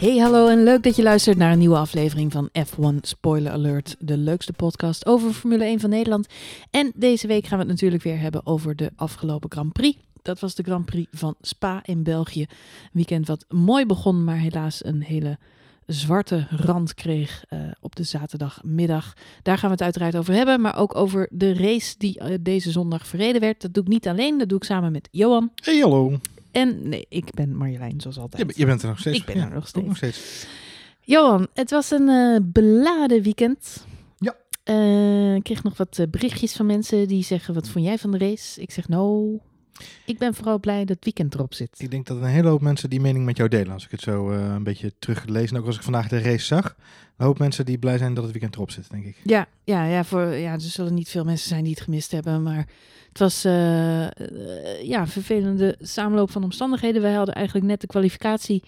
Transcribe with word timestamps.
Hey, 0.00 0.18
hallo 0.18 0.48
en 0.48 0.62
leuk 0.62 0.82
dat 0.82 0.96
je 0.96 1.02
luistert 1.02 1.36
naar 1.36 1.52
een 1.52 1.58
nieuwe 1.58 1.76
aflevering 1.76 2.32
van 2.32 2.48
F1 2.58 3.00
Spoiler 3.00 3.52
Alert, 3.52 3.96
de 3.98 4.16
leukste 4.16 4.52
podcast 4.52 5.06
over 5.06 5.32
Formule 5.32 5.64
1 5.64 5.80
van 5.80 5.90
Nederland. 5.90 6.26
En 6.70 6.92
deze 6.94 7.26
week 7.26 7.46
gaan 7.46 7.58
we 7.58 7.64
het 7.64 7.72
natuurlijk 7.72 8.02
weer 8.02 8.18
hebben 8.18 8.46
over 8.46 8.76
de 8.76 8.90
afgelopen 8.96 9.50
Grand 9.50 9.72
Prix. 9.72 9.98
Dat 10.22 10.40
was 10.40 10.54
de 10.54 10.62
Grand 10.62 10.84
Prix 10.84 11.08
van 11.12 11.34
Spa 11.40 11.80
in 11.84 12.02
België. 12.02 12.40
Een 12.40 12.48
weekend 12.92 13.26
wat 13.26 13.44
mooi 13.48 13.86
begon, 13.86 14.24
maar 14.24 14.38
helaas 14.38 14.84
een 14.84 15.02
hele 15.02 15.38
zwarte 15.86 16.46
rand 16.50 16.94
kreeg 16.94 17.44
uh, 17.50 17.60
op 17.80 17.96
de 17.96 18.02
zaterdagmiddag. 18.02 19.16
Daar 19.42 19.58
gaan 19.58 19.68
we 19.68 19.74
het 19.74 19.84
uiteraard 19.84 20.16
over 20.16 20.34
hebben, 20.34 20.60
maar 20.60 20.76
ook 20.76 20.96
over 20.96 21.28
de 21.30 21.54
race 21.54 21.94
die 21.98 22.20
uh, 22.20 22.34
deze 22.40 22.70
zondag 22.70 23.06
verreden 23.06 23.40
werd. 23.40 23.60
Dat 23.60 23.74
doe 23.74 23.82
ik 23.82 23.88
niet 23.88 24.08
alleen, 24.08 24.38
dat 24.38 24.48
doe 24.48 24.58
ik 24.58 24.64
samen 24.64 24.92
met 24.92 25.08
Johan. 25.10 25.50
Hey, 25.54 25.78
hallo. 25.78 26.18
En 26.52 26.88
nee, 26.88 27.06
ik 27.08 27.34
ben 27.34 27.56
Marjolein, 27.56 28.00
zoals 28.00 28.18
altijd. 28.18 28.54
Je, 28.54 28.60
je 28.60 28.66
bent 28.66 28.82
er 28.82 28.88
nog 28.88 28.98
steeds. 28.98 29.18
Ik 29.18 29.24
ben 29.24 29.36
ja, 29.36 29.44
er 29.44 29.54
nog 29.54 29.68
steeds. 29.68 29.86
nog 29.86 29.96
steeds. 29.96 30.46
Johan, 31.00 31.46
het 31.54 31.70
was 31.70 31.90
een 31.90 32.08
uh, 32.08 32.38
beladen 32.42 33.22
weekend. 33.22 33.86
Ja. 34.18 34.36
Uh, 34.64 35.34
ik 35.34 35.42
kreeg 35.42 35.62
nog 35.62 35.76
wat 35.76 35.98
uh, 35.98 36.06
berichtjes 36.10 36.52
van 36.52 36.66
mensen 36.66 37.08
die 37.08 37.24
zeggen: 37.24 37.54
Wat 37.54 37.68
vond 37.68 37.84
jij 37.84 37.98
van 37.98 38.10
de 38.10 38.18
race? 38.18 38.60
Ik 38.60 38.70
zeg: 38.70 38.88
Nou, 38.88 39.38
ik 40.04 40.18
ben 40.18 40.34
vooral 40.34 40.60
blij 40.60 40.78
dat 40.78 40.88
het 40.96 41.04
weekend 41.04 41.34
erop 41.34 41.54
zit. 41.54 41.70
Ik 41.76 41.90
denk 41.90 42.06
dat 42.06 42.16
een 42.16 42.24
hele 42.24 42.48
hoop 42.48 42.60
mensen 42.60 42.90
die 42.90 43.00
mening 43.00 43.24
met 43.24 43.36
jou 43.36 43.48
delen. 43.48 43.72
Als 43.72 43.84
ik 43.84 43.90
het 43.90 44.00
zo 44.00 44.30
uh, 44.30 44.52
een 44.54 44.62
beetje 44.62 44.92
teruglees. 44.98 45.50
En 45.50 45.58
ook 45.58 45.66
als 45.66 45.76
ik 45.76 45.82
vandaag 45.82 46.08
de 46.08 46.20
race 46.20 46.44
zag. 46.44 46.76
Een 47.16 47.26
hoop 47.26 47.38
mensen 47.38 47.64
die 47.64 47.78
blij 47.78 47.98
zijn 47.98 48.14
dat 48.14 48.22
het 48.22 48.32
weekend 48.32 48.54
erop 48.54 48.70
zit, 48.70 48.90
denk 48.90 49.04
ik. 49.04 49.16
Ja, 49.24 49.46
ja, 49.64 49.84
ja, 49.84 50.04
voor, 50.04 50.26
ja 50.26 50.52
er 50.52 50.60
zullen 50.60 50.94
niet 50.94 51.08
veel 51.08 51.24
mensen 51.24 51.48
zijn 51.48 51.62
die 51.62 51.72
het 51.72 51.82
gemist 51.82 52.10
hebben. 52.10 52.42
Maar 52.42 52.66
het 53.08 53.18
was 53.18 53.44
uh, 53.44 54.00
uh, 54.02 54.08
ja, 54.82 55.06
vervelende 55.06 55.76
samenloop 55.80 56.30
van 56.30 56.44
omstandigheden. 56.44 57.02
Wij 57.02 57.12
hadden 57.12 57.34
eigenlijk 57.34 57.66
net 57.66 57.80
de 57.80 57.86
kwalificatie 57.86 58.62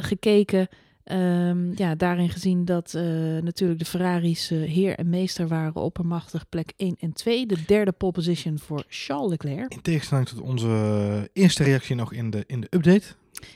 gekeken. 0.00 0.68
Um, 1.12 1.72
ja, 1.74 1.94
daarin 1.94 2.30
gezien 2.30 2.64
dat 2.64 2.92
uh, 2.96 3.02
natuurlijk 3.42 3.78
de 3.78 3.84
Ferraris 3.84 4.50
uh, 4.52 4.68
heer 4.68 4.94
en 4.94 5.08
meester 5.08 5.48
waren 5.48 5.74
oppermachtig 5.74 6.48
plek 6.48 6.72
1 6.76 6.96
en 7.00 7.12
2. 7.12 7.46
De 7.46 7.62
derde 7.66 7.92
pole 7.92 8.12
position 8.12 8.58
voor 8.58 8.84
Charles 8.88 9.30
Leclerc. 9.30 9.72
In 9.72 9.82
tegenstelling 9.82 10.28
tot 10.28 10.40
onze 10.40 11.30
eerste 11.32 11.62
reactie 11.62 11.94
nog 11.94 12.12
in 12.12 12.30
de, 12.30 12.44
in 12.46 12.60
de 12.60 12.66
update. 12.70 13.06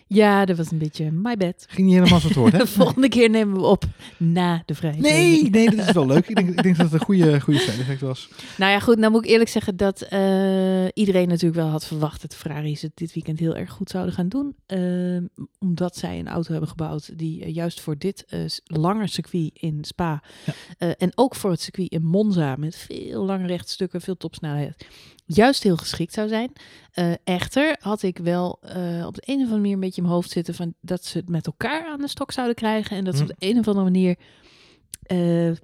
Ja, 0.07 0.45
dat 0.45 0.57
was 0.57 0.71
een 0.71 0.79
beetje 0.79 1.11
my 1.11 1.37
bad. 1.37 1.65
Ging 1.69 1.87
niet 1.87 1.97
helemaal 1.97 2.21
zo 2.21 2.27
het 2.27 2.37
woord, 2.37 2.53
hè? 2.53 2.59
De 2.59 2.67
volgende 2.83 3.09
keer 3.09 3.31
nemen 3.31 3.55
we 3.55 3.67
op 3.67 3.85
na 4.17 4.63
de 4.67 4.75
vrije 4.75 5.01
Nee, 5.01 5.51
nee, 5.51 5.77
dat 5.77 5.87
is 5.87 5.93
wel 5.93 6.07
leuk. 6.07 6.29
Ik 6.29 6.37
denk, 6.37 6.49
ik 6.49 6.63
denk 6.63 6.77
dat 6.77 6.85
het 6.91 7.01
een 7.01 7.07
goede, 7.07 7.41
goede 7.41 7.61
effect 7.61 8.01
was. 8.01 8.29
Nou 8.59 8.73
ja, 8.73 8.81
goed, 8.81 8.99
nou 8.99 9.13
moet 9.13 9.25
ik 9.25 9.31
eerlijk 9.31 9.51
zeggen 9.51 9.77
dat 9.77 10.07
uh, 10.13 10.85
iedereen 10.95 11.29
natuurlijk 11.29 11.61
wel 11.61 11.69
had 11.69 11.87
verwacht 11.87 12.23
dat 12.23 12.35
Ferraris 12.35 12.83
het 12.83 12.93
dit 12.95 13.13
weekend 13.13 13.39
heel 13.39 13.57
erg 13.57 13.71
goed 13.71 13.91
zouden 13.91 14.15
gaan 14.15 14.29
doen. 14.29 14.57
Uh, 14.67 15.23
omdat 15.59 15.97
zij 15.97 16.19
een 16.19 16.29
auto 16.29 16.51
hebben 16.51 16.69
gebouwd 16.69 17.19
die 17.19 17.47
uh, 17.47 17.55
juist 17.55 17.81
voor 17.81 17.99
dit 17.99 18.25
uh, 18.29 18.41
lange 18.65 19.07
circuit 19.07 19.51
in 19.55 19.85
Spa 19.85 20.23
ja. 20.79 20.95
En 20.99 21.13
ook 21.15 21.35
voor 21.35 21.51
het 21.51 21.61
circuit 21.61 21.91
in 21.91 22.05
Monza 22.05 22.57
met 22.57 22.77
veel 22.77 23.25
lange 23.25 23.47
rechtstukken, 23.47 24.01
veel 24.01 24.17
topsnelheid, 24.17 24.87
juist 25.35 25.63
heel 25.63 25.77
geschikt 25.77 26.13
zou 26.13 26.29
zijn. 26.29 26.53
Uh, 26.95 27.13
echter 27.25 27.77
had 27.81 28.03
ik 28.03 28.19
wel 28.19 28.59
uh, 28.77 29.07
op 29.07 29.15
de 29.15 29.23
een 29.25 29.35
of 29.35 29.41
andere 29.41 29.57
manier 29.57 29.73
een 29.73 29.81
beetje 29.81 29.97
in 29.97 30.03
mijn 30.03 30.15
hoofd 30.15 30.31
zitten 30.31 30.55
van 30.55 30.75
dat 30.81 31.05
ze 31.05 31.19
het 31.19 31.29
met 31.29 31.47
elkaar 31.47 31.87
aan 31.87 32.01
de 32.01 32.09
stok 32.09 32.33
zouden 32.33 32.57
krijgen 32.57 32.97
en 32.97 33.05
dat 33.05 33.17
ze 33.17 33.23
Hm. 33.23 33.31
op 33.31 33.37
de 33.39 33.47
een 33.47 33.59
of 33.59 33.69
andere 33.69 33.85
manier 33.85 34.17
uh, 35.13 35.57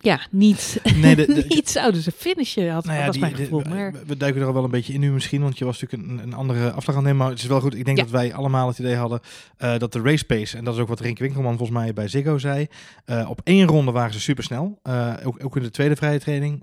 ja, 0.00 0.20
niet, 0.30 0.80
Nee, 0.96 1.16
de- 1.16 1.26
de- 1.26 1.44
niet 1.48 1.68
zouden 1.70 2.00
ze 2.02 2.12
finishen, 2.12 2.70
had, 2.72 2.84
Nou 2.84 2.98
ja, 3.12 3.18
mijn 3.20 3.34
gevoel. 3.36 3.62
Maar 3.68 3.92
we, 4.06 4.16
duiken 4.16 4.40
er 4.40 4.46
al 4.46 4.52
wel 4.54 4.64
een 4.64 4.70
beetje 4.70 4.92
in 4.92 5.00
nu 5.00 5.10
misschien, 5.10 5.42
want 5.42 5.58
je 5.58 5.64
was 5.64 5.80
natuurlijk 5.80 6.10
een, 6.12 6.18
een 6.22 6.34
andere 6.34 6.70
afslag 6.72 6.96
aan 6.96 7.02
het 7.02 7.12
nemen. 7.12 7.16
Maar 7.16 7.30
het 7.30 7.38
is 7.42 7.46
wel 7.48 7.60
goed. 7.60 7.74
Ik 7.74 7.84
denk 7.84 7.96
Ja. 7.96 8.02
dat 8.02 8.12
wij 8.12 8.34
allemaal 8.34 8.68
het 8.68 8.78
idee 8.78 8.96
hadden 8.96 9.20
eh, 9.56 9.78
dat 9.78 9.92
de 9.92 10.00
race 10.00 10.24
pace, 10.24 10.56
en 10.56 10.64
dat 10.64 10.74
is 10.74 10.80
ook 10.80 10.88
wat 10.88 11.00
Rink 11.00 11.18
Winkelman 11.18 11.56
volgens 11.56 11.78
mij 11.78 11.92
bij 11.92 12.08
Ziggo 12.08 12.38
zei, 12.38 12.66
eh, 13.04 13.30
op 13.30 13.40
één 13.44 13.66
ronde 13.66 13.92
waren 13.92 14.12
ze 14.12 14.20
supersnel. 14.20 14.78
Eh 14.82 15.12
ook, 15.24 15.44
ook 15.44 15.56
in 15.56 15.62
de 15.62 15.70
tweede 15.70 15.96
vrije 15.96 16.18
training 16.18 16.62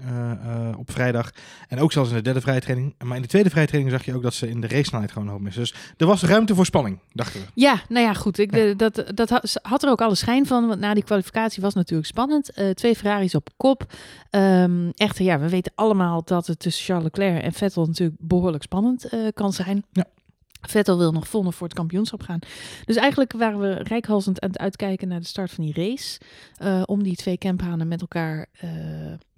op 0.78 0.92
vrijdag. 0.92 1.32
En 1.68 1.80
ook 1.80 1.92
zelfs 1.92 2.10
in 2.10 2.16
de 2.16 2.22
derde 2.22 2.42
vrije 2.42 2.60
training. 2.62 2.96
Maar 3.04 3.16
in 3.16 3.22
de 3.22 3.28
tweede 3.28 3.50
vrije 3.50 3.68
training 3.68 3.94
zag 3.96 4.06
je 4.06 4.16
ook 4.16 4.24
dat 4.24 4.34
ze 4.34 4.50
in 4.50 4.62
de 4.62 4.68
race 4.68 4.84
snelheid 4.84 5.12
gewoon 5.12 5.28
hoop 5.28 5.42
missen. 5.42 5.62
Dus 5.62 5.74
er 5.98 6.06
was 6.06 6.24
ruimte 6.24 6.56
voor 6.56 6.66
spanning, 6.66 7.00
dachten 7.14 7.40
we. 7.40 7.46
ja, 7.54 7.82
nou 7.90 8.06
ja, 8.06 8.14
goed. 8.14 8.38
Ik, 8.38 8.56
Ja. 8.56 8.74
dat, 8.74 9.04
dat 9.14 9.30
had, 9.62 9.84
er 9.84 9.90
ook 9.90 10.02
alle 10.02 10.16
schijn 10.16 10.46
van, 10.46 10.68
want 10.68 10.80
na 10.80 10.94
die 10.94 11.04
kwalificatie 11.04 11.62
was 11.62 11.74
het 11.74 11.78
natuurlijk 11.82 12.08
spannend. 12.08 12.52
Twee 12.74 12.96
Ferraris 13.28 13.36
op 13.36 13.50
kop. 13.58 13.94
Ehm, 14.30 14.90
echter, 14.96 15.26
ja, 15.26 15.40
we 15.40 15.50
weten 15.50 15.72
allemaal 15.76 16.24
dat 16.24 16.48
het 16.48 16.60
tussen 16.60 16.86
Charles 16.86 17.04
Leclerc 17.04 17.44
en 17.44 17.54
Vettel 17.54 17.86
natuurlijk 17.86 18.18
behoorlijk 18.22 18.64
spannend 18.64 19.06
eh, 19.06 19.28
kan 19.34 19.54
zijn. 19.54 19.84
Ja. 19.92 20.06
Vettel 20.62 20.98
wil 20.98 21.12
nog 21.12 21.28
vol 21.28 21.44
nog 21.44 21.56
voor 21.56 21.68
het 21.68 21.76
kampioenschap 21.76 22.22
gaan. 22.22 22.40
Dus 22.86 22.96
eigenlijk 22.96 23.34
waren 23.34 23.60
we 23.60 23.74
rijkhalsend 23.74 24.42
aan 24.42 24.50
het 24.50 24.60
uitkijken 24.60 25.08
naar 25.08 25.20
de 25.20 25.26
start 25.26 25.52
van 25.52 25.64
die 25.64 25.74
race. 25.74 26.20
eh, 26.58 26.82
om 26.86 27.04
die 27.04 27.16
twee 27.16 27.38
camphanen 27.38 27.88
met 27.88 28.02
elkaar 28.02 28.46
eh, 28.52 28.70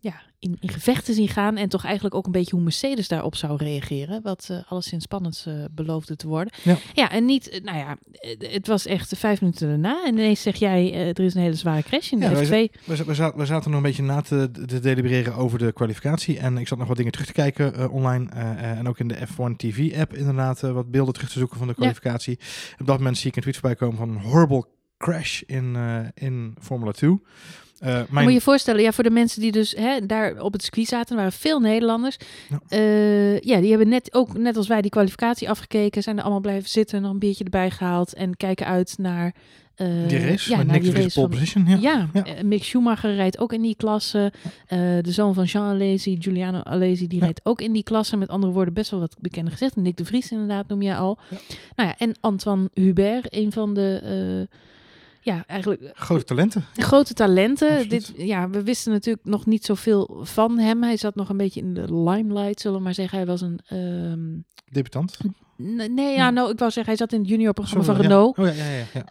ja, 0.02 0.22
in, 0.40 0.58
in 0.60 0.70
gevecht 0.70 1.06
te 1.06 1.14
zien 1.14 1.28
gaan. 1.28 1.58
En 1.58 1.70
toch 1.70 1.86
eigenlijk 1.86 2.16
ook 2.16 2.26
een 2.26 2.32
beetje 2.32 2.56
hoe 2.56 2.64
Mercedes 2.64 3.08
daarop 3.08 3.36
zou 3.36 3.58
reageren. 3.58 4.22
Wat 4.22 4.48
eh 4.52 4.58
alleszins 4.68 5.04
spannend 5.04 5.44
eh, 5.48 5.54
beloofde 5.72 6.16
te 6.16 6.28
worden. 6.28 6.54
Ja. 6.64 6.78
ja, 6.94 7.12
en 7.12 7.26
niet, 7.26 7.50
eh, 7.50 7.64
nou 7.64 7.78
ja, 7.78 7.98
het 8.38 8.68
was 8.68 8.86
echt 8.86 9.18
vijf 9.18 9.42
minuten 9.42 9.68
daarna. 9.68 10.06
En 10.06 10.14
ineens 10.14 10.42
zeg 10.42 10.56
jij, 10.56 10.94
er 10.94 11.20
is 11.20 11.34
een 11.34 11.42
hele 11.42 11.56
zware 11.56 11.84
crash 11.84 12.12
in 12.12 12.20
de 12.20 12.26
Ja, 12.26 12.32
wij 12.32 12.46
F2. 12.46 12.86
We, 12.86 13.06
we, 13.06 13.14
zaten, 13.14 13.40
we 13.40 13.46
zaten 13.46 13.70
nog 13.70 13.80
een 13.80 13.86
beetje 13.86 14.04
na 14.04 14.22
te, 14.22 14.52
te 14.66 14.80
delibereren 14.80 15.36
over 15.36 15.60
de 15.60 15.74
kwalificatie. 15.74 16.40
En 16.40 16.58
ik 16.58 16.68
zat 16.68 16.78
nog 16.78 16.88
wat 16.88 16.98
dingen 16.98 17.12
terug 17.12 17.28
te 17.28 17.34
kijken 17.34 17.92
online. 17.92 18.30
en 18.30 18.88
ook 18.88 19.00
in 19.00 19.08
de 19.08 19.18
F1 19.28 19.56
TV-app 19.58 20.14
inderdaad 20.14 20.64
eh, 20.64 20.72
wat 20.72 20.92
beelden 20.92 21.14
terug 21.14 21.30
te 21.32 21.40
zoeken 21.40 21.58
van 21.58 21.68
de 21.68 21.74
kwalificatie. 21.74 22.40
Op 22.80 22.88
dat 22.88 22.98
moment 22.98 23.18
zie 23.18 23.30
ik 23.30 23.36
een 23.36 23.42
tweet 23.42 23.58
voorbij 23.58 23.76
komen 23.76 23.98
van 23.98 24.10
een 24.10 24.22
horrible 24.22 24.66
crash 24.98 25.42
in, 25.42 25.78
in 26.14 26.56
Formula 26.60 26.92
2. 26.92 27.20
Mijn, 27.80 28.08
Moet 28.10 28.24
je 28.24 28.32
je 28.32 28.42
voorstellen, 28.42 28.82
ja, 28.82 28.92
voor 28.92 29.04
de 29.04 29.10
mensen 29.10 29.42
die 29.42 29.52
dus 29.52 29.72
hè, 29.72 30.06
daar 30.06 30.42
op 30.42 30.54
het 30.54 30.64
circuit 30.64 30.88
zaten, 30.88 31.16
waren 31.16 31.32
veel 31.32 31.60
Nederlanders. 31.60 32.18
Ja. 32.50 32.60
Eh, 32.68 33.40
ja, 33.40 33.60
die 33.60 33.70
hebben 33.70 33.88
net 33.88 34.14
ook, 34.14 34.38
net 34.38 34.58
als 34.58 34.68
wij, 34.68 34.82
die 34.82 34.92
kwalificatie 34.92 35.50
afgekeken. 35.50 36.04
Zijn 36.04 36.18
er 36.18 36.22
allemaal 36.24 36.42
blijven 36.42 36.70
zitten, 36.70 37.02
nog 37.02 37.12
een 37.12 37.20
biertje 37.20 37.44
erbij 37.44 37.72
gehaald. 37.72 38.14
En 38.14 38.38
kijken 38.38 38.66
uit 38.66 38.98
naar... 38.98 39.34
die 40.08 40.20
race 40.20 40.50
ja, 40.50 40.58
met 40.58 40.68
Nick 40.68 40.92
Vries 40.92 41.14
pole 41.14 41.28
position. 41.28 41.66
Ja. 41.68 41.78
Ja, 41.80 42.10
Ja. 42.14 42.44
Mick 42.44 42.64
Schumacher 42.64 43.16
rijdt 43.16 43.40
ook 43.40 43.54
in 43.54 43.62
die 43.62 43.76
klasse. 43.76 44.34
De 45.02 45.12
zoon 45.12 45.34
van 45.34 45.44
Jean 45.44 45.66
Alesi, 45.66 46.18
Giuliano 46.20 46.62
Alesi, 46.62 47.08
die 47.08 47.20
rijdt 47.20 47.42
ook 47.44 47.62
in 47.62 47.72
die 47.72 47.84
klasse. 47.84 48.18
Met 48.18 48.30
andere 48.30 48.54
woorden, 48.54 48.74
best 48.74 48.92
wel 48.92 49.00
wat 49.00 49.16
bekende 49.20 49.52
gezichten. 49.52 49.82
Nick 49.82 49.98
de 49.98 50.06
Vries 50.06 50.32
inderdaad, 50.32 50.68
noem 50.68 50.82
je 50.82 50.96
al. 50.96 51.18
Nou 51.76 51.90
ja, 51.90 51.96
en 51.98 52.16
Antoine 52.20 52.70
Hubert, 52.74 53.34
een 53.34 53.52
van 53.52 53.74
de... 53.74 54.48
eh, 55.24 55.34
ja, 55.36 55.44
eigenlijk 55.48 55.92
Grote 55.94 56.24
talenten. 56.24 56.66
Grote 56.76 57.14
talenten. 57.14 57.70
Absoluut. 57.70 57.90
Dit, 57.90 58.14
ja, 58.28 58.50
we 58.50 58.64
wisten 58.64 58.92
natuurlijk 58.92 59.26
nog 59.26 59.46
niet 59.46 59.66
zoveel 59.66 60.20
van 60.24 60.58
hem. 60.60 60.84
Hij 60.84 60.98
zat 60.98 61.16
nog 61.16 61.30
een 61.30 61.38
beetje 61.38 61.60
in 61.62 61.74
de 61.74 61.94
limelight, 61.94 62.60
zullen 62.62 62.78
we 62.78 62.84
maar 62.84 62.94
zeggen. 62.94 63.18
Hij 63.18 63.28
was 63.28 63.42
een... 63.42 63.60
ehm, 63.68 64.20
Debutant. 64.72 65.18
nee, 65.58 66.16
ja, 66.16 66.30
nou, 66.30 66.52
ik 66.52 66.60
wou 66.60 66.72
zeggen, 66.72 66.86
hij 66.86 66.96
zat 66.96 67.14
in 67.14 67.20
het 67.20 67.30
juniorprogramma 67.30 67.84
van 67.86 67.96
ja. 67.96 68.02
Renault. 68.02 68.38
Oh 68.38 68.46
ja, 68.46 68.54
ja, 68.54 68.64
ja. 68.70 68.86
ja. 68.94 69.06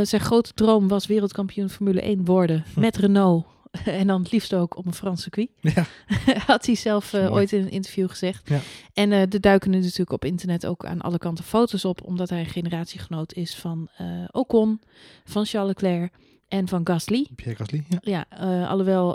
Eh, 0.00 0.06
zijn 0.06 0.20
grote 0.20 0.52
droom 0.54 0.88
was 0.88 1.06
wereldkampioen 1.06 1.70
Formule 1.70 2.00
1 2.00 2.24
worden 2.24 2.64
Hm. 2.74 2.80
met 2.80 2.96
Renault. 2.96 3.46
En 4.00 4.06
dan 4.06 4.22
het 4.22 4.32
liefst 4.32 4.54
ook 4.54 4.76
op 4.76 4.86
een 4.86 4.94
Frans 4.94 5.22
circuit. 5.22 5.48
ja. 5.60 5.84
Had 6.46 6.66
hij 6.66 6.74
zelf 6.74 7.12
eh, 7.12 7.32
ooit 7.32 7.52
in 7.52 7.62
een 7.62 7.70
interview 7.70 8.08
gezegd. 8.08 8.48
Ja. 8.48 8.60
En 8.92 9.12
eh 9.12 9.20
er 9.20 9.40
duiken 9.40 9.70
nu 9.70 9.78
natuurlijk 9.80 10.12
op 10.12 10.24
internet 10.24 10.66
ook 10.66 10.84
aan 10.84 11.00
alle 11.00 11.18
kanten 11.18 11.44
foto's 11.44 11.84
op. 11.84 12.02
Omdat 12.02 12.30
hij 12.30 12.40
een 12.40 12.46
generatiegenoot 12.46 13.32
is 13.32 13.56
van 13.56 13.88
eh 13.96 14.06
Ocon, 14.30 14.80
van 15.24 15.46
Charles 15.46 15.68
Leclerc 15.68 16.12
en 16.48 16.68
van 16.68 16.86
Gasly. 16.86 17.28
Pierre 17.34 17.56
Gasly. 17.56 17.84
Ja. 17.88 18.24
Ja, 18.36 18.64
alhoewel 18.66 19.14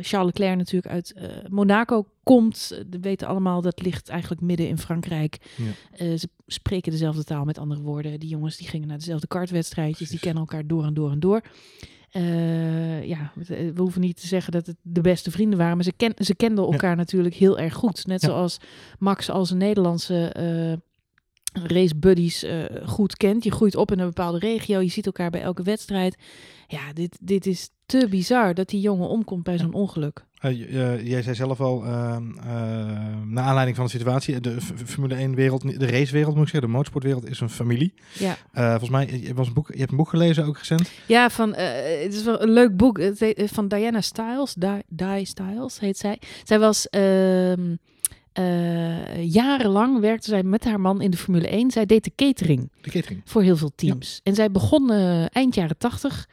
Charles 0.00 0.26
Leclerc 0.26 0.56
natuurlijk 0.56 0.92
uit 0.92 1.14
Monaco 1.48 2.06
komt. 2.22 2.82
We 2.90 3.00
weten 3.00 3.28
allemaal 3.28 3.60
dat 3.60 3.82
ligt 3.82 4.08
eigenlijk 4.08 4.40
midden 4.40 4.68
in 4.68 4.78
Frankrijk. 4.78 5.38
Ja. 5.96 6.16
Ze 6.16 6.28
spreken 6.46 6.92
dezelfde 6.92 7.24
taal 7.24 7.44
met 7.44 7.58
andere 7.58 7.80
woorden. 7.80 8.20
Die 8.20 8.28
jongens 8.28 8.56
die 8.56 8.68
gingen 8.68 8.88
naar 8.88 8.98
dezelfde 8.98 9.26
kartwedstrijdjes. 9.26 10.08
Die 10.08 10.18
kennen 10.18 10.40
elkaar 10.40 10.66
door 10.66 10.84
en 10.84 10.94
door 10.94 11.10
en 11.10 11.20
door. 11.20 11.42
Eh, 12.12 13.04
ja, 13.04 13.32
we, 13.34 13.72
we 13.72 13.80
hoeven 13.80 14.00
niet 14.00 14.20
te 14.20 14.26
zeggen 14.26 14.52
dat 14.52 14.66
het 14.66 14.76
de 14.82 15.00
beste 15.00 15.30
vrienden 15.30 15.58
waren. 15.58 15.74
Maar 15.76 15.84
ze, 15.84 15.92
ken, 15.96 16.12
ze 16.18 16.34
kenden 16.34 16.64
elkaar 16.64 16.96
natuurlijk 16.96 17.34
heel 17.34 17.58
erg 17.58 17.74
goed. 17.74 18.06
Net 18.06 18.20
Ja. 18.20 18.28
zoals 18.28 18.58
Max 18.98 19.30
als 19.30 19.50
een 19.50 19.58
Nederlandse... 19.58 20.32
race 21.52 21.96
buddies 21.96 22.42
eh, 22.42 22.64
goed 22.84 23.16
kent. 23.16 23.44
Je 23.44 23.50
groeit 23.50 23.76
op 23.76 23.92
in 23.92 23.98
een 23.98 24.06
bepaalde 24.06 24.38
regio. 24.38 24.80
Je 24.80 24.88
ziet 24.88 25.06
elkaar 25.06 25.30
bij 25.30 25.42
elke 25.42 25.62
wedstrijd. 25.62 26.16
Ja, 26.68 26.92
dit, 26.92 27.18
dit 27.20 27.46
is 27.46 27.70
te 27.86 28.06
bizar 28.10 28.54
dat 28.54 28.68
die 28.68 28.80
jongen 28.80 29.08
omkomt 29.08 29.42
bij 29.42 29.58
zo'n 29.58 29.72
ongeluk. 29.72 30.24
Eh, 30.38 31.06
jij 31.06 31.22
zei 31.22 31.34
zelf 31.34 31.60
al, 31.60 31.84
ehm, 31.84 32.38
eh, 32.38 32.44
naar 33.24 33.44
aanleiding 33.44 33.76
van 33.76 33.84
de 33.84 33.90
situatie, 33.90 34.40
de 34.40 34.60
Formule 34.60 35.14
1 35.14 35.34
wereld, 35.34 35.78
de 35.78 35.86
racewereld 35.86 36.34
moet 36.34 36.44
ik 36.44 36.50
zeggen, 36.50 36.68
de 36.68 36.74
motorsportwereld 36.74 37.28
is 37.28 37.40
een 37.40 37.50
familie. 37.50 37.94
Ja, 38.12 38.36
volgens 38.52 38.90
mij, 38.90 39.20
je, 39.20 39.34
was 39.34 39.46
een 39.46 39.52
boek, 39.52 39.68
je 39.72 39.78
hebt 39.78 39.90
een 39.90 39.96
boek 39.96 40.08
gelezen 40.08 40.44
ook 40.44 40.58
recent. 40.58 40.90
ja 41.06 41.30
van, 41.30 41.54
het 41.54 42.14
is 42.14 42.24
wel 42.24 42.42
een 42.42 42.50
leuk 42.50 42.76
boek 42.76 42.98
Het 42.98 43.20
heet, 43.20 43.50
van 43.52 43.68
Diana 43.68 44.00
Styles. 44.00 44.54
Di, 44.54 44.82
Di 44.88 45.24
Styles 45.24 45.80
heet 45.80 45.98
zij. 45.98 46.20
Zij 46.44 46.58
was 46.58 46.88
ehm, 46.88 47.74
Eh, 48.32 49.24
jarenlang 49.24 50.00
werkte 50.00 50.28
zij 50.28 50.42
met 50.42 50.64
haar 50.64 50.80
man 50.80 51.00
in 51.00 51.10
de 51.10 51.16
Formule 51.16 51.48
1. 51.48 51.70
Zij 51.70 51.86
deed 51.86 52.04
de 52.04 52.12
catering 52.14 52.70
De 52.80 52.90
catering. 52.90 53.22
voor 53.24 53.42
heel 53.42 53.56
veel 53.56 53.72
teams. 53.74 54.20
En 54.22 54.34
zij 54.34 54.50
begon 54.50 54.90
eh, 54.90 55.36
eind 55.36 55.54
jaren 55.54 55.78
tachtig. 55.78 56.28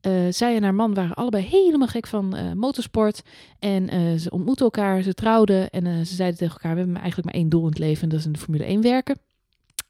Eh, 0.00 0.12
zij 0.30 0.56
en 0.56 0.62
haar 0.62 0.74
man 0.74 0.94
waren 0.94 1.14
allebei 1.14 1.44
helemaal 1.44 1.88
gek 1.88 2.06
van 2.06 2.56
motorsport. 2.58 3.22
En 3.58 4.20
ze 4.20 4.30
ontmoetten 4.30 4.64
elkaar, 4.64 5.02
ze 5.02 5.14
trouwden. 5.14 5.70
En 5.70 6.06
ze 6.06 6.14
zeiden 6.14 6.38
tegen 6.38 6.54
elkaar, 6.54 6.72
we 6.72 6.78
hebben 6.78 6.96
eigenlijk 6.96 7.24
maar 7.24 7.40
één 7.40 7.48
doel 7.48 7.62
in 7.62 7.68
het 7.68 7.78
leven. 7.78 8.02
En 8.02 8.08
dat 8.08 8.18
is 8.18 8.26
in 8.26 8.32
de 8.32 8.38
Formule 8.38 8.64
1 8.64 8.80
werken. 8.80 9.18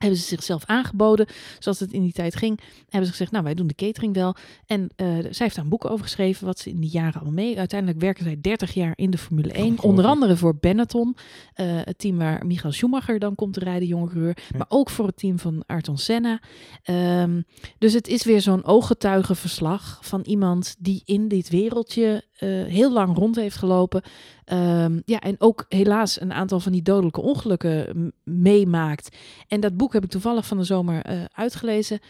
Hebben 0.05 0.23
ze 0.23 0.29
zichzelf 0.29 0.65
aangeboden, 0.67 1.27
zoals 1.59 1.81
het 1.81 1.93
in 1.93 2.03
die 2.03 2.13
tijd 2.13 2.37
ging. 2.37 2.61
Hebben 2.83 3.05
ze 3.05 3.11
gezegd, 3.11 3.31
nou 3.31 3.45
wij 3.45 3.55
doen 3.55 3.67
de 3.67 3.75
catering 3.75 4.15
wel. 4.15 4.37
En 4.67 4.89
eh, 4.97 5.07
zij 5.07 5.21
heeft 5.21 5.55
daar 5.55 5.65
een 5.65 5.71
boek 5.71 5.91
over 5.91 6.05
geschreven, 6.05 6.47
wat 6.47 6.59
ze 6.59 6.71
in 6.71 6.81
die 6.81 6.91
jaren 6.91 7.21
al 7.21 7.31
mee. 7.31 7.59
Uiteindelijk 7.59 8.01
werken 8.01 8.25
zij 8.25 8.41
30 8.41 8.75
jaar 8.75 8.93
in 8.97 9.11
de 9.11 9.19
Formule 9.19 9.49
1. 9.49 9.57
Ongelooflijk. 9.57 9.89
Onder 9.89 10.05
andere 10.05 10.37
voor 10.37 10.57
Benetton. 10.57 11.17
eh, 11.55 11.67
het 11.85 11.99
team 11.99 12.19
waar 12.19 12.47
Michael 12.47 12.73
Schumacher 12.73 13.19
dan 13.19 13.35
komt 13.35 13.53
te 13.55 13.61
rijden, 13.61 13.89
jonge 13.89 14.09
coureur. 14.09 14.37
Ja. 14.51 14.59
Maar 14.59 14.67
ook 14.69 14.91
voor 14.91 15.07
het 15.07 15.17
team 15.17 15.39
van 15.39 15.63
Ayrton 15.67 15.99
Senna. 15.99 16.41
Ehm, 16.83 17.41
dus 17.79 17.93
het 17.93 18.09
is 18.09 18.25
weer 18.25 18.41
zo'n 18.41 18.65
ooggetuigenverslag 18.65 19.99
van 20.03 20.21
iemand 20.23 20.75
die 20.79 21.03
in 21.05 21.29
dit 21.29 21.49
wereldje 21.49 22.25
eh, 22.35 22.49
heel 22.49 22.93
lang 22.93 23.17
rond 23.17 23.37
heeft 23.37 23.57
gelopen. 23.57 24.03
Ehm, 24.45 25.01
ja, 25.05 25.21
en 25.21 25.35
ook 25.39 25.65
helaas 25.69 26.21
een 26.21 26.33
aantal 26.33 26.61
van 26.61 26.73
die 26.73 26.83
dodelijke 26.83 27.21
ongelukken 27.21 28.13
meemaakt. 28.25 29.17
En 29.49 29.61
dat 29.61 29.77
boek 29.77 29.93
heb 29.93 30.05
ik 30.05 30.11
toevallig 30.11 30.47
van 30.47 30.59
de 30.59 30.65
zomer 30.65 31.03
eh, 31.03 31.25
uitgelezen. 31.33 32.01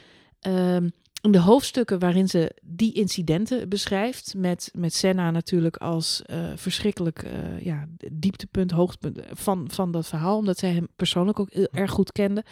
Ehm, 0.41 0.89
in 1.25 1.33
de 1.33 1.39
hoofdstukken 1.39 1.99
waarin 1.99 2.29
ze 2.29 2.57
die 2.63 2.93
incidenten 2.93 3.69
beschrijft, 3.69 4.35
met, 4.37 4.71
met 4.75 4.95
Senna 4.95 5.31
natuurlijk 5.31 5.77
als 5.77 6.23
eh, 6.23 6.53
verschrikkelijk 6.55 7.23
eh, 7.23 7.61
ja, 7.61 7.89
dieptepunt, 8.13 8.71
hoogtepunt 8.71 9.27
van, 9.33 9.71
van 9.71 9.91
dat 9.91 10.07
verhaal, 10.07 10.37
omdat 10.37 10.59
zij 10.59 10.73
hem 10.73 10.89
persoonlijk 10.97 11.41
ook 11.41 11.53
heel 11.53 11.69
erg 11.71 11.91
goed 11.91 12.13
kende. 12.13 12.45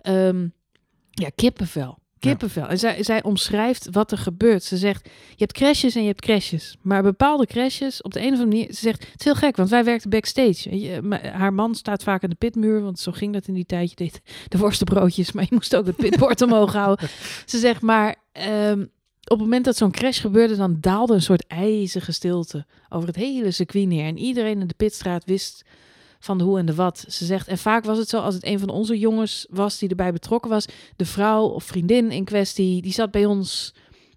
Ehm, 0.00 0.48
ja, 1.10 1.28
kippenvel. 1.34 1.98
Kippenvel. 2.28 2.66
En 2.66 2.78
zij, 2.78 3.02
zij 3.02 3.22
omschrijft 3.22 3.88
wat 3.90 4.12
er 4.12 4.18
gebeurt. 4.18 4.62
Ze 4.62 4.76
zegt, 4.76 5.04
je 5.04 5.36
hebt 5.36 5.52
crashes 5.52 5.94
en 5.94 6.00
je 6.00 6.06
hebt 6.06 6.20
crashes. 6.20 6.76
Maar 6.82 7.02
bepaalde 7.02 7.46
crashes, 7.46 8.02
op 8.02 8.12
de 8.12 8.20
een 8.20 8.32
of 8.32 8.32
andere 8.32 8.48
manier... 8.48 8.66
Ze 8.74 8.80
zegt, 8.80 9.02
het 9.10 9.18
is 9.18 9.24
heel 9.24 9.34
gek, 9.34 9.56
want 9.56 9.70
wij 9.70 9.84
werkten 9.84 10.10
backstage. 10.10 10.80
Je, 10.80 11.18
haar 11.32 11.52
man 11.52 11.74
staat 11.74 12.02
vaak 12.02 12.22
aan 12.22 12.30
de 12.30 12.36
pitmuur, 12.36 12.82
want 12.82 12.98
zo 12.98 13.12
ging 13.12 13.32
dat 13.32 13.46
in 13.46 13.54
die 13.54 13.64
tijd. 13.64 13.90
Je 13.90 13.96
deed 13.96 14.20
de 14.48 14.58
worstenbroodjes, 14.58 15.32
maar 15.32 15.44
je 15.44 15.54
moest 15.54 15.76
ook 15.76 15.86
het 15.86 15.96
pitbord 15.96 16.42
omhoog 16.46 16.72
houden. 16.72 17.08
Ze 17.46 17.58
zegt, 17.58 17.82
maar 17.82 18.16
ehm, 18.32 18.80
op 18.80 19.38
het 19.38 19.38
moment 19.38 19.64
dat 19.64 19.76
zo'n 19.76 19.90
crash 19.90 20.20
gebeurde... 20.20 20.56
dan 20.56 20.76
daalde 20.80 21.14
een 21.14 21.22
soort 21.22 21.46
ijzige 21.46 22.12
stilte 22.12 22.66
over 22.88 23.06
het 23.06 23.16
hele 23.16 23.50
circuit 23.50 23.86
neer. 23.86 24.06
En 24.06 24.18
iedereen 24.18 24.60
in 24.60 24.66
de 24.66 24.74
pitstraat 24.76 25.24
wist 25.24 25.64
van 26.24 26.38
de 26.38 26.44
hoe 26.44 26.58
en 26.58 26.66
de 26.66 26.74
wat. 26.74 27.04
Ze 27.08 27.24
zegt, 27.24 27.48
en 27.48 27.58
vaak 27.58 27.84
was 27.84 27.98
het 27.98 28.08
zo 28.08 28.18
als 28.18 28.34
het 28.34 28.46
een 28.46 28.58
van 28.58 28.68
onze 28.68 28.98
jongens 28.98 29.46
was 29.50 29.78
die 29.78 29.88
erbij 29.88 30.12
betrokken 30.12 30.50
was, 30.50 30.66
de 30.96 31.04
vrouw 31.04 31.44
of 31.46 31.64
vriendin 31.64 32.10
in 32.10 32.24
kwestie, 32.24 32.82
die 32.82 32.92
zat 32.92 33.10
bij 33.10 33.24
ons. 33.24 33.74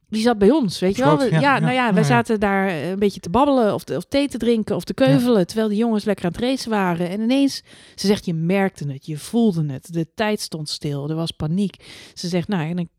Die 0.09 0.21
zat 0.21 0.37
bij 0.37 0.51
ons, 0.51 0.79
weet 0.79 0.95
je 0.95 1.03
wel? 1.03 1.23
Ja, 1.23 1.39
ja, 1.39 1.59
nou 1.59 1.73
ja, 1.73 1.93
wij 1.93 2.03
zaten 2.03 2.39
daar 2.39 2.67
eh, 2.67 2.89
een 2.89 2.99
beetje 2.99 3.19
te 3.19 3.29
babbelen 3.29 3.73
of, 3.73 3.83
te- 3.83 3.95
of 3.95 4.05
thee 4.05 4.27
te 4.27 4.37
drinken 4.37 4.75
of 4.75 4.83
te 4.83 4.93
keuvelen, 4.93 5.47
terwijl 5.47 5.67
die 5.69 5.77
jongens 5.77 6.03
lekker 6.03 6.25
aan 6.25 6.31
het 6.31 6.41
racen 6.41 6.69
waren. 6.69 7.09
En 7.09 7.21
ineens, 7.21 7.63
ze 7.95 8.07
zegt, 8.07 8.25
je 8.25 8.33
merkte 8.33 8.91
het, 8.91 9.05
je 9.05 9.17
voelde 9.17 9.65
het, 9.73 9.93
de 9.93 10.07
tijd 10.15 10.39
stond 10.41 10.69
stil, 10.69 11.09
er 11.09 11.15
was 11.15 11.31
paniek. 11.31 11.75
Ze 12.13 12.27
zegt, 12.27 12.47
nou, 12.47 12.69
en 12.69 12.89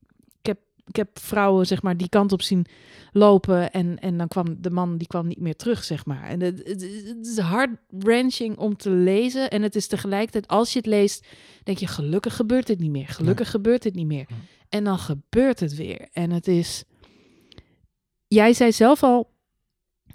ik, 0.86 0.96
heb, 0.96 1.18
vrouwen, 1.18 1.66
zeg 1.66 1.82
maar, 1.82 1.96
die 1.96 2.08
kant 2.08 2.32
op 2.32 2.42
zien 2.42 2.66
lopen 3.12 3.72
en, 3.72 3.98
en 3.98 4.16
dan 4.16 4.28
kwam 4.28 4.60
de 4.60 4.70
man, 4.70 4.96
die 4.96 5.06
kwam 5.06 5.26
niet 5.26 5.40
meer 5.40 5.56
terug, 5.56 5.84
zeg 5.84 6.06
maar. 6.06 6.24
En 6.24 6.40
het, 6.40 6.58
het, 6.58 6.82
het 7.06 7.26
is 7.26 7.38
hard-wrenching 7.38 8.58
om 8.58 8.76
te 8.76 8.90
lezen 8.90 9.50
en 9.50 9.62
het 9.62 9.74
is 9.74 9.86
tegelijkertijd, 9.86 10.48
als 10.48 10.72
je 10.72 10.78
het 10.78 10.86
leest, 10.86 11.26
denk 11.62 11.78
je, 11.78 11.86
gelukkig 11.86 12.36
gebeurt 12.36 12.66
dit 12.66 12.78
niet 12.78 12.90
meer, 12.90 13.08
gelukkig 13.08 13.50
gebeurt 13.50 13.82
dit 13.82 13.94
niet 13.94 14.06
meer. 14.06 14.26
En 14.68 14.84
dan 14.84 14.98
gebeurt 14.98 15.60
het 15.60 15.74
weer. 15.74 16.08
En 16.12 16.30
het 16.30 16.48
is, 16.48 16.84
jij 18.28 18.52
zei 18.52 18.72
zelf 18.72 19.02
al, 19.02 19.30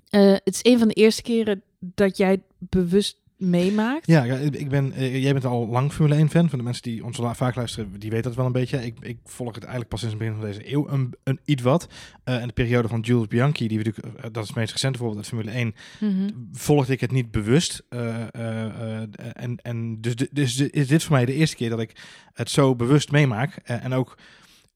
eh, 0.10 0.32
het 0.32 0.54
is 0.54 0.72
een 0.72 0.80
van 0.80 0.88
de 0.88 0.94
eerste 0.94 1.22
keren 1.22 1.64
dat 1.80 2.18
jij 2.18 2.44
bewust 2.58 3.21
meemaakt. 3.42 4.08
Ja, 4.08 4.24
ik 4.36 4.70
ben, 4.70 4.92
eh, 4.92 5.22
jij 5.22 5.34
bent 5.34 5.46
al 5.46 5.68
lang 5.68 5.92
Formule 5.92 6.16
1 6.16 6.30
fan. 6.30 6.50
Van 6.50 6.58
de 6.58 6.64
mensen 6.64 6.84
die 6.84 7.04
ons 7.06 7.20
vaak 7.34 7.56
luisteren, 7.56 8.00
die 8.00 8.10
weten 8.10 8.24
dat 8.26 8.36
wel 8.36 8.46
een 8.46 8.52
beetje. 8.52 8.86
Ik, 8.86 8.98
ik 9.02 9.18
volg 9.24 9.54
het 9.54 9.64
eigenlijk 9.64 9.90
pas 9.90 10.00
sinds 10.00 10.16
het 10.16 10.24
begin 10.24 10.40
van 10.42 10.50
deze 10.52 10.74
eeuw 10.74 10.90
een, 10.90 11.14
een 11.24 11.40
iets 11.46 11.64
wat. 11.64 11.88
Eh 12.24 12.36
en 12.42 12.48
de 12.48 12.54
periode 12.54 12.88
van 12.88 13.00
Jules 13.00 13.28
Bianchi, 13.28 13.68
die 13.68 13.78
we 13.78 13.84
natuurlijk, 13.84 14.16
eh, 14.18 14.24
dat 14.32 14.42
is 14.44 14.48
het 14.50 14.58
meest 14.58 14.72
recente 14.72 14.98
voorbeeld 14.98 15.18
uit 15.20 15.28
Formule 15.28 15.52
1, 15.52 15.76
Mhm. 16.00 16.30
volgde 16.52 16.94
ik 16.94 17.02
het 17.02 17.12
niet 17.12 17.32
bewust. 17.32 17.84
En, 17.90 19.58
en 19.62 20.02
dus, 20.02 20.16
dus 20.16 20.60
is 20.60 20.88
dit 20.88 21.04
voor 21.04 21.16
mij 21.16 21.26
de 21.26 21.34
eerste 21.34 21.56
keer 21.56 21.70
dat 21.70 21.80
ik 21.80 21.96
het 22.34 22.50
zo 22.50 22.76
bewust 22.76 23.12
meemaak. 23.12 23.56
En 23.56 23.94
ook 23.94 24.18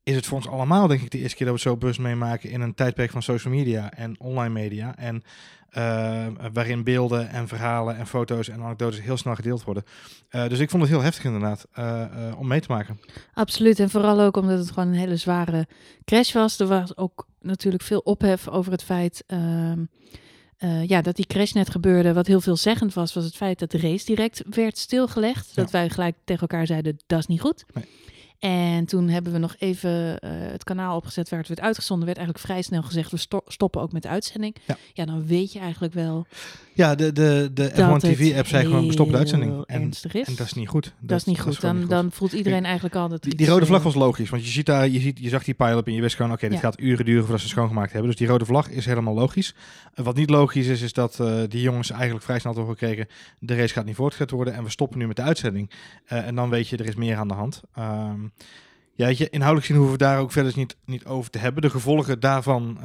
is 0.04 0.16
het 0.16 0.26
voor 0.26 0.38
ons 0.38 0.48
allemaal, 0.48 0.88
denk 0.88 1.02
ik, 1.02 1.12
de 1.12 1.18
eerste 1.20 1.36
keer 1.38 1.46
dat 1.48 1.56
we 1.56 1.62
het 1.62 1.72
zo 1.72 1.78
bewust 1.78 2.00
meemaken 2.00 2.50
in 2.50 2.62
een 2.62 2.74
tijdperk 2.74 3.12
van 3.12 3.22
social 3.24 3.54
media 3.54 3.94
en 3.94 4.20
online 4.20 4.54
media. 4.54 4.98
En 4.98 5.24
eh, 5.76 6.26
waarin 6.54 6.84
beelden 6.84 7.30
en 7.30 7.48
verhalen 7.48 7.98
en 7.98 8.08
foto's 8.08 8.50
en 8.50 8.62
anekdotes 8.62 9.02
heel 9.02 9.18
snel 9.18 9.36
gedeeld 9.36 9.64
worden. 9.64 9.84
Eh, 10.30 10.48
dus 10.48 10.60
ik 10.60 10.70
vond 10.70 10.82
het 10.82 10.92
heel 10.92 11.02
heftig 11.02 11.24
inderdaad 11.24 11.68
eh, 11.72 12.02
eh, 12.02 12.40
om 12.40 12.48
mee 12.48 12.62
te 12.62 12.72
maken. 12.72 13.00
Absoluut. 13.34 13.80
En 13.80 13.90
vooral 13.90 14.22
ook 14.22 14.38
omdat 14.38 14.60
het 14.60 14.72
gewoon 14.72 14.88
een 14.88 15.00
hele 15.00 15.16
zware 15.16 15.68
crash 16.06 16.34
was. 16.34 16.60
Er 16.60 16.68
was 16.68 16.98
ook 16.98 17.28
natuurlijk 17.42 17.84
veel 17.84 18.00
ophef 18.00 18.48
over 18.48 18.72
het 18.72 18.84
feit 18.84 19.24
ehm, 19.28 19.84
eh, 20.58 20.88
ja, 20.88 21.02
dat 21.02 21.16
die 21.16 21.26
crash 21.26 21.52
net 21.52 21.70
gebeurde. 21.70 22.14
Wat 22.14 22.28
heel 22.28 22.42
veelzeggend 22.42 22.94
was, 22.94 23.14
was 23.14 23.24
het 23.24 23.36
feit 23.36 23.60
dat 23.60 23.72
de 23.72 23.78
race 23.78 24.06
direct 24.06 24.44
werd 24.50 24.78
stilgelegd. 24.78 25.48
Ja. 25.48 25.62
Dat 25.62 25.72
wij 25.72 25.90
gelijk 25.90 26.16
tegen 26.24 26.42
elkaar 26.42 26.68
zeiden, 26.68 26.98
dat 27.08 27.20
is 27.20 27.28
niet 27.28 27.42
goed. 27.42 27.66
Nee. 27.74 27.86
En 28.46 28.86
toen 28.86 29.10
hebben 29.10 29.32
we 29.32 29.38
nog 29.38 29.56
even 29.60 30.20
eh, 30.20 30.30
het 30.32 30.64
kanaal 30.64 30.96
opgezet 30.96 31.30
waar 31.30 31.40
het 31.40 31.48
werd 31.48 31.60
uitgezonden. 31.62 32.06
werd 32.06 32.18
eigenlijk 32.18 32.48
vrij 32.48 32.62
snel 32.62 32.84
gezegd, 32.84 33.12
we 33.12 33.18
sto- 33.18 33.42
stoppen 33.48 33.82
ook 33.82 33.92
met 33.92 34.02
de 34.02 34.08
uitzending. 34.08 34.56
Ja. 34.66 34.78
dan 35.06 35.26
weet 35.26 35.54
je 35.54 35.60
eigenlijk 35.60 35.94
wel 35.94 36.26
Ja, 36.76 36.96
de, 36.96 37.12
de, 37.12 37.50
de 37.54 37.72
dat 37.76 38.04
F1 38.04 38.10
TV-app 38.10 38.48
zei 38.48 38.66
gewoon, 38.66 38.92
stoppen 38.92 39.14
de 39.14 39.20
uitzending. 39.20 39.64
En, 39.66 39.90
is. 39.90 40.04
en 40.04 40.36
dat 40.36 40.46
is 40.46 40.54
niet 40.54 40.68
goed. 40.68 40.94
dat, 41.00 41.20
is 41.20 41.26
niet 41.26 41.40
goed. 41.40 41.56
gewoon 41.56 41.76
Dan, 41.76 41.84
niet 41.84 41.94
goed. 41.94 42.02
dan 42.02 42.12
voelt 42.12 42.34
iedereen 42.34 42.66
eigenlijk 42.66 42.96
al 42.96 43.10
dat... 43.10 43.24
Die, 43.24 43.36
die 43.36 43.48
rode 43.48 43.66
vlag 43.66 43.80
eh, 43.80 43.86
was 43.86 43.96
logisch, 43.96 44.30
want 44.30 44.46
je, 44.46 44.52
ziet 44.52 44.66
daar, 44.66 44.90
je, 44.90 45.00
ziet, 45.00 45.20
je 45.20 45.30
zag 45.30 45.44
die 45.44 45.54
pile-up 45.54 45.88
en 45.88 45.94
je 45.94 46.02
wist 46.02 46.16
gewoon, 46.16 46.32
oké, 46.32 46.48
dit 46.48 46.54
Ja. 46.54 46.60
gaat 46.60 46.80
uren 46.80 47.06
duren 47.06 47.22
voordat 47.22 47.42
ze 47.42 47.48
schoongemaakt 47.48 47.92
hebben. 47.92 48.10
Dus 48.10 48.20
die 48.20 48.28
rode 48.28 48.46
vlag 48.46 48.70
is 48.70 48.86
helemaal 48.86 49.14
logisch. 49.14 49.56
Wat 49.94 50.16
niet 50.16 50.30
logisch 50.30 50.68
is, 50.68 50.82
is 50.82 50.94
dat 50.94 51.20
eh, 51.20 51.42
die 51.50 51.62
jongens 51.62 51.92
eigenlijk 51.92 52.24
vrij 52.24 52.40
snel 52.40 52.54
toch 52.54 52.68
gekregen, 52.68 53.08
de 53.40 53.56
race 53.56 53.74
gaat 53.74 53.86
niet 53.86 53.96
voortgezet 53.96 54.32
worden 54.32 54.54
en 54.54 54.64
we 54.64 54.70
stoppen 54.70 54.98
nu 54.98 55.08
met 55.08 55.16
de 55.16 55.22
uitzending. 55.22 55.72
Eh, 56.06 56.28
en 56.28 56.36
dan 56.36 56.50
weet 56.50 56.68
je, 56.68 56.78
er 56.78 56.88
is 56.88 56.96
meer 56.96 57.18
aan 57.18 57.28
de 57.28 57.34
hand. 57.34 57.62
Ehm, 57.76 58.20
ja, 58.96 59.08
je, 59.08 59.30
inhoudelijk 59.30 59.66
zien 59.66 59.78
hoeven 59.78 59.98
we 59.98 60.04
daar 60.04 60.20
ook 60.20 60.32
verder 60.32 60.54
niet, 60.56 60.76
niet 60.86 61.06
over 61.06 61.32
te 61.32 61.38
hebben. 61.38 61.62
De 61.62 61.70
gevolgen 61.70 62.20
daarvan 62.20 62.78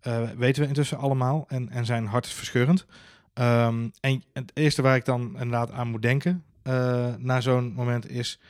eh, 0.00 0.22
weten 0.36 0.62
we 0.62 0.68
intussen 0.68 0.98
allemaal 0.98 1.44
en, 1.48 1.68
en 1.70 1.84
zijn 1.86 2.06
hartverscheurend. 2.06 2.86
Ehm, 3.34 3.88
en 4.00 4.22
het 4.32 4.50
eerste 4.54 4.82
waar 4.82 4.96
ik 4.96 5.04
dan 5.04 5.20
inderdaad 5.32 5.72
aan 5.72 5.88
moet 5.88 6.02
denken 6.02 6.44
eh, 6.62 7.06
na 7.18 7.40
zo'n 7.40 7.72
moment 7.76 8.10
is... 8.10 8.40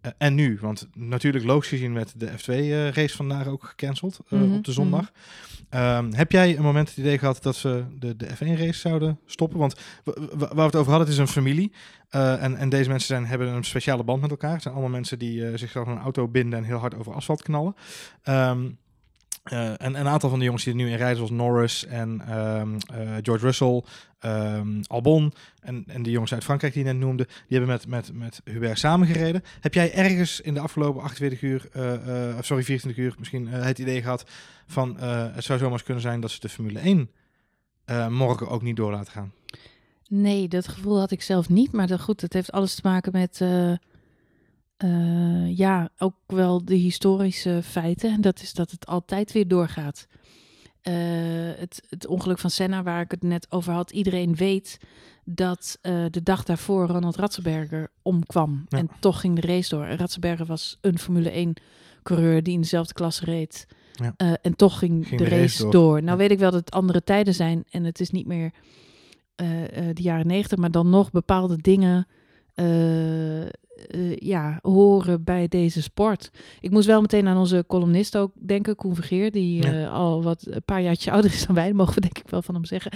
eh, 0.00 0.10
en 0.18 0.34
nu? 0.34 0.58
Want 0.60 0.88
natuurlijk 0.94 1.44
logisch 1.44 1.68
gezien 1.68 1.94
werd 1.94 2.20
de 2.20 2.28
F2-race 2.30 3.16
vandaag 3.16 3.46
ook 3.46 3.64
gecanceld 3.64 4.20
Mhm, 4.28 4.52
op 4.52 4.64
de 4.64 4.72
zondag. 4.72 5.12
Ehm, 5.68 6.12
heb 6.12 6.32
jij 6.32 6.56
een 6.56 6.62
moment 6.62 6.88
het 6.88 6.96
idee 6.98 7.18
gehad 7.18 7.42
dat 7.42 7.56
ze 7.56 7.84
de, 7.98 8.16
de 8.16 8.26
F1-race 8.26 8.72
zouden 8.80 9.18
stoppen? 9.26 9.58
Want 9.58 9.74
waar 10.04 10.54
we 10.54 10.60
het 10.62 10.76
over 10.76 10.90
hadden, 10.90 11.08
het 11.08 11.08
is 11.08 11.18
een 11.18 11.28
familie. 11.28 11.72
en, 12.10 12.56
en 12.56 12.68
deze 12.68 12.88
mensen 12.88 13.06
zijn, 13.06 13.26
hebben 13.26 13.48
een 13.48 13.64
speciale 13.64 14.04
band 14.04 14.20
met 14.20 14.30
elkaar. 14.30 14.52
Het 14.52 14.62
zijn 14.62 14.74
allemaal 14.74 14.92
mensen 14.92 15.18
die 15.18 15.56
zichzelf 15.58 15.86
een 15.86 15.98
auto 15.98 16.28
binden 16.28 16.58
en 16.58 16.64
heel 16.64 16.78
hard 16.78 16.94
over 16.94 17.12
asfalt 17.14 17.42
knallen. 17.42 17.74
Ehm, 18.22 18.70
eh, 19.42 19.68
en 19.68 19.94
een 19.94 20.08
aantal 20.08 20.30
van 20.30 20.38
de 20.38 20.44
jongens 20.44 20.64
die 20.64 20.72
er 20.72 20.78
nu 20.78 20.90
in 20.90 20.96
rijden, 20.96 21.16
zoals 21.16 21.30
Norris 21.30 21.86
en 21.86 22.20
ehm, 22.28 22.78
eh, 22.94 23.16
George 23.22 23.44
Russell, 23.44 23.82
ehm, 24.18 24.82
Albon 24.86 25.32
en, 25.60 25.84
en 25.86 26.02
de 26.02 26.10
jongens 26.10 26.32
uit 26.32 26.44
Frankrijk 26.44 26.72
die 26.72 26.84
je 26.84 26.92
net 26.92 27.00
noemde, 27.00 27.24
die 27.24 27.58
hebben 27.58 27.68
met, 27.68 27.86
met, 27.86 28.12
met 28.12 28.40
Hubert 28.44 28.78
samengereden. 28.78 29.42
Heb 29.60 29.74
jij 29.74 29.94
ergens 29.94 30.40
in 30.40 30.54
de 30.54 30.60
afgelopen 30.60 31.02
48 31.02 31.42
uur, 31.42 31.68
eh, 31.72 32.36
sorry, 32.40 32.64
24 32.64 33.04
uur 33.04 33.14
misschien 33.18 33.48
het 33.48 33.78
idee 33.78 34.02
gehad 34.02 34.30
van 34.66 34.96
het 35.00 35.44
zou 35.44 35.58
zomaar 35.58 35.82
kunnen 35.82 36.02
zijn 36.02 36.20
dat 36.20 36.30
ze 36.30 36.40
de 36.40 36.48
Formule 36.48 36.80
1 36.80 37.10
eh, 37.84 38.08
morgen 38.08 38.48
ook 38.48 38.62
niet 38.62 38.76
door 38.76 38.90
laten 38.90 39.12
gaan? 39.12 39.32
Nee, 40.08 40.48
dat 40.48 40.68
gevoel 40.68 40.98
had 40.98 41.10
ik 41.10 41.22
zelf 41.22 41.48
niet. 41.48 41.72
Maar 41.72 41.98
goed, 41.98 42.20
het 42.20 42.32
heeft 42.32 42.52
alles 42.52 42.74
te 42.74 42.80
maken 42.84 43.12
met... 43.12 43.40
eh, 44.82 45.56
ja, 45.56 45.88
ook 45.98 46.14
wel 46.26 46.64
de 46.64 46.74
historische 46.74 47.60
feiten. 47.62 48.10
En 48.12 48.20
dat 48.20 48.40
is 48.42 48.52
dat 48.52 48.70
het 48.70 48.86
altijd 48.86 49.32
weer 49.32 49.48
doorgaat. 49.48 50.06
Eh, 50.82 50.94
het, 51.56 51.82
het 51.88 52.06
ongeluk 52.06 52.38
van 52.38 52.50
Senna, 52.50 52.82
waar 52.82 53.00
ik 53.00 53.10
het 53.10 53.22
net 53.22 53.46
over 53.50 53.72
had. 53.72 53.90
Iedereen 53.90 54.34
weet 54.34 54.78
dat 55.24 55.78
eh, 55.80 56.04
de 56.10 56.22
dag 56.22 56.44
daarvoor 56.44 56.86
Ronald 56.86 57.16
Ratzenberger 57.16 57.90
omkwam. 58.02 58.64
Ja. 58.68 58.78
En 58.78 58.88
toch 59.00 59.20
ging 59.20 59.40
de 59.40 59.46
race 59.46 59.68
door. 59.76 59.84
En 59.84 59.96
Ratzenberger 59.96 60.46
was 60.46 60.78
een 60.80 60.98
Formule 60.98 61.54
1-coureur 62.00 62.42
die 62.42 62.54
in 62.54 62.60
dezelfde 62.60 62.94
klasse 62.94 63.24
reed. 63.24 63.66
Ja. 63.92 64.14
En 64.42 64.56
toch 64.56 64.78
ging, 64.78 65.06
Ging 65.06 65.18
de, 65.20 65.24
de 65.24 65.30
race, 65.30 65.42
race 65.42 65.62
door. 65.62 65.72
door. 65.72 65.96
Nou 66.02 66.10
Ja. 66.10 66.16
weet 66.16 66.30
ik 66.30 66.38
wel 66.38 66.50
dat 66.50 66.60
het 66.60 66.74
andere 66.74 67.02
tijden 67.04 67.34
zijn. 67.34 67.64
En 67.70 67.84
het 67.84 68.00
is 68.00 68.10
niet 68.10 68.26
meer 68.26 68.50
de 69.92 70.02
jaren 70.02 70.26
negentig, 70.26 70.58
maar 70.58 70.70
dan 70.70 70.90
nog 70.90 71.10
bepaalde 71.10 71.56
dingen 71.56 72.06
eh, 73.86 74.16
ja, 74.16 74.58
horen 74.62 75.24
bij 75.24 75.48
deze 75.48 75.82
sport. 75.82 76.30
Ik 76.60 76.70
moest 76.70 76.86
wel 76.86 77.00
meteen 77.00 77.26
aan 77.28 77.36
onze 77.36 77.64
columnist 77.68 78.16
ook 78.16 78.32
denken, 78.46 78.76
Koen 78.76 78.94
Vergeer, 78.94 79.30
die 79.30 79.62
Ja. 79.62 79.72
eh, 79.72 79.92
al 79.92 80.22
wat 80.22 80.46
een 80.50 80.62
paar 80.64 80.82
jaartje 80.82 81.10
ouder 81.12 81.32
is 81.32 81.46
dan 81.46 81.54
wij, 81.54 81.72
mogen 81.72 81.94
we 81.94 82.00
denk 82.00 82.18
ik 82.18 82.28
wel 82.30 82.42
van 82.42 82.54
hem 82.54 82.64
zeggen. 82.64 82.92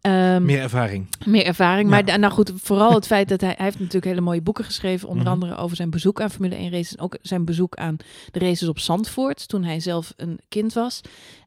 Ehm, 0.00 0.44
Meer 0.44 0.60
ervaring. 0.60 1.06
meer 1.26 1.44
ervaring. 1.44 1.90
Ja. 1.90 2.02
Maar 2.04 2.18
nou 2.18 2.32
goed, 2.32 2.52
vooral 2.56 2.94
het 2.94 3.06
feit 3.06 3.28
dat 3.28 3.40
hij, 3.40 3.54
hij 3.56 3.64
heeft 3.64 3.78
natuurlijk 3.78 4.04
hele 4.06 4.20
mooie 4.20 4.42
boeken 4.42 4.64
geschreven. 4.64 5.08
Onder 5.08 5.24
Mhm. 5.24 5.32
andere 5.32 5.56
over 5.56 5.76
zijn 5.76 5.90
bezoek 5.90 6.20
aan 6.20 6.30
Formule 6.30 6.56
1 6.56 6.70
races. 6.70 6.94
En 6.96 7.02
ook 7.04 7.18
zijn 7.22 7.44
bezoek 7.44 7.76
aan 7.76 7.96
de 8.30 8.38
races 8.38 8.68
op 8.68 8.78
Zandvoort. 8.78 9.48
Toen 9.48 9.64
hij 9.64 9.80
zelf 9.80 10.12
een 10.16 10.38
kind 10.48 10.72
was. 10.72 11.00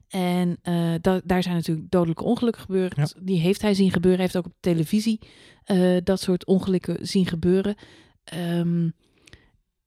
En 0.08 0.58
eh, 0.62 0.74
da- 1.00 1.20
daar 1.24 1.42
zijn 1.42 1.54
natuurlijk 1.54 1.90
dodelijke 1.90 2.24
ongelukken 2.24 2.62
gebeurd. 2.62 2.96
Ja. 2.96 3.06
Die 3.20 3.40
heeft 3.40 3.62
hij 3.62 3.74
zien 3.74 3.90
gebeuren. 3.92 4.20
Hij 4.20 4.30
heeft 4.32 4.46
ook 4.46 4.52
op 4.52 4.60
televisie 4.60 5.18
dat 6.04 6.20
soort 6.20 6.46
ongelukken 6.46 7.06
zien 7.06 7.26
gebeuren. 7.26 7.74
Ehm, 8.24 8.88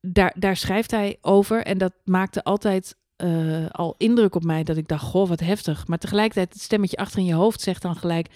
daar, 0.00 0.34
daar 0.38 0.56
schrijft 0.56 0.90
hij 0.90 1.18
over. 1.20 1.62
En 1.62 1.78
dat 1.78 1.92
maakte 2.04 2.44
altijd 2.44 2.96
eh, 3.16 3.66
al 3.70 3.94
indruk 3.98 4.34
op 4.34 4.44
mij. 4.44 4.62
Dat 4.62 4.76
ik 4.76 4.88
dacht, 4.88 5.04
goh, 5.04 5.28
wat 5.28 5.40
heftig. 5.40 5.86
Maar 5.86 5.98
tegelijkertijd, 5.98 6.52
het 6.52 6.62
stemmetje 6.62 6.96
achter 6.96 7.18
in 7.18 7.24
je 7.24 7.34
hoofd 7.34 7.60
zegt 7.60 7.82
dan 7.82 7.96
gelijk... 7.96 8.28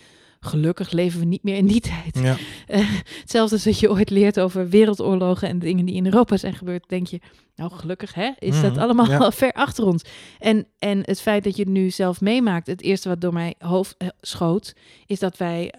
Gelukkig 0.43 0.91
leven 0.91 1.21
we 1.21 1.27
niet 1.27 1.43
meer 1.43 1.57
in 1.57 1.67
die 1.67 1.81
tijd. 1.81 2.19
Ja. 2.19 2.37
Eh, 2.67 2.87
hetzelfde 3.21 3.55
als 3.55 3.65
dat 3.65 3.79
je 3.79 3.91
ooit 3.91 4.11
leert 4.11 4.41
over 4.41 4.69
wereldoorlogen 4.69 5.49
en 5.49 5.59
dingen 5.59 5.85
die 5.85 5.95
in 5.95 6.05
Europa 6.05 6.37
zijn 6.37 6.55
gebeurd, 6.55 6.89
denk 6.89 7.07
je, 7.07 7.21
nou 7.55 7.73
gelukkig 7.73 8.15
hè, 8.15 8.31
is 8.39 8.61
dat 8.61 8.73
Mhm, 8.73 8.81
allemaal 8.81 9.11
ja. 9.11 9.31
ver 9.43 9.53
achter 9.53 9.85
ons. 9.85 10.05
En, 10.39 10.67
en 10.79 11.01
het 11.05 11.21
feit 11.21 11.45
dat 11.45 11.57
je 11.57 11.63
het 11.63 11.73
nu 11.73 11.91
zelf 11.91 12.21
meemaakt, 12.21 12.67
het 12.67 12.83
eerste 12.83 13.09
wat 13.09 13.21
door 13.21 13.33
mijn 13.33 13.55
hoofd 13.59 13.95
eh, 13.99 14.09
schoot, 14.21 14.75
is 15.07 15.19
dat 15.19 15.37
wij 15.37 15.75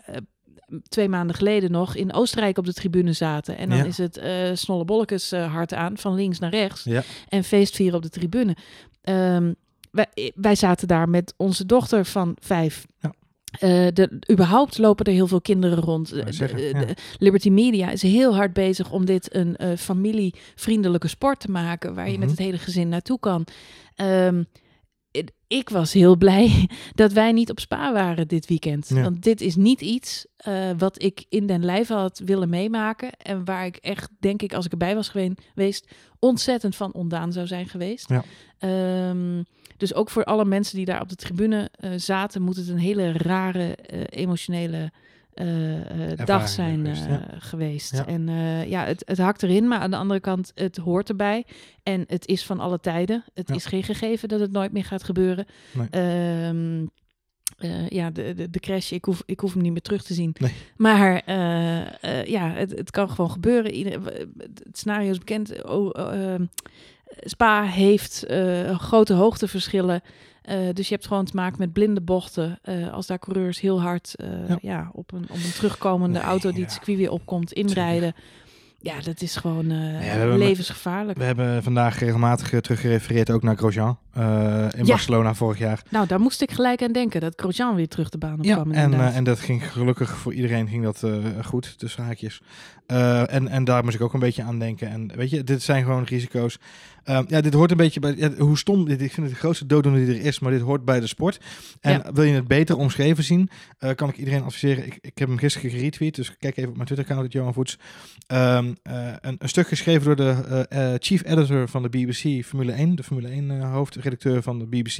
twee 0.87 1.09
maanden 1.09 1.35
geleden 1.35 1.71
nog 1.71 1.95
in 1.95 2.13
Oostenrijk 2.13 2.57
op 2.57 2.65
de 2.65 2.73
tribune 2.73 3.13
zaten. 3.13 3.57
En 3.57 3.69
dan 3.69 3.77
Ja. 3.77 3.83
is 3.85 3.97
het 3.97 4.17
eh 4.17 4.49
snollebollekes 4.53 5.31
eh, 5.31 5.53
hard 5.53 5.73
aan, 5.73 5.97
van 5.97 6.13
links 6.15 6.39
naar 6.39 6.49
rechts. 6.51 6.83
Ja. 6.83 7.03
En 7.29 7.43
feestvieren 7.43 7.95
op 7.95 8.01
de 8.03 8.09
tribune. 8.09 8.55
Ehm, 9.01 9.53
wij, 9.91 10.31
wij 10.35 10.55
zaten 10.55 10.87
daar 10.87 11.09
met 11.09 11.33
onze 11.37 11.65
dochter 11.65 12.05
van 12.05 12.35
vijf. 12.39 12.85
Ja. 12.99 13.13
Eh, 13.51 13.87
de, 13.93 14.19
überhaupt 14.31 14.77
lopen 14.77 15.05
er 15.05 15.11
heel 15.13 15.27
veel 15.27 15.41
kinderen 15.41 15.79
rond. 15.83 16.09
De- 16.09 16.23
de- 16.23 16.71
ja. 16.73 16.85
Liberty 17.17 17.49
Media 17.49 17.89
is 17.91 18.01
heel 18.01 18.35
hard 18.35 18.53
bezig 18.53 18.91
om 18.91 19.05
dit 19.05 19.35
een 19.35 19.55
eh, 19.55 19.77
familievriendelijke 19.77 21.07
sport 21.07 21.39
te 21.39 21.51
maken, 21.51 21.93
waar 21.93 22.05
je 22.05 22.11
met 22.17 22.19
Mhm. 22.19 22.29
het 22.29 22.39
hele 22.39 22.57
gezin 22.57 22.89
naartoe 22.89 23.19
kan. 23.19 23.45
Ehm, 23.95 24.43
ik 25.47 25.69
was 25.69 25.93
heel 25.93 26.17
blij 26.17 26.69
dat 26.93 27.11
wij 27.11 27.31
niet 27.31 27.49
op 27.49 27.59
Spa 27.59 27.93
waren 27.93 28.27
dit 28.27 28.45
weekend. 28.45 28.89
Ja. 28.89 29.01
Want 29.01 29.23
dit 29.23 29.41
is 29.41 29.55
niet 29.55 29.81
iets 29.81 30.25
eh, 30.37 30.69
wat 30.77 31.03
ik 31.03 31.25
in 31.29 31.47
den 31.47 31.65
lijve 31.65 31.93
had 31.93 32.21
willen 32.25 32.49
meemaken. 32.49 33.11
En 33.11 33.45
waar 33.45 33.65
ik 33.65 33.75
echt, 33.75 34.09
denk 34.19 34.41
ik, 34.41 34.53
als 34.53 34.65
ik 34.65 34.71
erbij 34.71 34.95
was 34.95 35.09
gewe- 35.09 35.35
geweest, 35.53 35.91
ontzettend 36.19 36.75
van 36.75 36.93
ondaan 36.93 37.33
zou 37.33 37.47
zijn 37.47 37.67
geweest. 37.67 38.09
Ja. 38.09 38.23
Ehm, 38.57 39.43
dus 39.77 39.93
ook 39.93 40.09
voor 40.09 40.23
alle 40.23 40.45
mensen 40.45 40.75
die 40.75 40.85
daar 40.85 41.01
op 41.01 41.09
de 41.09 41.15
tribune 41.15 41.69
eh, 41.71 41.91
zaten, 41.95 42.41
moet 42.41 42.55
het 42.55 42.67
een 42.67 42.77
hele 42.77 43.11
rare, 43.11 43.75
eh, 43.75 43.99
emotionele 44.09 44.91
dag 46.25 46.41
Ervaring 46.41 46.47
zijn 46.47 46.85
geweest, 46.85 47.05
eh, 47.05 47.09
ja. 47.09 47.39
geweest. 47.39 47.91
Ja. 47.95 48.05
En 48.05 48.29
eh, 48.29 48.69
ja, 48.69 48.85
het, 48.85 49.03
het 49.05 49.17
hakt 49.17 49.43
erin, 49.43 49.67
maar 49.67 49.79
aan 49.79 49.91
de 49.91 49.97
andere 49.97 50.19
kant, 50.19 50.51
het 50.55 50.77
hoort 50.77 51.09
erbij. 51.09 51.45
En 51.83 52.03
het 52.07 52.27
is 52.27 52.45
van 52.45 52.59
alle 52.59 52.79
tijden. 52.79 53.23
Het 53.33 53.47
Ja. 53.47 53.55
is 53.55 53.65
geen 53.65 53.83
gegeven 53.83 54.29
dat 54.29 54.39
het 54.39 54.51
nooit 54.51 54.71
meer 54.71 54.85
gaat 54.85 55.03
gebeuren. 55.03 55.45
Nee. 55.73 55.87
Ehm, 55.89 56.85
eh, 57.57 57.89
ja, 57.89 58.09
de, 58.09 58.33
de, 58.33 58.49
de 58.49 58.59
crash, 58.59 58.91
ik 58.91 59.05
hoef, 59.05 59.23
ik 59.25 59.39
hoef 59.39 59.53
hem 59.53 59.61
niet 59.61 59.71
meer 59.71 59.81
terug 59.81 60.03
te 60.03 60.13
zien. 60.13 60.35
Nee. 60.39 60.53
Maar 60.77 61.21
eh, 61.25 62.03
eh, 62.03 62.25
ja, 62.25 62.49
het, 62.51 62.71
het 62.77 62.91
kan 62.91 63.09
gewoon 63.09 63.31
gebeuren. 63.31 63.71
Ieder, 63.71 64.03
het 64.63 64.77
scenario 64.77 65.09
is 65.09 65.17
bekend. 65.17 65.63
Oh, 65.63 66.35
Spa 67.19 67.63
heeft 67.63 68.23
eh, 68.23 68.79
grote 68.79 69.13
hoogteverschillen. 69.13 70.01
Eh, 70.41 70.57
dus 70.73 70.87
je 70.87 70.93
hebt 70.93 71.07
gewoon 71.07 71.25
te 71.25 71.35
maken 71.35 71.55
met 71.59 71.73
blinde 71.73 72.01
bochten. 72.01 72.59
eh, 72.61 72.93
als 72.93 73.07
daar 73.07 73.19
coureurs 73.19 73.59
heel 73.59 73.81
hard 73.81 74.15
eh, 74.15 74.27
Ja. 74.47 74.57
ja. 74.61 74.89
op, 74.93 75.11
een, 75.11 75.23
op 75.29 75.35
een 75.35 75.51
terugkomende 75.55 76.19
Nee, 76.19 76.27
auto 76.27 76.49
die 76.49 76.57
ja. 76.59 76.63
het 76.65 76.73
circuit 76.73 76.97
weer 76.97 77.11
opkomt 77.11 77.51
inrijden. 77.51 78.13
Ja, 78.83 79.01
dat 79.01 79.21
is 79.21 79.35
gewoon 79.35 79.67
we 79.67 79.73
hebben 79.75 80.29
met- 80.37 80.47
levensgevaarlijk. 80.47 81.17
We 81.17 81.23
hebben 81.23 81.63
vandaag 81.63 81.99
regelmatig 81.99 82.61
teruggerefereerd 82.61 83.31
ook 83.31 83.43
naar 83.43 83.57
Grosjean 83.57 83.97
in. 84.75 84.85
Barcelona 84.85 85.33
vorig 85.33 85.57
jaar. 85.57 85.81
Nou, 85.89 86.07
daar 86.07 86.19
moest 86.19 86.41
ik 86.41 86.51
gelijk 86.51 86.81
aan 86.83 86.91
denken. 86.91 87.21
Dat 87.21 87.33
Grosjean 87.35 87.75
weer 87.75 87.87
terug 87.87 88.09
de 88.09 88.17
baan 88.17 88.39
op 88.39 88.43
Ja, 88.45 88.53
kwam 88.53 88.71
en, 88.71 88.93
en 89.13 89.23
dat 89.23 89.39
ging 89.39 89.71
gelukkig 89.71 90.17
voor 90.17 90.33
iedereen 90.33 90.67
ging 90.67 90.83
dat 90.83 91.03
goed, 91.45 91.79
tussen 91.79 92.03
haakjes. 92.03 92.41
Eh, 92.91 93.33
en, 93.33 93.47
en 93.47 93.63
daar 93.63 93.83
moest 93.83 93.95
ik 93.95 94.01
ook 94.01 94.13
een 94.13 94.19
beetje 94.19 94.43
aan 94.43 94.59
denken. 94.59 94.89
En 94.89 95.11
weet 95.15 95.29
je, 95.29 95.43
dit 95.43 95.61
zijn 95.61 95.83
gewoon 95.83 96.03
risico's. 96.03 96.57
Ehm, 97.03 97.23
ja, 97.27 97.41
dit 97.41 97.53
hoort 97.53 97.71
een 97.71 97.77
beetje 97.77 97.99
bij. 97.99 98.13
Ja, 98.17 98.31
hoe 98.37 98.57
stom 98.57 98.85
dit. 98.85 99.01
Ik 99.01 99.11
vind 99.11 99.25
het 99.25 99.35
de 99.35 99.41
grootste 99.41 99.65
dooddoener 99.65 100.05
die 100.05 100.15
er 100.19 100.25
is, 100.25 100.39
maar 100.39 100.51
dit 100.51 100.61
hoort 100.61 100.85
bij 100.85 100.99
de 100.99 101.07
sport. 101.07 101.39
En 101.81 101.91
Ja. 101.91 102.11
wil 102.13 102.23
je 102.23 102.33
het 102.33 102.47
beter 102.47 102.77
omschreven 102.77 103.23
zien, 103.23 103.49
eh, 103.79 103.95
kan 103.95 104.09
ik 104.09 104.17
iedereen 104.17 104.43
adviseren. 104.43 104.85
Ik, 104.85 104.97
ik 105.01 105.17
heb 105.17 105.27
hem 105.27 105.37
gisteren 105.37 105.71
geretweet, 105.71 106.15
dus 106.15 106.37
kijk 106.37 106.57
even 106.57 106.69
op 106.69 106.75
mijn 106.75 106.87
Twitter-account, 106.87 107.33
Johan 107.33 107.53
Voets. 107.53 107.77
Ehm, 108.27 108.73
eh, 108.83 109.13
een, 109.21 109.35
een 109.39 109.49
stuk 109.49 109.67
geschreven 109.67 110.05
door 110.05 110.15
de 110.15 110.97
chief 110.99 111.23
editor 111.25 111.67
van 111.67 111.81
de 111.83 111.89
BBC 111.89 112.45
Formule 112.45 112.71
1, 112.71 112.95
de 112.95 113.03
Formule 113.03 113.29
1 113.29 113.51
eh, 113.51 113.71
hoofdredacteur 113.71 114.41
van 114.41 114.59
de 114.59 114.65
BBC. 114.65 114.97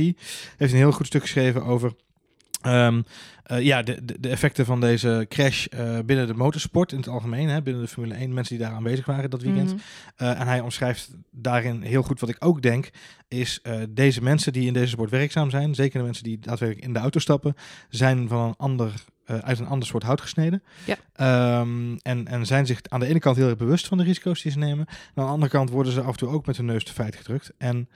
Heeft 0.58 0.72
een 0.74 0.78
heel 0.80 0.92
goed 0.92 1.06
stuk 1.06 1.22
geschreven 1.22 1.64
over. 1.64 1.94
Ehm, 2.62 3.01
eh, 3.51 3.62
ja, 3.62 3.82
de, 3.82 4.20
de, 4.20 4.30
effecten 4.30 4.65
van 4.65 4.80
deze 4.80 5.25
crash 5.30 5.65
eh, 5.65 6.00
binnen 6.06 6.27
de 6.27 6.34
motorsport 6.34 6.91
in 6.91 6.98
het 6.98 7.08
algemeen, 7.08 7.50
hè, 7.50 7.62
binnen 7.62 7.82
de 7.82 7.88
Formule 7.88 8.13
1, 8.13 8.34
mensen 8.34 8.58
die 8.58 8.65
daar 8.65 8.75
aanwezig 8.75 9.06
waren 9.06 9.30
dat 9.30 9.41
weekend. 9.41 9.74
Mhm. 9.74 9.80
Uh, 10.18 10.39
en 10.39 10.48
hij 10.48 10.60
omschrijft 10.60 11.10
daarin 11.32 11.82
heel 11.82 12.01
goed 12.01 12.20
wat 12.20 12.30
ik 12.30 12.36
ook 12.39 12.62
denk, 12.62 12.89
is 13.27 13.62
deze 13.89 14.24
mensen 14.24 14.53
die 14.53 14.68
in 14.68 14.74
deze 14.74 14.88
sport 14.88 15.10
werkzaam 15.10 15.50
zijn, 15.50 15.75
zeker 15.75 16.00
de 16.00 16.06
mensen 16.06 16.24
die 16.24 16.39
daadwerkelijk 16.39 16.88
in 16.88 16.94
de 16.94 17.00
auto 17.00 17.20
stappen, 17.20 17.56
zijn 17.89 18.27
van 18.27 18.48
een 18.48 18.56
ander, 18.58 18.94
uit 19.25 19.60
een 19.60 19.68
ander 19.68 19.88
soort 19.88 20.03
hout 20.03 20.22
gesneden. 20.22 20.63
Ja. 20.86 21.60
Um, 21.60 21.98
en, 22.01 22.27
en 22.27 22.46
zijn 22.46 22.65
zich 22.65 22.82
aan 22.88 23.00
de 23.00 23.06
ene 23.06 23.20
kant 23.20 23.36
heel 23.36 23.48
erg 23.48 23.58
bewust 23.58 23.88
van 23.88 23.98
de 23.98 24.03
risico's 24.03 24.41
die 24.41 24.51
ze 24.51 24.58
nemen. 24.58 24.88
Aan 24.88 25.25
de 25.25 25.32
andere 25.32 25.51
kant 25.51 25.70
worden 25.70 25.94
ze 25.94 26.01
af 26.01 26.12
en 26.12 26.18
toe 26.18 26.30
ook 26.30 26.46
met 26.46 26.58
hun 26.58 26.65
neus 26.65 26.84
te 26.84 26.94
feit 26.94 27.15
gedrukt. 27.15 27.53
En 27.58 27.89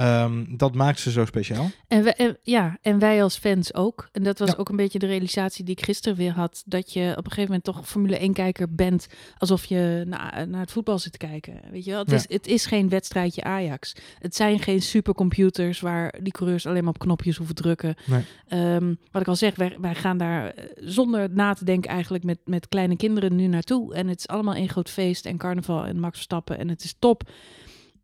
Um, 0.00 0.56
dat 0.56 0.74
maakt 0.74 1.00
ze 1.00 1.10
zo 1.10 1.24
speciaal. 1.24 1.70
En, 1.88 2.02
we, 2.02 2.12
en, 2.14 2.38
ja, 2.42 2.78
en 2.82 2.98
wij 2.98 3.22
als 3.22 3.36
fans 3.36 3.74
ook. 3.74 4.08
En 4.12 4.22
dat 4.22 4.38
was 4.38 4.48
Ja. 4.48 4.54
ook 4.56 4.68
een 4.68 4.76
beetje 4.76 4.98
de 4.98 5.06
realisatie 5.06 5.64
die 5.64 5.76
ik 5.76 5.84
gisteren 5.84 6.18
weer 6.18 6.32
had. 6.32 6.62
Dat 6.66 6.92
je 6.92 7.10
op 7.10 7.16
een 7.16 7.30
gegeven 7.30 7.44
moment 7.44 7.64
toch 7.64 7.88
Formule 7.88 8.28
1-kijker 8.28 8.74
bent. 8.74 9.06
Alsof 9.38 9.64
je 9.64 10.04
na, 10.06 10.44
naar 10.44 10.60
het 10.60 10.72
voetbal 10.72 10.98
zit 10.98 11.12
te 11.12 11.18
kijken. 11.18 11.60
Weet 11.70 11.84
je 11.84 11.90
wel? 11.90 12.00
Het, 12.00 12.10
Ja. 12.10 12.16
is, 12.16 12.24
het 12.28 12.46
is 12.46 12.66
geen 12.66 12.88
wedstrijdje 12.88 13.42
Ajax. 13.42 13.92
Het 14.18 14.34
zijn 14.36 14.58
geen 14.58 14.82
supercomputers 14.82 15.80
waar 15.80 16.14
die 16.22 16.32
coureurs 16.32 16.66
alleen 16.66 16.84
maar 16.84 16.92
op 16.94 16.98
knopjes 16.98 17.36
hoeven 17.36 17.54
drukken. 17.54 17.94
Nee. 18.06 18.74
Um, 18.74 18.98
wat 19.10 19.22
ik 19.22 19.28
al 19.28 19.36
zeg, 19.36 19.56
wij, 19.56 19.76
wij 19.80 19.94
gaan 19.94 20.18
daar 20.18 20.50
eh, 20.50 20.64
zonder 20.76 21.30
na 21.30 21.54
te 21.54 21.64
denken 21.64 21.90
eigenlijk 21.90 22.24
met, 22.24 22.38
met 22.44 22.68
kleine 22.68 22.96
kinderen 22.96 23.36
nu 23.36 23.46
naartoe. 23.46 23.94
En 23.94 24.08
het 24.08 24.18
is 24.18 24.28
allemaal 24.28 24.54
één 24.54 24.68
groot 24.68 24.90
feest 24.90 25.26
en 25.26 25.36
carnaval 25.36 25.84
en 25.84 26.00
Max 26.00 26.14
Verstappen. 26.14 26.58
En 26.58 26.68
het 26.68 26.84
is 26.84 26.94
top. 26.98 27.30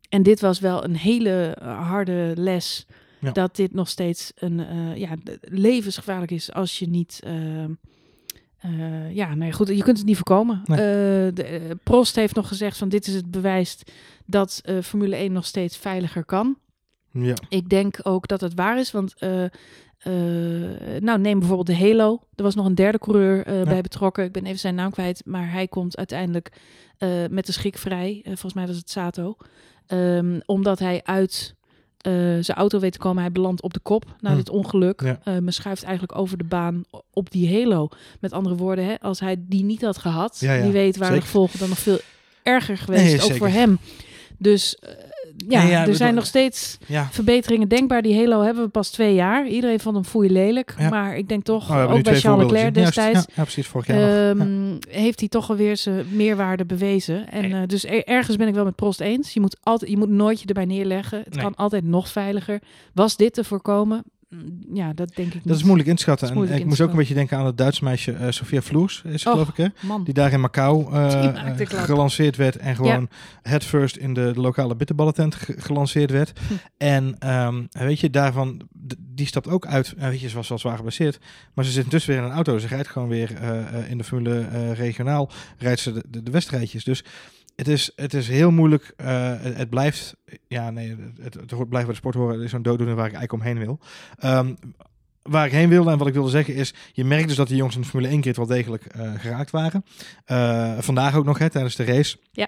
En 0.09 0.23
dit 0.23 0.39
was 0.39 0.59
wel 0.59 0.83
een 0.83 0.95
hele 0.95 1.57
uh, 1.61 1.87
harde 1.87 2.33
les. 2.35 2.85
Ja. 3.19 3.31
Dat 3.31 3.55
dit 3.55 3.73
nog 3.73 3.89
steeds 3.89 4.31
een 4.35 4.59
uh, 4.59 4.95
ja, 4.95 5.15
levensgevaarlijk 5.41 6.31
is 6.31 6.53
als 6.53 6.79
je 6.79 6.87
niet. 6.89 7.21
Uh, 7.27 7.63
uh, 8.65 9.15
ja, 9.15 9.35
nee, 9.35 9.51
goed, 9.51 9.67
je 9.67 9.83
kunt 9.83 9.97
het 9.97 10.05
niet 10.05 10.15
voorkomen. 10.15 10.61
Nee. 10.65 10.77
De, 11.33 11.77
Prost 11.83 12.15
heeft 12.15 12.35
nog 12.35 12.47
gezegd 12.47 12.77
van 12.77 12.89
dit 12.89 13.07
is 13.07 13.13
het 13.13 13.31
bewijs 13.31 13.77
dat 14.25 14.61
Formule 14.83 15.15
1 15.15 15.31
nog 15.31 15.45
steeds 15.45 15.77
veiliger 15.77 16.25
kan. 16.25 16.57
Ja. 17.11 17.33
Ik 17.49 17.69
denk 17.69 17.99
ook 18.03 18.27
dat 18.27 18.41
het 18.41 18.53
waar 18.53 18.79
is, 18.79 18.91
want 18.91 19.15
nou 20.99 21.19
neem 21.19 21.39
bijvoorbeeld 21.39 21.67
de 21.67 21.77
Halo. 21.77 22.19
Er 22.35 22.43
was 22.43 22.55
nog 22.55 22.65
een 22.65 22.75
derde 22.75 22.99
coureur 22.99 23.53
ja. 23.53 23.63
bij 23.63 23.81
betrokken. 23.81 24.23
Ik 24.23 24.31
ben 24.31 24.45
even 24.45 24.59
zijn 24.59 24.75
naam 24.75 24.91
kwijt, 24.91 25.21
maar 25.25 25.51
hij 25.51 25.67
komt 25.67 25.97
uiteindelijk 25.97 26.51
met 27.29 27.45
de 27.45 27.51
schik 27.51 27.77
vrij. 27.77 28.21
volgens 28.23 28.53
mij 28.53 28.67
was 28.67 28.77
het 28.77 28.89
Sato. 28.89 29.37
Um, 29.87 30.41
omdat 30.45 30.79
hij 30.79 31.01
uit 31.03 31.55
uh, 32.07 32.13
zijn 32.43 32.57
auto 32.57 32.79
weet 32.79 32.91
te 32.91 32.97
komen. 32.97 33.21
Hij 33.21 33.31
belandt 33.31 33.61
op 33.61 33.73
de 33.73 33.79
kop 33.79 34.05
na 34.19 34.29
Hm. 34.29 34.35
dit 34.35 34.49
ongeluk. 34.49 35.01
Ja. 35.01 35.19
Uh, 35.25 35.37
maar 35.37 35.53
schuift 35.53 35.83
eigenlijk 35.83 36.17
over 36.17 36.37
de 36.37 36.43
baan 36.43 36.83
op 37.13 37.31
die 37.31 37.53
halo. 37.53 37.89
Met 38.19 38.31
andere 38.31 38.55
woorden, 38.55 38.85
hè, 38.85 38.99
als 38.99 39.19
hij 39.19 39.35
die 39.39 39.63
niet 39.63 39.81
had 39.81 39.97
gehad, 39.97 40.37
Ja, 40.39 40.53
ja, 40.53 40.61
wie 40.63 40.71
weet 40.71 40.95
zeker. 40.95 41.11
de 41.13 41.21
gevolgen 41.21 41.59
dan 41.59 41.69
nog 41.69 41.79
veel 41.79 41.99
erger 42.43 42.77
geweest, 42.77 43.03
Nee, 43.03 43.13
ook 43.15 43.21
zeker. 43.21 43.37
voor 43.37 43.47
hem. 43.47 43.79
Dus 44.37 44.77
uh, 44.83 44.89
ja, 45.47 45.61
Nee, 45.61 45.71
ja, 45.71 45.87
er 45.87 45.95
zijn 45.95 46.15
nog 46.15 46.25
steeds 46.25 46.77
Ja. 46.85 47.07
verbeteringen 47.11 47.67
denkbaar. 47.67 48.01
Die 48.01 48.15
Halo 48.17 48.41
hebben 48.41 48.63
we 48.63 48.69
pas 48.69 48.89
twee 48.89 49.13
jaar. 49.13 49.47
Iedereen 49.47 49.79
vond 49.79 49.95
hem 49.95 50.05
foei 50.05 50.29
lelijk. 50.31 50.75
Maar 50.89 51.17
ik 51.17 51.27
denk 51.29 51.43
toch, 51.43 51.69
Oh, 51.71 51.91
ook 51.93 52.03
bij 52.03 52.19
Charles 52.19 52.51
Leclerc 52.51 52.73
destijds... 52.73 53.19
Ja, 53.19 53.25
ja, 53.35 53.41
precies, 53.43 53.67
vorig 53.67 53.87
jaar 53.87 53.97
nog. 53.99 54.07
Ja. 54.07 54.45
Ehm, 54.45 54.77
heeft 54.89 55.19
hij 55.19 55.29
toch 55.29 55.49
alweer 55.49 55.77
zijn 55.77 56.05
meerwaarde 56.11 56.65
bewezen. 56.65 57.29
En 57.31 57.41
Nee. 57.41 57.61
eh, 57.61 57.67
dus 57.67 57.85
er- 57.85 58.03
ergens 58.03 58.35
ben 58.35 58.47
ik 58.47 58.53
wel 58.53 58.63
met 58.63 58.75
Prost 58.75 59.01
eens. 59.01 59.33
Je 59.33 59.39
moet, 59.39 59.57
altijd, 59.63 59.91
je 59.91 59.97
moet 59.97 60.09
nooit 60.09 60.41
je 60.41 60.47
erbij 60.47 60.65
neerleggen. 60.65 61.19
Het 61.23 61.33
Nee. 61.33 61.43
kan 61.43 61.55
altijd 61.55 61.83
nog 61.83 62.07
veiliger. 62.09 62.61
Was 62.93 63.15
dit 63.17 63.33
te 63.33 63.43
voorkomen? 63.43 64.03
Mm, 64.29 64.59
ja, 64.73 64.93
dat 64.93 65.15
denk 65.15 65.27
ik 65.27 65.33
niet. 65.33 65.47
Dat 65.47 65.57
is 65.57 65.63
moeilijk 65.63 65.89
inschatten. 65.89 66.27
Dat 66.27 66.29
is 66.29 66.35
moeilijk 66.35 66.55
en 66.57 66.63
ik 66.63 66.69
moest 66.69 66.81
ook 66.81 66.89
een 66.91 66.97
beetje 66.97 67.13
denken 67.13 67.37
aan 67.37 67.45
het 67.45 67.57
Duitse 67.57 67.83
meisje 67.83 68.11
eh, 68.11 68.31
Sofia 68.31 68.61
Vloers, 68.61 69.01
is 69.05 69.25
Och, 69.25 69.31
geloof 69.31 69.47
ik, 69.49 69.57
hè? 69.57 69.67
Man, 69.87 70.03
Die 70.03 70.13
daar 70.13 70.31
in 70.31 70.39
Macau 70.39 70.93
eh, 70.93 71.33
gelanceerd 71.67 72.35
werd 72.35 72.57
en 72.57 72.75
gewoon 72.75 73.09
headfirst 73.41 73.95
in 73.95 74.13
de, 74.13 74.31
de 74.33 74.39
lokale 74.39 74.75
bitterballentent 74.75 75.35
ge- 75.35 75.55
gelanceerd 75.57 76.11
werd. 76.11 76.39
Hm. 76.47 76.53
En 76.77 77.15
ehm, 77.19 77.63
weet 77.71 77.99
je, 77.99 78.09
daarvan, 78.09 78.61
die 78.99 79.25
stapt 79.27 79.47
ook 79.47 79.65
uit. 79.65 79.93
En 79.97 80.09
weet 80.09 80.19
je, 80.19 80.29
ze 80.29 80.35
was 80.35 80.47
wel 80.49 80.57
zwaar 80.57 80.75
geblesseerd. 80.75 81.19
Maar 81.53 81.65
ze 81.65 81.71
zit 81.71 81.83
intussen 81.83 82.11
weer 82.13 82.19
in 82.21 82.25
een 82.29 82.35
auto. 82.35 82.57
Ze 82.57 82.67
rijdt 82.67 82.87
gewoon 82.87 83.07
weer 83.07 83.35
eh, 83.35 83.89
in 83.89 83.97
de 83.97 84.03
Formule 84.03 84.73
regionaal, 84.73 85.29
rijdt 85.57 85.79
ze 85.79 85.93
de, 85.93 86.03
de, 86.09 86.23
de 86.23 86.31
wedstrijdjes. 86.31 86.83
Dus 86.83 87.03
het 87.57 87.67
is, 87.67 87.91
het 87.95 88.13
is 88.13 88.27
heel 88.27 88.51
moeilijk. 88.51 88.93
eh, 88.97 89.33
het, 89.41 89.57
het 89.57 89.69
blijft, 89.69 90.15
ja 90.47 90.69
nee, 90.69 90.95
het, 91.21 91.33
het 91.33 91.51
hoort- 91.51 91.69
blijft 91.69 91.85
bij 91.87 91.95
de 91.95 92.01
sport 92.01 92.15
horen. 92.15 92.33
Het 92.35 92.43
is 92.43 92.51
zo'n 92.51 92.61
dooddoener 92.61 92.95
waar 92.95 93.05
ik 93.07 93.13
eigenlijk 93.13 93.43
omheen 93.43 93.65
wil. 93.65 93.79
Ehm, 94.19 94.53
waar 95.21 95.45
ik 95.45 95.51
heen 95.51 95.69
wilde 95.69 95.91
en 95.91 95.97
wat 95.97 96.07
ik 96.07 96.13
wilde 96.13 96.29
zeggen 96.29 96.53
is, 96.55 96.73
je 96.93 97.05
merkt 97.05 97.27
dus 97.27 97.37
dat 97.37 97.47
die 97.47 97.57
jongens 97.57 97.75
in 97.75 97.81
de 97.81 97.87
Formule 97.87 98.11
1 98.11 98.21
keer 98.21 98.33
wel 98.33 98.45
degelijk 98.45 98.85
eh, 98.85 99.11
geraakt 99.17 99.51
waren. 99.51 99.85
Eh, 100.25 100.73
vandaag 100.79 101.15
ook 101.15 101.25
nog, 101.25 101.37
hè, 101.37 101.49
tijdens 101.49 101.75
de 101.75 101.83
race. 101.83 102.17
Ja. 102.31 102.47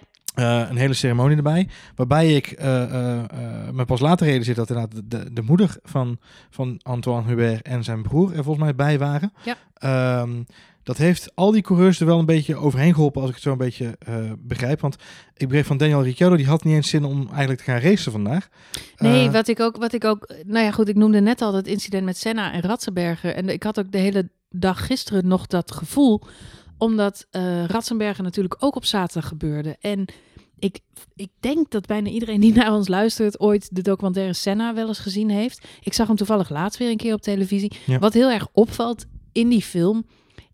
Een 0.70 0.78
hele 0.78 0.94
ceremonie 0.94 1.38
erbij. 1.38 1.68
Waarbij 1.96 2.36
ik 2.36 2.56
me 3.72 3.84
pas 3.86 4.00
later 4.00 4.28
realiseer 4.28 4.56
dat 4.56 4.70
inderdaad 4.70 4.96
de, 4.96 5.08
de, 5.08 5.34
de 5.34 5.42
moeder 5.42 5.78
van, 5.84 6.20
van 6.50 6.80
Antoine 6.84 7.28
Hubert 7.28 7.62
en 7.62 7.84
zijn 7.84 8.02
broer 8.02 8.30
er 8.36 8.44
volgens 8.44 8.66
mij 8.66 8.76
bij 8.76 8.98
waren. 9.00 9.34
Ja. 9.44 9.56
Ehm, 9.74 10.44
dat 10.90 10.98
heeft 10.98 11.32
al 11.36 11.52
die 11.52 11.62
coureurs 11.62 12.00
er 12.00 12.06
wel 12.06 12.20
een 12.20 12.26
beetje 12.26 12.56
overheen 12.56 12.94
geholpen, 12.94 13.22
als 13.22 13.30
ik 13.30 13.36
het 13.36 13.46
zo 13.46 13.52
een 13.52 13.58
beetje 13.58 13.96
eh, 14.00 14.32
begrijp. 14.40 14.82
Want 14.82 14.96
ik 15.36 15.48
begreep 15.48 15.66
van 15.66 15.78
Daniel 15.78 16.04
Ricciardo, 16.04 16.36
die 16.36 16.46
had 16.46 16.64
niet 16.64 16.76
eens 16.76 16.90
zin 16.90 17.04
om 17.04 17.28
eigenlijk 17.30 17.60
te 17.60 17.66
gaan 17.72 17.80
racen 17.80 18.12
vandaag. 18.12 18.50
Nee, 18.98 19.28
Eh, 19.28 19.34
wat 19.34 19.48
ik 19.48 19.60
ook, 19.60 19.78
wat 19.78 19.94
ik 19.94 20.04
ook, 20.04 20.30
nou 20.46 20.66
ja, 20.66 20.72
goed, 20.72 20.88
ik 20.88 20.96
noemde 20.96 21.20
net 21.22 21.42
al 21.42 21.52
dat 21.52 21.68
incident 21.68 22.06
met 22.06 22.18
Senna 22.18 22.54
en 22.54 22.62
Ratzenberger. 22.62 23.34
En 23.34 23.50
ik 23.50 23.64
had 23.64 23.80
ook 23.80 23.92
de 23.92 23.98
hele 23.98 24.30
dag 24.50 24.86
gisteren 24.86 25.28
nog 25.28 25.48
dat 25.48 25.72
gevoel, 25.72 26.22
omdat 26.78 27.28
eh 27.32 27.66
Ratzenberger 27.66 28.24
natuurlijk 28.24 28.56
ook 28.60 28.76
op 28.76 28.86
zaterdag 28.86 29.30
gebeurde. 29.30 29.78
En 29.82 30.06
ik, 30.60 30.80
ik 31.16 31.32
denk 31.40 31.72
dat 31.72 31.86
bijna 31.86 32.10
iedereen 32.10 32.40
die 32.40 32.54
naar 32.60 32.74
ons 32.74 32.88
luistert 32.88 33.40
ooit 33.40 33.76
de 33.76 33.82
documentaire 33.82 34.34
Senna 34.34 34.74
wel 34.74 34.88
eens 34.88 35.00
gezien 35.00 35.30
heeft. 35.30 35.68
Ik 35.82 35.94
zag 35.94 36.08
hem 36.08 36.16
toevallig 36.16 36.50
laatst 36.50 36.80
weer 36.80 36.90
een 36.90 36.98
keer 36.98 37.14
op 37.14 37.22
televisie. 37.22 37.72
Ja. 37.86 38.00
Wat 38.00 38.14
heel 38.14 38.30
erg 38.30 38.48
opvalt 38.52 39.06
in 39.32 39.50
die 39.50 39.64
film 39.64 40.06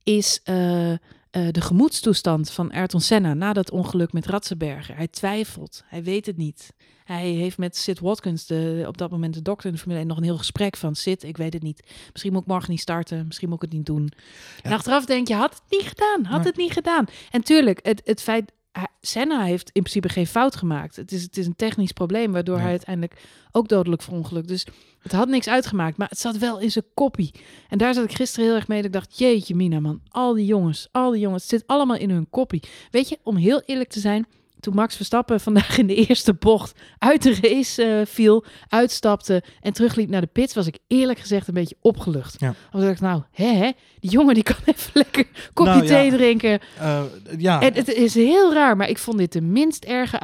is 0.06 0.40
eh, 0.44 0.92
eh, 0.92 0.98
de 1.32 1.62
gemoedstoestand 1.62 2.52
van 2.52 2.72
Ayrton 2.72 3.02
Senna 3.02 3.34
na 3.34 3.54
dat 3.54 3.72
ongeluk 3.72 4.14
met 4.14 4.26
Ratzenberger. 4.26 4.96
Hij 4.96 5.08
twijfelt, 5.08 5.84
hij 5.86 6.04
weet 6.04 6.26
het 6.26 6.38
niet. 6.38 6.74
Hij 7.04 7.28
heeft 7.30 7.58
met 7.58 7.78
Sid 7.78 8.00
Watkins, 8.00 8.46
de, 8.46 8.84
op 8.88 8.98
dat 8.98 9.12
moment 9.12 9.34
de 9.34 9.42
dokter 9.42 9.66
in 9.68 9.72
de 9.74 9.78
Formule 9.80 10.00
1, 10.00 10.08
nog 10.08 10.18
een 10.18 10.24
heel 10.24 10.38
gesprek 10.38 10.78
van... 10.78 10.96
Sid, 10.96 11.24
ik 11.24 11.38
weet 11.38 11.54
het 11.54 11.64
niet. 11.64 11.84
Misschien 12.12 12.32
moet 12.34 12.42
ik 12.42 12.48
morgen 12.48 12.72
niet 12.72 12.80
starten. 12.80 13.26
Misschien 13.28 13.50
moet 13.50 13.64
ik 13.64 13.70
het 13.70 13.78
niet 13.78 13.86
doen. 13.86 14.12
En 14.62 14.70
Ja. 14.70 14.76
achteraf 14.76 15.06
denk 15.06 15.28
je, 15.28 15.34
had 15.36 15.54
het 15.54 15.80
niet 15.80 15.88
gedaan. 15.88 16.24
Had 16.26 16.46
het 16.46 16.58
niet 16.58 16.72
gedaan. 16.72 17.06
En 17.32 17.44
tuurlijk, 17.44 17.80
het, 17.84 18.02
het 18.06 18.22
feit... 18.22 18.52
Senna 19.02 19.44
heeft 19.44 19.70
in 19.74 19.82
principe 19.82 20.10
geen 20.10 20.28
fout 20.28 20.56
gemaakt. 20.56 20.96
Het 20.96 21.12
is, 21.12 21.22
het 21.24 21.38
is 21.38 21.46
een 21.46 21.56
technisch 21.56 21.92
probleem, 21.92 22.32
waardoor 22.32 22.56
Ja. 22.56 22.62
hij 22.62 22.70
uiteindelijk 22.70 23.22
ook 23.52 23.68
dodelijk 23.68 24.02
verongelukt. 24.02 24.48
Dus 24.48 24.66
het 25.00 25.12
had 25.12 25.28
niks 25.28 25.48
uitgemaakt, 25.48 25.98
maar 25.98 26.10
het 26.10 26.20
zat 26.20 26.38
wel 26.38 26.60
in 26.60 26.72
zijn 26.72 26.86
koppie. 26.94 27.32
En 27.70 27.78
daar 27.78 27.94
zat 27.94 28.04
ik 28.04 28.14
gisteren 28.16 28.46
heel 28.46 28.56
erg 28.56 28.68
mee. 28.68 28.78
Dat 28.78 28.86
ik 28.88 28.94
dacht, 28.94 29.18
jeetje 29.18 29.56
mina 29.56 29.80
man, 29.80 30.02
al 30.10 30.34
die 30.34 30.46
jongens, 30.46 30.88
al 30.92 31.12
die 31.12 31.22
jongens, 31.22 31.42
het 31.42 31.52
zit 31.52 31.68
allemaal 31.68 31.98
in 31.98 32.10
hun 32.10 32.30
koppie. 32.30 32.64
Weet 32.92 33.10
je, 33.10 33.20
om 33.24 33.36
heel 33.36 33.62
eerlijk 33.66 33.90
te 33.90 34.00
zijn, 34.00 34.26
toen 34.66 34.76
Max 34.76 34.96
Verstappen 34.96 35.40
vandaag 35.40 35.78
in 35.78 35.88
de 35.88 35.96
eerste 36.08 36.34
bocht 36.34 36.80
uit 36.98 37.24
de 37.24 37.38
race 37.42 37.84
eh, 37.84 38.06
viel, 38.06 38.46
uitstapte 38.68 39.44
en 39.62 39.74
terugliep 39.74 40.10
naar 40.10 40.22
de 40.22 40.28
pits, 40.28 40.54
was 40.54 40.68
ik 40.68 40.78
eerlijk 40.88 41.20
gezegd 41.20 41.48
een 41.48 41.54
beetje 41.54 41.76
opgelucht. 41.82 42.36
Ja. 42.40 42.54
Omdat 42.72 42.90
ik 42.90 43.00
nou, 43.00 43.22
hè, 43.32 43.46
hè, 43.48 43.72
die 44.00 44.10
jongen 44.10 44.34
die 44.34 44.44
kan 44.44 44.56
even 44.76 44.92
lekker 44.94 45.28
kopje 45.54 45.72
Nou, 45.72 45.84
ja. 45.84 45.90
thee 45.90 46.12
drinken. 46.12 46.60
eh, 46.80 47.04
ja, 47.38 47.62
En 47.62 47.74
het 47.74 47.88
is 47.94 48.14
heel 48.14 48.54
raar, 48.54 48.78
maar 48.78 48.90
ik 48.90 48.98
vond 48.98 49.18
dit 49.18 49.34
de 49.34 49.42
minst 49.42 49.84
erge 49.84 50.20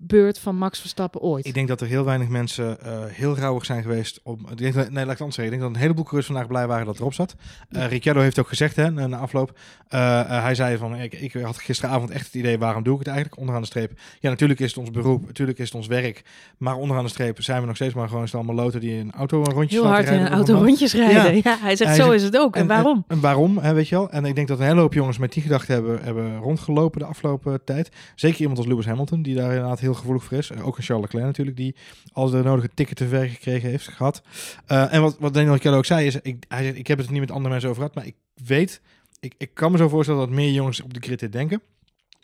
uitvalbeurt 0.00 0.38
van 0.38 0.56
Max 0.56 0.80
Verstappen 0.80 1.20
ooit. 1.20 1.46
Ik 1.46 1.54
denk 1.54 1.68
dat 1.68 1.80
er 1.80 1.86
heel 1.86 2.04
weinig 2.04 2.28
mensen 2.28 2.80
eh, 2.80 2.98
heel 3.06 3.36
rauwig 3.36 3.64
zijn 3.64 3.82
geweest. 3.82 4.20
Om, 4.22 4.46
ik 4.50 4.58
denk, 4.58 4.74
nee, 4.74 4.84
laat 4.90 5.02
ik 5.02 5.08
het 5.08 5.20
anders 5.20 5.34
zeggen. 5.34 5.44
Ik 5.44 5.50
denk 5.50 5.60
dat 5.60 5.70
een 5.70 5.76
heleboel 5.80 6.02
coureurs 6.04 6.26
vandaag 6.26 6.46
blij 6.46 6.66
waren 6.66 6.86
dat 6.86 6.98
erop 6.98 7.14
zat. 7.14 7.34
Eh 7.70 7.86
Ricciardo 7.86 8.20
heeft 8.20 8.38
ook 8.38 8.48
gezegd 8.48 8.76
hè, 8.76 8.90
na 8.90 9.16
afloop. 9.16 9.58
eh, 9.88 10.42
hij 10.42 10.54
zei 10.54 10.76
van, 10.76 10.96
ik, 10.96 11.12
ik 11.14 11.32
had 11.32 11.58
gisteravond 11.58 12.10
echt 12.10 12.24
het 12.26 12.34
idee, 12.34 12.58
waarom 12.58 12.82
doe 12.82 12.92
ik 12.92 12.98
het 12.98 13.08
eigenlijk? 13.08 13.38
Onderaan 13.40 13.62
de 13.62 13.68
streep. 13.68 13.92
Ja, 14.20 14.28
natuurlijk 14.30 14.60
is 14.60 14.68
het 14.68 14.78
ons 14.78 14.90
beroep, 14.90 15.26
natuurlijk 15.26 15.58
is 15.58 15.64
het 15.66 15.74
ons 15.74 15.86
werk. 15.86 16.22
Maar 16.58 16.74
onderaan 16.76 17.04
de 17.04 17.10
streep 17.10 17.42
zijn 17.42 17.60
we 17.60 17.66
nog 17.66 17.76
steeds 17.76 17.94
maar 17.94 18.08
gewoon 18.08 18.28
stel 18.28 18.42
maloten 18.42 18.80
die 18.80 19.00
een 19.00 19.12
auto 19.12 19.38
een 19.38 19.52
rondje 19.52 19.76
Heel 19.80 19.86
hard 19.86 20.06
in 20.06 20.12
een 20.12 20.18
rijden 20.18 20.36
auto 20.36 20.54
rondjes 20.54 20.94
rijden. 20.94 21.34
Ja. 21.36 21.56
hij 21.60 21.76
zegt, 21.76 21.90
Hij 21.90 21.94
zo 21.98 22.02
zegt- 22.04 22.14
is 22.14 22.22
het 22.22 22.36
ook. 22.36 22.56
En, 22.56 22.66
waarom? 22.66 23.04
En, 23.08 23.20
waarom, 23.20 23.58
hè, 23.58 23.72
weet 23.74 23.88
je 23.88 23.94
wel? 23.94 24.10
En 24.10 24.24
ik 24.24 24.34
denk 24.34 24.48
dat 24.48 24.58
een 24.58 24.66
hele 24.66 24.80
hoop 24.80 24.94
jongens 24.94 25.18
met 25.18 25.32
die 25.32 25.42
gedachten 25.42 25.74
hebben, 25.74 26.02
hebben 26.02 26.36
rondgelopen 26.38 27.00
de 27.00 27.06
afgelopen 27.06 27.64
tijd. 27.64 27.88
Zeker 28.14 28.40
iemand 28.40 28.58
als 28.58 28.66
Lewis 28.66 28.86
Hamilton, 28.86 29.22
die 29.22 29.34
daar 29.34 29.48
inderdaad 29.52 29.80
heel 29.80 29.89
gevoelig 29.94 30.24
voor 30.24 30.38
is. 30.38 30.50
Eh, 30.50 30.66
Ook 30.66 30.76
een 30.76 30.82
Charles 30.82 31.04
Leclerc 31.04 31.26
natuurlijk, 31.26 31.56
die 31.56 31.76
al 32.12 32.30
de 32.30 32.42
nodige 32.42 32.70
tikken 32.74 32.96
te 32.96 33.08
ver 33.08 33.28
gekregen 33.28 33.70
heeft 33.70 33.88
gehad. 33.88 34.22
Eh, 34.66 34.94
en 34.94 35.02
wat, 35.02 35.16
wat 35.18 35.34
Daniel 35.34 35.52
Ricciardo 35.52 35.78
ook 35.78 35.84
zei, 35.84 36.06
is, 36.06 36.16
ik, 36.20 36.44
hij 36.48 36.62
zegt, 36.62 36.76
ik 36.76 36.86
heb 36.86 36.98
het 36.98 37.10
niet 37.10 37.20
met 37.20 37.30
andere 37.30 37.50
mensen 37.50 37.68
over 37.70 37.82
gehad, 37.82 37.96
maar 37.96 38.06
ik 38.06 38.16
weet, 38.44 38.80
ik, 39.20 39.34
ik 39.38 39.54
kan 39.54 39.72
me 39.72 39.78
zo 39.78 39.88
voorstellen 39.88 40.20
dat 40.20 40.30
meer 40.30 40.52
jongens 40.52 40.80
op 40.80 40.94
de 40.94 41.00
grid 41.00 41.32
denken. 41.32 41.62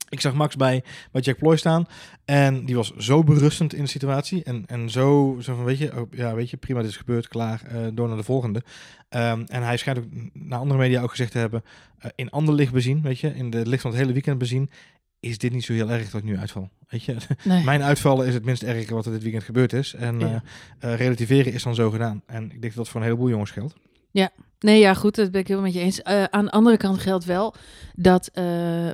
Ik 0.08 0.20
zag 0.20 0.34
Max 0.34 0.56
bij, 0.56 0.84
bij 1.12 1.22
Jack 1.22 1.38
Ploy 1.38 1.56
staan 1.56 1.86
en 2.24 2.64
die 2.64 2.76
was 2.76 2.96
zo 2.96 3.22
berustend 3.22 3.74
in 3.74 3.82
de 3.82 3.90
situatie. 3.90 4.44
En, 4.44 4.64
en 4.66 4.90
zo, 4.90 5.36
zo 5.40 5.54
van, 5.54 5.64
weet 5.64 5.78
je, 5.78 6.00
oh, 6.00 6.12
ja, 6.12 6.34
weet 6.34 6.50
je, 6.50 6.56
prima, 6.56 6.80
dit 6.80 6.90
is 6.90 6.96
gebeurd, 6.96 7.28
klaar, 7.28 7.62
eh, 7.64 7.86
door 7.92 8.08
naar 8.08 8.16
de 8.16 8.22
volgende. 8.22 8.62
Ehm, 9.08 9.42
en 9.46 9.62
hij 9.62 9.76
schijnt 9.76 9.98
ook 9.98 10.04
naar 10.32 10.58
andere 10.58 10.80
media 10.80 11.02
ook 11.02 11.10
gezegd 11.10 11.32
te 11.32 11.38
hebben, 11.38 11.64
eh, 11.98 12.10
in 12.14 12.30
ander 12.30 12.54
licht 12.54 12.72
bezien, 12.72 13.02
weet 13.02 13.18
je, 13.18 13.34
in 13.34 13.50
de 13.50 13.66
licht 13.66 13.82
van 13.82 13.90
het 13.90 14.00
hele 14.00 14.12
weekend 14.12 14.38
bezien, 14.38 14.70
is 15.20 15.38
dit 15.38 15.52
niet 15.52 15.64
zo 15.64 15.72
heel 15.72 15.90
erg 15.90 16.10
dat 16.10 16.20
ik 16.20 16.26
nu 16.26 16.38
uitval. 16.38 16.70
Weet 16.88 17.02
je, 17.04 17.16
Nee. 17.44 17.64
mijn 17.64 17.82
uitvallen 17.82 18.26
is 18.26 18.34
het 18.34 18.44
minst 18.44 18.62
erge 18.62 18.94
wat 18.94 19.06
er 19.06 19.12
dit 19.12 19.22
weekend 19.22 19.44
gebeurd 19.44 19.72
is. 19.72 19.94
En 19.94 20.18
Ja. 20.20 20.42
eh, 20.78 20.92
eh, 20.92 20.98
relativeren 20.98 21.52
is 21.52 21.62
dan 21.62 21.74
zo 21.74 21.90
gedaan. 21.90 22.22
En 22.26 22.44
ik 22.44 22.50
denk 22.50 22.62
dat 22.62 22.74
dat 22.74 22.88
voor 22.88 23.00
een 23.00 23.06
heleboel 23.06 23.28
jongens 23.28 23.50
geldt. 23.50 23.74
Nee, 24.58 24.78
ja, 24.80 24.94
goed, 24.94 25.14
dat 25.14 25.30
ben 25.30 25.40
ik 25.40 25.46
helemaal 25.48 25.68
met 25.70 25.78
je 25.78 25.84
eens. 25.84 26.02
Eh, 26.02 26.24
aan 26.24 26.44
de 26.44 26.50
andere 26.50 26.76
kant 26.76 26.98
geldt 26.98 27.24
wel 27.24 27.54
dat 27.94 28.30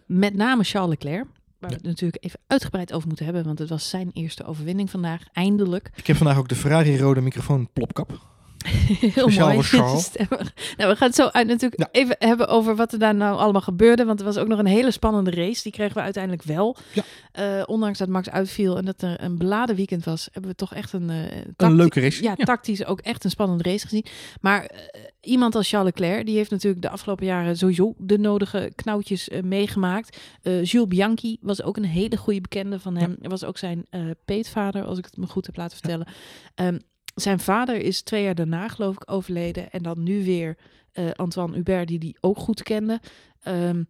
met 0.07 0.35
name 0.35 0.65
Charles 0.65 0.91
Leclerc, 0.91 1.27
waar 1.59 1.71
we 1.71 1.77
het 1.77 1.85
natuurlijk 1.85 2.25
even 2.25 2.39
uitgebreid 2.47 2.93
over 2.93 3.07
moeten 3.09 3.25
hebben, 3.25 3.45
want 3.45 3.59
het 3.59 3.69
was 3.69 3.89
zijn 3.89 4.11
eerste 4.13 4.45
overwinning 4.45 4.91
vandaag, 4.91 5.23
eindelijk. 5.33 5.91
Ik 5.95 6.07
heb 6.07 6.17
vandaag 6.17 6.37
ook 6.39 6.49
de 6.49 6.55
Ferrari 6.55 6.99
rode 6.99 7.21
microfoon 7.21 7.69
plopkap. 7.73 8.21
Heel 8.65 9.11
Speciaal 9.11 9.53
mooi. 9.55 9.67
nou, 10.77 10.91
we 10.91 10.97
gaan 10.97 11.07
het 11.09 11.15
zo 11.15 11.27
uit 11.27 11.47
natuurlijk 11.47 11.81
Ja. 11.81 11.89
even 11.93 12.17
hebben 12.19 12.49
over 12.49 12.77
wat 12.77 12.93
er 12.93 12.99
daar 12.99 13.15
nou 13.15 13.39
allemaal 13.39 13.61
gebeurde. 13.61 14.05
Want 14.05 14.19
er 14.19 14.25
was 14.25 14.37
ook 14.37 14.49
nog 14.49 14.59
een 14.59 14.67
hele 14.67 14.91
spannende 14.91 15.31
race. 15.31 15.63
Die 15.63 15.73
kregen 15.73 15.95
we 15.95 16.01
uiteindelijk 16.01 16.43
wel. 16.43 16.77
Ja. 16.93 17.03
Eh, 17.33 17.63
ondanks 17.67 17.99
dat 17.99 18.09
Max 18.09 18.31
uitviel 18.31 18.77
en 18.77 18.85
dat 18.85 19.03
er 19.03 19.23
een 19.23 19.39
beladen 19.39 19.77
weekend 19.77 20.05
was, 20.05 20.29
hebben 20.33 20.51
we 20.51 20.57
toch 20.57 20.75
echt 20.75 20.93
een, 20.93 21.11
eh 21.11 21.41
Een 21.57 21.75
leuke 21.75 22.01
race. 22.01 22.23
Ja, 22.23 22.35
tactisch 22.35 22.85
ook 22.85 23.01
echt 23.01 23.25
een 23.25 23.31
spannende 23.31 23.71
race 23.71 23.87
gezien. 23.87 24.05
Maar 24.41 24.65
eh, 24.65 24.79
iemand 25.21 25.55
als 25.55 25.69
Charles 25.69 25.93
Leclerc, 25.95 26.27
die 26.27 26.37
heeft 26.37 26.51
natuurlijk 26.51 26.83
de 26.83 26.91
afgelopen 26.91 27.27
jaren 27.27 27.57
sowieso 27.57 27.95
de 27.99 28.19
nodige 28.19 28.73
knoutjes 28.75 29.29
meegemaakt. 29.45 30.19
Jules 30.43 30.89
Bianchi 30.89 31.37
was 31.41 31.63
ook 31.63 31.77
een 31.77 31.85
hele 31.85 32.17
goede 32.17 32.41
bekende 32.41 32.81
van 32.81 32.97
hem. 32.97 33.17
Was 33.21 33.45
ook 33.45 33.59
zijn 33.59 33.87
peetvader, 34.25 34.85
als 34.85 34.99
ik 34.99 35.05
het 35.05 35.17
me 35.17 35.27
goed 35.27 35.47
heb 35.47 35.57
laten 35.57 35.77
vertellen. 35.77 36.07
Ehm, 36.55 36.79
zijn 37.15 37.41
vader 37.41 37.77
is 37.77 38.03
twee 38.03 38.23
jaar 38.23 38.35
daarna, 38.35 38.69
geloof 38.69 38.95
ik, 38.95 39.11
overleden. 39.11 39.71
En 39.71 39.83
dan 39.83 40.03
nu 40.03 40.25
weer 40.25 40.57
eh, 40.93 41.11
Antoine 41.11 41.55
Hubert, 41.57 41.89
die 41.89 41.99
die 41.99 42.17
ook 42.21 42.39
goed 42.39 42.63
kende. 42.63 43.01
Ehm, 43.43 43.83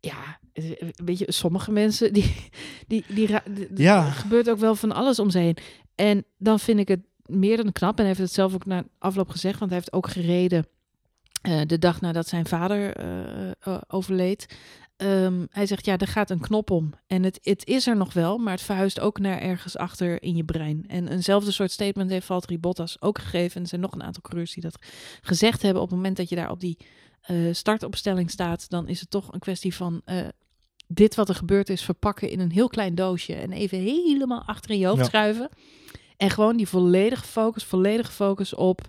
ja, 0.00 0.38
eh, 0.52 0.88
weet 1.04 1.18
je, 1.18 1.32
sommige 1.32 1.72
mensen, 1.72 2.12
die, 2.12 2.34
die, 2.86 3.04
die, 3.08 3.28
Ja. 3.74 4.10
gebeurt 4.10 4.50
ook 4.50 4.58
wel 4.58 4.74
van 4.74 4.92
alles 4.92 5.18
om 5.18 5.30
ze 5.30 5.38
heen. 5.38 5.56
En 5.94 6.24
dan 6.38 6.58
vind 6.58 6.78
ik 6.78 6.88
het 6.88 7.00
meer 7.26 7.56
dan 7.56 7.72
knap. 7.72 7.92
En 7.92 7.98
hij 7.98 8.06
heeft 8.06 8.18
het 8.18 8.32
zelf 8.32 8.54
ook 8.54 8.66
na 8.66 8.84
afloop 8.98 9.28
gezegd, 9.28 9.58
want 9.58 9.70
hij 9.70 9.80
heeft 9.80 9.92
ook 9.92 10.08
gereden 10.08 10.66
eh, 11.42 11.60
de 11.66 11.78
dag 11.78 12.00
nadat 12.00 12.28
zijn 12.28 12.46
vader 12.46 12.96
eh, 12.96 13.78
overleed. 13.88 14.56
Ehm, 14.98 15.46
hij 15.50 15.66
zegt, 15.66 15.84
ja, 15.84 15.96
er 15.98 16.06
gaat 16.06 16.30
een 16.30 16.40
knop 16.40 16.70
om. 16.70 16.92
En 17.06 17.22
het, 17.22 17.38
het 17.42 17.66
is 17.66 17.86
er 17.86 17.96
nog 17.96 18.12
wel, 18.12 18.38
maar 18.38 18.52
het 18.52 18.62
verhuist 18.62 19.00
ook 19.00 19.18
naar 19.18 19.40
ergens 19.40 19.76
achter 19.76 20.22
in 20.22 20.36
je 20.36 20.44
brein. 20.44 20.84
En 20.88 21.08
eenzelfde 21.08 21.50
soort 21.50 21.70
statement 21.70 22.10
heeft 22.10 22.26
Valtteri 22.26 22.58
Bottas 22.58 23.00
ook 23.00 23.18
gegeven. 23.18 23.56
En 23.56 23.62
er 23.62 23.68
zijn 23.68 23.80
nog 23.80 23.92
een 23.92 24.02
aantal 24.02 24.22
coureurs 24.22 24.52
die 24.52 24.62
dat 24.62 24.78
gezegd 25.22 25.62
hebben. 25.62 25.82
Op 25.82 25.88
het 25.88 25.96
moment 25.96 26.16
dat 26.16 26.28
je 26.28 26.36
daar 26.36 26.50
op 26.50 26.60
die 26.60 26.78
eh, 27.20 27.36
startopstelling 27.52 28.30
staat, 28.30 28.70
dan 28.70 28.88
is 28.88 29.00
het 29.00 29.10
toch 29.10 29.32
een 29.32 29.38
kwestie 29.40 29.74
van 29.74 30.00
eh, 30.04 30.26
dit 30.86 31.14
wat 31.14 31.28
er 31.28 31.34
gebeurd 31.34 31.68
is 31.68 31.82
verpakken 31.82 32.30
in 32.30 32.40
een 32.40 32.52
heel 32.52 32.68
klein 32.68 32.94
doosje. 32.94 33.34
En 33.34 33.52
even 33.52 33.78
helemaal 33.78 34.42
achter 34.42 34.70
in 34.70 34.78
je 34.78 34.86
hoofd 34.86 34.98
Ja. 35.00 35.04
schuiven. 35.04 35.48
En 36.16 36.30
gewoon 36.30 36.56
die 36.56 36.68
volledige 36.68 37.24
focus, 37.24 37.64
volledige 37.64 38.12
focus 38.12 38.54
op 38.54 38.80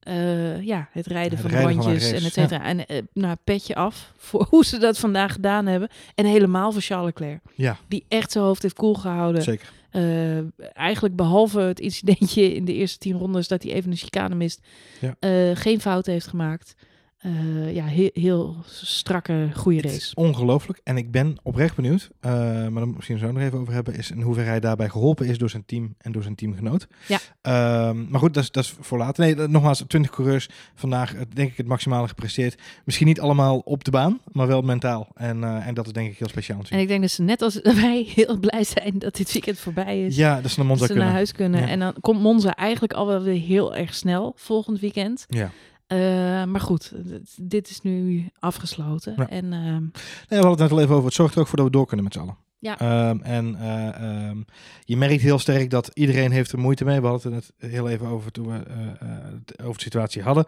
eh, 0.00 0.62
ja, 0.62 0.88
het 0.92 1.06
rijden 1.06 1.38
Het 1.38 1.40
van 1.40 1.50
rijden 1.50 1.74
van 1.74 1.82
rondjes 1.84 2.12
en 2.12 2.24
et 2.24 2.32
cetera. 2.32 2.64
En 2.64 2.86
eh 2.86 3.02
nou, 3.12 3.36
petje 3.44 3.74
af 3.74 4.12
voor 4.16 4.46
hoe 4.50 4.64
ze 4.64 4.78
dat 4.78 4.98
vandaag 4.98 5.32
gedaan 5.32 5.66
hebben. 5.66 5.88
En 6.14 6.26
helemaal 6.26 6.72
voor 6.72 6.82
Charles 6.82 7.06
Leclerc. 7.06 7.40
Ja. 7.54 7.76
Die 7.88 8.04
echt 8.08 8.32
zijn 8.32 8.44
hoofd 8.44 8.62
heeft 8.62 8.74
koel 8.74 8.94
gehouden. 8.94 9.42
Zeker. 9.42 9.72
Eh, 9.90 10.38
eigenlijk 10.76 11.16
behalve 11.16 11.60
het 11.60 11.80
incidentje 11.80 12.54
in 12.54 12.64
de 12.64 12.74
eerste 12.74 12.98
tien 12.98 13.18
rondes 13.18 13.48
dat 13.48 13.62
hij 13.62 13.72
even 13.72 13.90
een 13.90 13.96
chicane 13.96 14.34
mist, 14.34 14.66
Ja. 15.00 15.16
geen 15.54 15.80
fout 15.80 16.06
heeft 16.06 16.26
gemaakt. 16.26 16.74
Eh, 17.20 17.74
ja, 17.74 17.84
heel, 17.84 18.10
heel 18.12 18.56
strakke, 18.66 19.48
goede 19.54 19.80
race. 19.80 20.14
ongelooflijk. 20.14 20.80
En 20.84 20.96
ik 20.96 21.10
ben 21.10 21.36
oprecht 21.42 21.76
benieuwd, 21.76 22.10
eh, 22.20 22.32
maar 22.32 22.70
dan 22.70 22.92
misschien 22.94 23.18
zo 23.18 23.32
nog 23.32 23.42
even 23.42 23.58
over 23.58 23.72
hebben, 23.72 23.94
is 23.94 24.10
in 24.10 24.20
hoeverre 24.20 24.48
hij 24.48 24.60
daarbij 24.60 24.88
geholpen 24.88 25.26
is 25.26 25.38
door 25.38 25.50
zijn 25.50 25.64
team 25.66 25.94
en 25.98 26.12
door 26.12 26.22
zijn 26.22 26.34
teamgenoot. 26.34 26.86
Ja. 27.08 27.18
Ehm, 27.42 28.10
maar 28.10 28.20
goed, 28.20 28.34
dat 28.34 28.42
is, 28.42 28.50
dat 28.50 28.64
is 28.64 28.74
voor 28.80 28.98
later. 28.98 29.24
Nee, 29.24 29.48
nogmaals, 29.48 29.84
20 29.86 30.10
coureurs 30.10 30.48
vandaag, 30.74 31.14
denk 31.32 31.50
ik, 31.50 31.56
het 31.56 31.66
maximale 31.66 32.08
gepresteerd. 32.08 32.60
Misschien 32.84 33.06
niet 33.06 33.20
allemaal 33.20 33.58
op 33.58 33.84
de 33.84 33.90
baan, 33.90 34.20
maar 34.32 34.46
wel 34.46 34.62
mentaal. 34.62 35.08
En, 35.14 35.44
eh, 35.44 35.66
en 35.66 35.74
dat 35.74 35.86
is 35.86 35.92
denk 35.92 36.10
ik 36.10 36.18
heel 36.18 36.28
speciaal 36.28 36.60
En 36.68 36.78
ik 36.78 36.88
denk 36.88 37.00
dat 37.00 37.10
ze 37.10 37.22
net 37.22 37.42
als 37.42 37.60
wij 37.82 38.06
heel 38.14 38.38
blij 38.38 38.64
zijn 38.64 38.98
dat 38.98 39.16
dit 39.16 39.32
weekend 39.32 39.58
voorbij 39.58 40.06
is. 40.06 40.16
Ja, 40.16 40.40
dat 40.40 40.50
ze 40.50 40.58
naar 40.58 40.66
Monza 40.66 40.80
dat 40.80 40.88
ze 40.88 40.94
kunnen. 40.94 41.04
naar 41.04 41.16
huis 41.16 41.32
kunnen. 41.32 41.60
Ja. 41.60 41.68
En 41.68 41.78
dan 41.78 41.94
komt 42.00 42.20
Monza 42.20 42.54
eigenlijk 42.54 42.92
al 42.92 43.06
wel 43.06 43.22
weer 43.22 43.40
heel 43.40 43.76
erg 43.76 43.94
snel 43.94 44.32
volgend 44.36 44.80
weekend. 44.80 45.24
Ja. 45.28 45.50
Eh, 45.90 45.98
maar 46.44 46.60
goed, 46.60 46.92
dit 47.36 47.70
is 47.70 47.80
nu 47.80 48.28
afgesloten. 48.38 49.14
Ja. 49.16 49.28
En 49.28 49.52
ehm, 49.52 49.80
Nee, 49.82 49.90
we 50.28 50.34
hadden 50.34 50.50
het 50.50 50.58
net 50.58 50.70
al 50.70 50.80
even 50.80 50.94
over. 50.94 51.04
Het 51.04 51.14
zorgt 51.14 51.34
er 51.34 51.40
ook 51.40 51.46
voor 51.46 51.56
dat 51.56 51.66
we 51.66 51.72
door 51.72 51.86
kunnen 51.86 52.04
met 52.04 52.14
z'n 52.14 52.20
allen. 52.20 52.36
Ja. 52.58 52.78
Ehm, 52.78 53.20
en 53.22 53.54
eh, 53.54 54.28
ehm, 54.28 54.42
je 54.84 54.96
merkt 54.96 55.22
heel 55.22 55.38
sterk 55.38 55.70
dat 55.70 55.90
iedereen 55.94 56.30
heeft 56.30 56.52
er 56.52 56.58
moeite 56.58 56.84
mee. 56.84 57.00
We 57.00 57.06
hadden 57.06 57.32
het 57.32 57.52
net 57.58 57.70
heel 57.70 57.88
even 57.88 58.06
over 58.06 58.32
toen 58.32 58.46
we 58.46 58.58
eh, 58.58 59.08
het 59.46 59.62
over 59.62 59.76
de 59.76 59.82
situatie 59.82 60.22
hadden. 60.22 60.44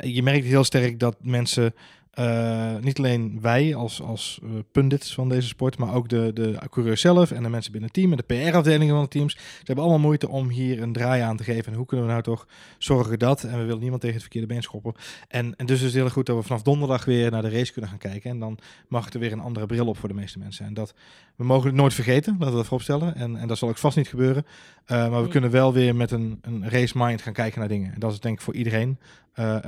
Je 0.00 0.22
merkt 0.22 0.44
heel 0.46 0.64
sterk 0.64 0.98
dat 0.98 1.16
mensen, 1.20 1.74
eh, 2.14 2.76
niet 2.80 2.98
alleen 2.98 3.38
wij 3.40 3.74
als, 3.74 4.02
als 4.02 4.40
eh, 4.42 4.48
pundits 4.72 5.14
van 5.14 5.28
deze 5.28 5.48
sport, 5.48 5.78
maar 5.78 5.94
ook 5.94 6.08
de, 6.08 6.30
de 6.34 6.58
coureur 6.70 6.96
zelf 6.96 7.30
en 7.30 7.42
de 7.42 7.48
mensen 7.48 7.72
binnen 7.72 7.90
het 7.92 8.00
team 8.00 8.10
en 8.12 8.16
de 8.26 8.50
PR-afdelingen 8.50 8.94
van 8.94 9.02
de 9.02 9.08
teams. 9.08 9.32
Ze 9.32 9.40
hebben 9.64 9.84
allemaal 9.84 10.02
moeite 10.02 10.28
om 10.28 10.48
hier 10.48 10.82
een 10.82 10.92
draai 10.92 11.22
aan 11.22 11.36
te 11.36 11.44
geven. 11.44 11.72
En 11.72 11.78
hoe 11.78 11.86
kunnen 11.86 12.06
we 12.06 12.12
nou 12.12 12.24
toch 12.24 12.46
zorgen 12.78 13.18
dat? 13.18 13.42
En 13.44 13.58
we 13.58 13.64
willen 13.64 13.80
niemand 13.80 14.00
tegen 14.00 14.14
het 14.16 14.24
verkeerde 14.24 14.46
been 14.48 14.62
schoppen. 14.62 14.94
En, 15.28 15.56
en 15.56 15.66
dus 15.66 15.78
is 15.78 15.84
het 15.84 15.94
heel 15.94 16.10
goed 16.10 16.26
dat 16.26 16.36
we 16.36 16.42
vanaf 16.42 16.62
donderdag 16.62 17.04
weer 17.04 17.30
naar 17.30 17.42
de 17.42 17.50
race 17.50 17.72
kunnen 17.72 17.90
gaan 17.90 17.98
kijken. 17.98 18.30
En 18.30 18.38
dan 18.38 18.58
mag 18.88 19.12
er 19.12 19.20
weer 19.20 19.32
een 19.32 19.40
andere 19.40 19.66
bril 19.66 19.86
op 19.86 19.98
voor 19.98 20.08
de 20.08 20.14
meeste 20.14 20.38
mensen. 20.38 20.66
En 20.66 20.74
dat 20.74 20.94
we 21.36 21.44
mogen 21.44 21.66
het 21.66 21.76
nooit 21.76 21.94
vergeten, 21.94 22.32
laten 22.32 22.48
we 22.50 22.56
dat 22.56 22.66
vooropstellen. 22.66 23.14
En, 23.16 23.36
en 23.36 23.48
dat 23.48 23.58
zal 23.58 23.68
ook 23.68 23.78
vast 23.78 23.96
niet 23.96 24.08
gebeuren. 24.08 24.44
Uh, 24.46 24.88
maar 24.88 25.10
we 25.10 25.18
Nee. 25.20 25.28
kunnen 25.28 25.50
wel 25.50 25.72
weer 25.72 25.96
met 25.96 26.10
een, 26.10 26.38
een 26.42 26.68
race 26.70 26.98
mind 26.98 27.22
gaan 27.22 27.32
kijken 27.32 27.58
naar 27.58 27.68
dingen. 27.68 27.94
En 27.94 28.00
dat 28.00 28.12
is 28.12 28.20
denk 28.20 28.34
ik 28.36 28.40
voor 28.44 28.54
iedereen 28.54 28.98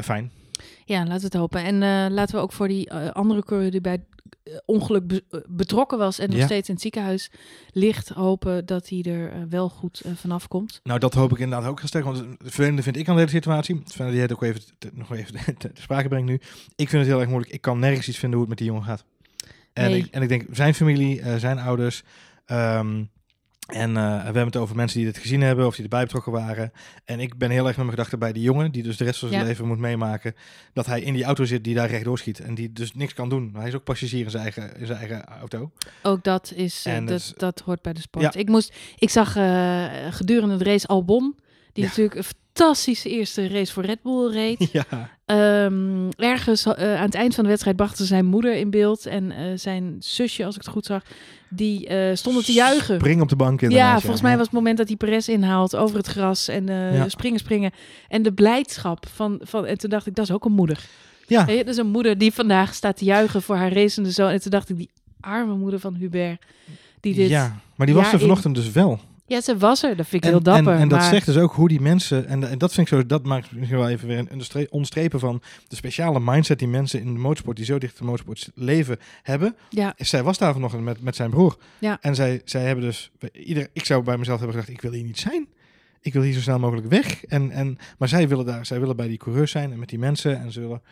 fijn. 0.01 0.31
Ja, 0.85 0.99
laten 0.99 1.17
we 1.19 1.25
het 1.25 1.35
hopen. 1.35 1.63
En 1.65 1.75
eh, 1.83 2.15
laten 2.15 2.35
we 2.35 2.41
ook 2.41 2.53
voor 2.53 2.69
die 2.69 2.89
eh, 2.89 3.11
andere 3.11 3.43
coureur 3.45 3.71
die 3.71 3.81
bij 3.81 4.05
eh, 4.43 4.53
ongeluk 4.65 5.07
be- 5.07 5.45
betrokken 5.49 5.99
was 5.99 6.19
en 6.19 6.29
nog 6.31 6.39
Ja. 6.39 6.45
steeds 6.45 6.69
in 6.69 6.75
het 6.75 6.83
ziekenhuis 6.83 7.31
ligt, 7.73 8.09
hopen 8.09 8.67
dat 8.67 8.89
hij 8.89 9.03
er 9.03 9.49
wel 9.49 9.69
goed 9.69 10.03
vanaf 10.15 10.49
komt. 10.49 10.81
Nou, 10.83 10.99
dat 10.99 11.15
hoop 11.15 11.33
ik 11.33 11.39
inderdaad 11.39 11.69
ook 11.71 11.79
heel 11.79 11.89
sterk. 11.89 12.05
Want 12.05 12.19
het 12.19 12.27
vervelende 12.39 12.83
vind 12.83 12.97
ik 12.97 13.09
aan 13.09 13.17
deze 13.17 13.29
situatie. 13.29 13.83
Fijne 13.87 14.13
die 14.13 14.21
het 14.21 14.33
ook 14.33 14.43
even 14.43 14.61
te- 14.79 14.91
nog 14.95 15.13
even 15.15 15.35
te, 15.59 15.73
te 15.73 15.83
sprake 15.83 16.09
brengt 16.09 16.29
nu. 16.29 16.35
Ik 16.77 16.89
vind 16.89 16.93
het 17.03 17.07
heel 17.07 17.21
erg 17.21 17.29
moeilijk. 17.29 17.53
Ik 17.53 17.61
kan 17.61 17.79
nergens 17.79 18.09
iets 18.09 18.19
vinden 18.19 18.39
hoe 18.39 18.49
het 18.49 18.59
met 18.59 18.67
die 18.67 18.75
jongen 18.75 18.89
gaat. 18.89 19.05
En, 19.73 19.91
Nee. 19.91 19.99
ik, 19.99 20.07
en 20.11 20.23
ik 20.23 20.29
denk, 20.29 20.47
zijn 20.53 20.75
familie, 20.75 21.39
zijn 21.39 21.59
ouders. 21.59 22.03
ehm, 22.47 23.05
en 23.67 23.97
eh, 23.97 24.03
we 24.17 24.23
hebben 24.25 24.45
het 24.47 24.57
over 24.57 24.77
mensen 24.77 24.99
die 24.99 25.07
dit 25.13 25.19
gezien 25.19 25.41
hebben 25.41 25.67
of 25.67 25.75
die 25.75 25.83
erbij 25.83 26.03
betrokken 26.03 26.33
waren. 26.33 26.73
En 27.05 27.21
ik 27.21 27.39
ben 27.39 27.51
heel 27.51 27.59
erg 27.67 27.77
met 27.77 27.77
mijn 27.77 27.91
gedachten 27.91 28.19
bij 28.19 28.33
die 28.33 28.43
jongen, 28.43 28.73
die 28.73 28.83
dus 28.83 28.97
de 28.97 29.05
rest 29.05 29.19
van 29.19 29.29
zijn 29.29 29.41
Ja. 29.41 29.47
leven 29.47 29.67
moet 29.67 29.79
meemaken. 29.79 30.35
Dat 30.73 30.87
hij 30.87 31.01
in 31.01 31.15
die 31.15 31.25
auto 31.25 31.45
zit 31.45 31.65
die 31.65 31.75
daar 31.75 31.91
rechtdoor 31.91 32.19
schiet. 32.19 32.41
En 32.41 32.55
die 32.55 32.73
dus 32.73 32.95
niks 32.95 33.15
kan 33.15 33.29
doen. 33.29 33.53
Hij 33.57 33.69
is 33.69 33.75
ook 33.75 33.85
passagier 33.85 34.25
in 34.25 34.31
zijn 34.31 34.43
eigen, 34.43 34.77
in 34.77 34.87
zijn 34.87 34.99
eigen 34.99 35.25
auto. 35.25 35.71
Ook 36.03 36.25
dat, 36.25 36.53
is, 36.55 36.85
En 36.87 37.07
dat, 37.07 37.23
het- 37.27 37.39
dat 37.39 37.61
hoort 37.61 37.83
bij 37.83 37.93
de 37.93 38.01
sport. 38.01 38.35
Ja. 38.35 38.41
Ik, 38.41 38.49
moest, 38.49 38.75
ik 38.99 39.11
zag 39.11 39.37
eh, 39.37 39.85
gedurende 40.11 40.57
de 40.57 40.65
race 40.65 40.87
Albon, 40.87 41.37
die 41.73 41.83
Ja. 41.85 41.89
natuurlijk 41.89 42.15
fantastische 42.57 43.09
eerste 43.11 43.49
race 43.49 43.73
voor 43.73 43.85
Red 43.85 44.03
Bull 44.03 44.31
reed. 44.33 44.69
ja, 44.73 44.85
Ehm, 45.27 46.09
ergens 46.17 46.67
eh, 46.67 46.95
aan 46.97 47.05
het 47.05 47.15
eind 47.15 47.35
van 47.35 47.43
de 47.45 47.51
wedstrijd 47.51 47.77
brachten 47.77 48.07
zijn 48.07 48.25
moeder 48.27 48.55
in 48.55 48.71
beeld 48.71 49.07
en 49.07 49.31
eh, 49.31 49.39
zijn 49.55 49.97
zusje, 49.99 50.45
als 50.45 50.55
ik 50.57 50.61
het 50.61 50.71
goed 50.71 50.85
zag, 50.87 51.03
die 51.49 51.87
eh, 51.87 52.17
stonden 52.17 52.45
te 52.45 52.53
juichen. 52.53 52.95
Spring 52.99 53.21
op 53.21 53.29
de 53.29 53.37
bank 53.37 53.61
Ja, 53.61 53.67
inderdaad. 53.67 54.01
volgens 54.01 54.23
mij 54.23 54.37
was 54.37 54.47
het 54.47 54.55
moment 54.55 54.79
dat 54.79 54.87
hij 54.89 54.97
Perez 54.97 55.29
inhaalt 55.29 55.77
over 55.77 55.97
het 55.97 56.07
gras 56.07 56.49
en 56.49 56.67
Ja. 56.67 57.09
springen, 57.09 57.39
springen. 57.39 57.71
En 58.09 58.23
de 58.23 58.33
blijdschap 58.33 59.07
van, 59.15 59.41
van, 59.43 59.67
en 59.67 59.79
toen 59.79 59.91
dacht 59.91 60.07
ik, 60.07 60.15
dat 60.15 60.25
is 60.29 60.35
ook 60.35 60.45
een 60.45 60.53
moeder. 60.53 60.85
Ja, 61.27 61.47
je, 61.47 61.57
dat 61.57 61.67
is 61.67 61.77
een 61.77 61.91
moeder 61.91 62.19
die 62.19 62.33
vandaag 62.33 62.75
staat 62.75 62.97
te 62.97 63.05
juichen 63.05 63.43
voor 63.43 63.57
haar 63.57 63.73
racende 63.73 64.11
zoon. 64.11 64.31
En 64.31 64.41
toen 64.41 64.51
dacht 64.51 64.69
ik, 64.69 64.77
die 64.77 64.91
arme 65.21 65.55
moeder 65.55 65.81
van 65.81 65.95
Hubert, 65.95 66.43
die 67.01 67.15
dit... 67.15 67.29
Ja, 67.29 67.43
ja, 67.45 67.61
maar 67.77 67.87
die 67.87 67.97
was 67.97 68.13
er 68.13 68.19
vanochtend 68.21 68.55
dus 68.55 68.71
wel. 68.71 69.01
Ze 69.29 69.57
was 69.57 69.83
er. 69.83 69.97
Dat 69.97 70.07
vind 70.07 70.25
ik 70.25 70.29
En, 70.31 70.35
heel 70.37 70.43
dapper. 70.45 70.73
en, 70.75 70.81
en 70.81 70.89
dat 70.89 70.99
maar- 70.99 71.09
zegt 71.09 71.27
dus 71.27 71.37
ook 71.37 71.53
hoe 71.53 71.69
die 71.69 71.81
mensen, 71.81 72.27
en, 72.27 72.49
en 72.51 72.59
dat 72.59 72.73
vind 72.73 72.91
ik 72.91 72.95
zo, 72.99 73.07
dat 73.07 73.25
maakt 73.25 73.53
misschien 73.53 73.79
wel 73.79 73.89
even 73.89 74.09
weer 74.09 74.19
een 74.19 74.31
onderstre- 74.31 74.67
onderstrepen 74.71 75.21
van 75.21 75.43
de 75.69 75.77
speciale 75.77 76.21
mindset 76.21 76.59
die 76.59 76.69
mensen 76.69 77.01
in 77.01 77.13
de 77.13 77.19
motorsport, 77.21 77.57
die 77.57 77.67
zo 77.67 77.79
dicht 77.79 77.93
in 77.93 77.99
de 78.05 78.11
motorsport 78.11 78.51
leven, 78.55 78.99
hebben. 79.23 79.57
Ja, 79.71 79.95
Zij 79.97 80.23
was 80.23 80.39
daar 80.39 80.53
vanochtend 80.53 80.83
met, 80.85 81.03
met 81.03 81.17
zijn 81.17 81.31
broer. 81.31 81.57
Ja. 81.79 81.99
En 82.01 82.15
zij, 82.15 82.41
zij 82.45 82.63
hebben 82.65 82.85
dus, 82.85 83.11
ieder, 83.33 83.69
ik 83.73 83.85
zou 83.87 84.03
bij 84.03 84.17
mezelf 84.19 84.39
hebben 84.39 84.57
gedacht, 84.57 84.77
ik 84.77 84.83
wil 84.83 84.93
hier 84.93 85.05
niet 85.05 85.19
zijn. 85.19 85.47
Ik 86.01 86.13
wil 86.13 86.23
hier 86.23 86.33
zo 86.33 86.41
snel 86.41 86.59
mogelijk 86.59 86.87
weg. 86.89 87.25
En, 87.25 87.51
en, 87.51 87.79
maar 87.99 88.09
zij 88.09 88.29
willen 88.29 88.47
daar, 88.47 88.67
zij 88.67 88.81
willen 88.81 88.97
bij 88.97 89.09
die 89.09 89.17
coureurs 89.19 89.51
zijn 89.51 89.73
en 89.73 89.79
met 89.79 89.89
die 89.89 89.99
mensen. 89.99 90.41
En 90.41 90.53
ze 90.53 90.61
willen, 90.61 90.83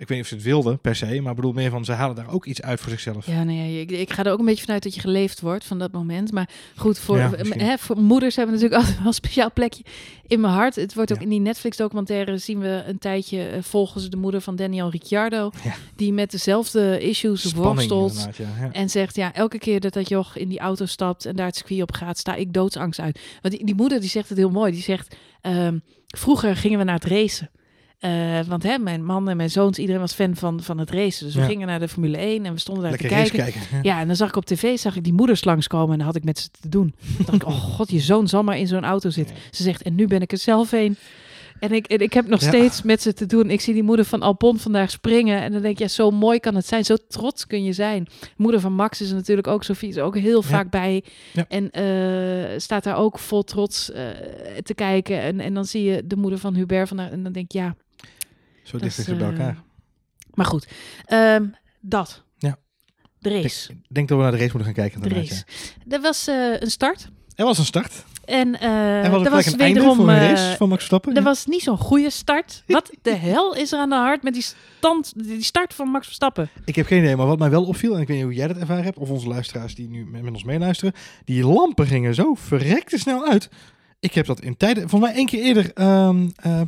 ik 0.00 0.08
weet 0.08 0.16
niet 0.16 0.20
of 0.20 0.26
ze 0.26 0.34
het 0.34 0.44
wilden 0.44 0.80
per 0.80 0.96
se, 0.96 1.20
maar 1.20 1.30
ik 1.30 1.36
bedoel 1.36 1.52
meer 1.52 1.70
van, 1.70 1.84
ze 1.84 1.92
halen 1.92 2.16
daar 2.16 2.30
ook 2.32 2.46
iets 2.46 2.62
uit 2.62 2.80
voor 2.80 2.90
zichzelf. 2.90 3.26
Ja, 3.26 3.42
nee, 3.44 3.80
ik, 3.80 3.90
ik 3.90 4.12
ga 4.12 4.24
er 4.24 4.32
ook 4.32 4.38
een 4.38 4.44
beetje 4.44 4.64
vanuit 4.64 4.82
dat 4.82 4.94
je 4.94 5.00
geleefd 5.00 5.40
wordt 5.40 5.64
van 5.64 5.78
dat 5.78 5.92
moment. 5.92 6.32
Maar 6.32 6.48
goed, 6.76 6.98
voor, 6.98 7.16
Ja, 7.16 7.30
hè, 7.38 7.78
voor 7.78 7.98
moeders 8.00 8.36
hebben 8.36 8.54
natuurlijk 8.54 8.80
altijd 8.82 8.98
wel 8.98 9.06
een 9.06 9.12
speciaal 9.14 9.52
plekje 9.52 9.82
in 10.26 10.40
mijn 10.40 10.52
hart. 10.52 10.76
Het 10.76 10.94
wordt 10.94 11.10
ook 11.12 11.16
Ja. 11.18 11.22
in 11.24 11.28
die 11.30 11.40
Netflix-documentaire 11.40 12.38
zien 12.38 12.58
we 12.58 12.82
een 12.86 12.98
tijdje 12.98 13.42
eh, 13.48 13.62
volgen 13.62 14.00
ze 14.00 14.08
de 14.08 14.16
moeder 14.16 14.40
van 14.40 14.56
Daniel 14.56 14.90
Ricciardo, 14.90 15.50
Ja. 15.64 15.74
die 15.96 16.12
met 16.12 16.30
dezelfde 16.30 17.00
issues 17.00 17.48
Spanning 17.48 17.90
worstelt. 17.90 18.38
En 18.72 18.88
zegt, 18.90 19.16
ja, 19.16 19.34
elke 19.34 19.58
keer 19.58 19.80
dat 19.80 19.92
dat 19.92 20.08
joch 20.08 20.36
in 20.36 20.48
die 20.48 20.58
auto 20.58 20.86
stapt 20.86 21.24
en 21.26 21.36
daar 21.36 21.46
het 21.46 21.56
circuit 21.56 21.82
op 21.82 21.92
gaat, 21.92 22.18
sta 22.18 22.34
ik 22.34 22.52
doodsangst 22.52 23.00
uit. 23.00 23.20
Want 23.42 23.54
die, 23.54 23.64
die 23.66 23.74
moeder 23.74 24.00
die 24.00 24.10
zegt 24.10 24.28
het 24.28 24.38
heel 24.38 24.50
mooi. 24.50 24.72
Die 24.72 24.82
zegt, 24.82 25.16
ehm, 25.40 25.78
vroeger 26.06 26.56
gingen 26.56 26.78
we 26.78 26.84
naar 26.84 26.94
het 26.94 27.04
racen. 27.04 27.50
Eh, 27.98 28.40
want 28.46 28.62
hè, 28.62 28.78
mijn 28.78 29.04
man 29.04 29.28
en 29.28 29.36
mijn 29.36 29.50
zoons, 29.50 29.78
iedereen 29.78 30.00
was 30.00 30.12
fan 30.12 30.36
van, 30.36 30.62
van 30.62 30.78
het 30.78 30.90
racen. 30.90 31.26
Dus 31.26 31.34
we 31.34 31.40
Ja. 31.40 31.46
gingen 31.46 31.66
naar 31.66 31.78
de 31.80 31.88
Formule 31.88 32.16
1 32.18 32.44
en 32.44 32.52
we 32.52 32.58
stonden 32.60 32.82
daar 32.82 32.92
Lekker 32.92 33.08
te 33.08 33.14
kijken. 33.14 33.38
kijken. 33.52 33.78
Ja, 33.82 34.00
en 34.00 34.06
dan 34.06 34.16
zag 34.16 34.28
ik 34.28 34.36
op 34.36 34.44
tv, 34.46 34.78
zag 34.78 34.96
ik 34.96 35.04
die 35.04 35.12
moeders 35.12 35.44
langskomen 35.44 35.90
en 35.92 35.96
dan 35.98 36.06
had 36.06 36.16
ik 36.16 36.24
met 36.24 36.38
ze 36.38 36.48
te 36.60 36.68
doen. 36.68 36.94
Dan 37.16 37.24
dacht 37.26 37.42
ik, 37.42 37.48
oh 37.48 37.54
god, 37.76 37.90
je 37.90 38.00
zoon 38.00 38.28
zal 38.28 38.42
maar 38.42 38.58
in 38.58 38.66
zo'n 38.66 38.84
auto 38.84 39.10
zitten. 39.10 39.36
Ze 39.50 39.62
zegt, 39.62 39.82
en 39.82 39.94
nu 39.94 40.06
ben 40.06 40.20
ik 40.22 40.32
er 40.32 40.38
zelf 40.38 40.70
heen. 40.70 40.96
En 41.60 41.72
ik, 41.72 41.86
en 41.86 41.98
ik 41.98 42.12
heb 42.12 42.26
nog 42.26 42.40
Ja. 42.40 42.48
steeds 42.48 42.82
met 42.82 43.02
ze 43.02 43.12
te 43.12 43.26
doen. 43.26 43.50
Ik 43.50 43.60
zie 43.60 43.74
die 43.74 43.82
moeder 43.82 44.04
van 44.04 44.22
Alpon 44.22 44.58
vandaag 44.58 44.90
springen. 44.90 45.40
En 45.42 45.52
dan 45.52 45.62
denk 45.62 45.78
je, 45.78 45.84
ja, 45.84 45.90
zo 45.90 46.10
mooi 46.10 46.38
kan 46.40 46.54
het 46.54 46.66
zijn. 46.66 46.84
Zo 46.84 46.96
trots 47.08 47.46
kun 47.46 47.64
je 47.64 47.72
zijn. 47.72 48.06
Moeder 48.36 48.60
van 48.60 48.72
Max 48.72 49.00
is 49.00 49.08
er 49.10 49.14
natuurlijk 49.16 49.46
ook, 49.46 49.64
Sofie 49.64 49.88
is 49.88 49.98
ook 49.98 50.16
heel 50.18 50.42
Ja. 50.42 50.48
vaak 50.48 50.70
bij. 50.70 51.04
En 51.48 51.70
eh, 51.70 52.58
staat 52.58 52.84
daar 52.84 52.96
ook 52.96 53.18
vol 53.18 53.42
trots 53.44 53.90
eh, 53.92 54.02
te 54.62 54.74
kijken. 54.74 55.20
En, 55.20 55.40
en 55.40 55.54
dan 55.54 55.64
zie 55.64 55.82
je 55.82 56.02
de 56.06 56.16
moeder 56.16 56.38
van 56.38 56.54
Hubert 56.54 56.88
vandaag. 56.88 57.10
En 57.10 57.22
dan 57.22 57.32
denk 57.32 57.52
je, 57.52 57.58
ja, 57.58 57.74
Zo 58.68 58.78
dicht 58.78 58.96
het 58.96 59.06
bij 59.06 59.16
eh, 59.16 59.32
elkaar. 59.32 59.62
Maar 60.34 60.46
goed, 60.46 60.68
Ehm, 61.04 61.44
dat. 61.80 62.22
Ja. 62.36 62.56
De 63.18 63.30
Ik 63.34 63.42
race. 63.42 63.74
denk 63.88 64.08
dat 64.08 64.16
we 64.16 64.22
naar 64.22 64.32
de 64.32 64.38
race 64.38 64.56
moeten 64.56 64.74
gaan 64.74 64.82
kijken. 64.88 65.08
De 65.08 65.14
race. 65.14 65.44
Er 65.88 66.00
was 66.00 66.26
eh, 66.26 66.60
een 66.60 66.70
start. 66.70 67.00
ja. 67.00 67.08
Er 67.34 67.44
was 67.44 67.58
een 67.58 67.64
start. 67.64 68.04
En 68.24 68.60
eh 68.60 69.04
Er 69.04 69.10
was 69.10 69.24
er 69.24 69.30
was 69.30 69.46
een 69.46 69.58
einde 69.58 69.64
wederom... 69.80 69.96
voor 69.96 70.08
een 70.08 70.14
eh, 70.20 70.30
race 70.30 70.56
van 70.56 70.68
Max 70.68 70.78
Verstappen. 70.80 71.14
er 71.16 71.22
was 71.22 71.46
niet 71.46 71.62
zo'n 71.62 71.78
goede 71.78 72.10
start. 72.10 72.62
Wat 72.66 72.90
de 73.02 73.14
hel 73.30 73.54
is 73.54 73.72
er 73.72 73.78
aan 73.78 73.88
de 73.88 73.94
hart 73.96 74.22
met 74.22 74.32
die, 74.34 74.44
stand, 74.78 75.12
die 75.16 75.42
start 75.42 75.74
van 75.74 75.88
Max 75.88 76.06
Verstappen? 76.06 76.48
Ik 76.64 76.76
heb 76.76 76.86
geen 76.86 76.98
idee, 77.02 77.16
maar 77.16 77.26
wat 77.26 77.38
mij 77.38 77.50
wel 77.50 77.64
opviel, 77.64 77.94
en 77.94 78.00
ik 78.00 78.06
weet 78.06 78.16
niet 78.16 78.24
hoe 78.26 78.34
jij 78.34 78.46
dat 78.48 78.56
ervaren 78.56 78.84
hebt, 78.84 78.98
of 78.98 79.10
onze 79.10 79.28
luisteraars 79.28 79.74
die 79.74 79.88
nu 79.88 80.06
met, 80.06 80.22
met 80.22 80.32
ons 80.32 80.44
meeluisteren, 80.44 80.92
die 81.24 81.46
lampen 81.46 81.86
gingen 81.86 82.14
zo 82.14 82.34
verrekte 82.34 82.98
snel 82.98 83.26
uit. 83.26 83.48
Ik 84.00 84.14
heb 84.14 84.26
dat 84.26 84.40
in 84.40 84.56
tijden, 84.56 84.88
volgens 84.88 85.10
mij 85.10 85.18
één 85.20 85.26
keer 85.26 85.42
eerder, 85.42 85.72
ehm, 85.74 86.28
eh, 86.36 86.60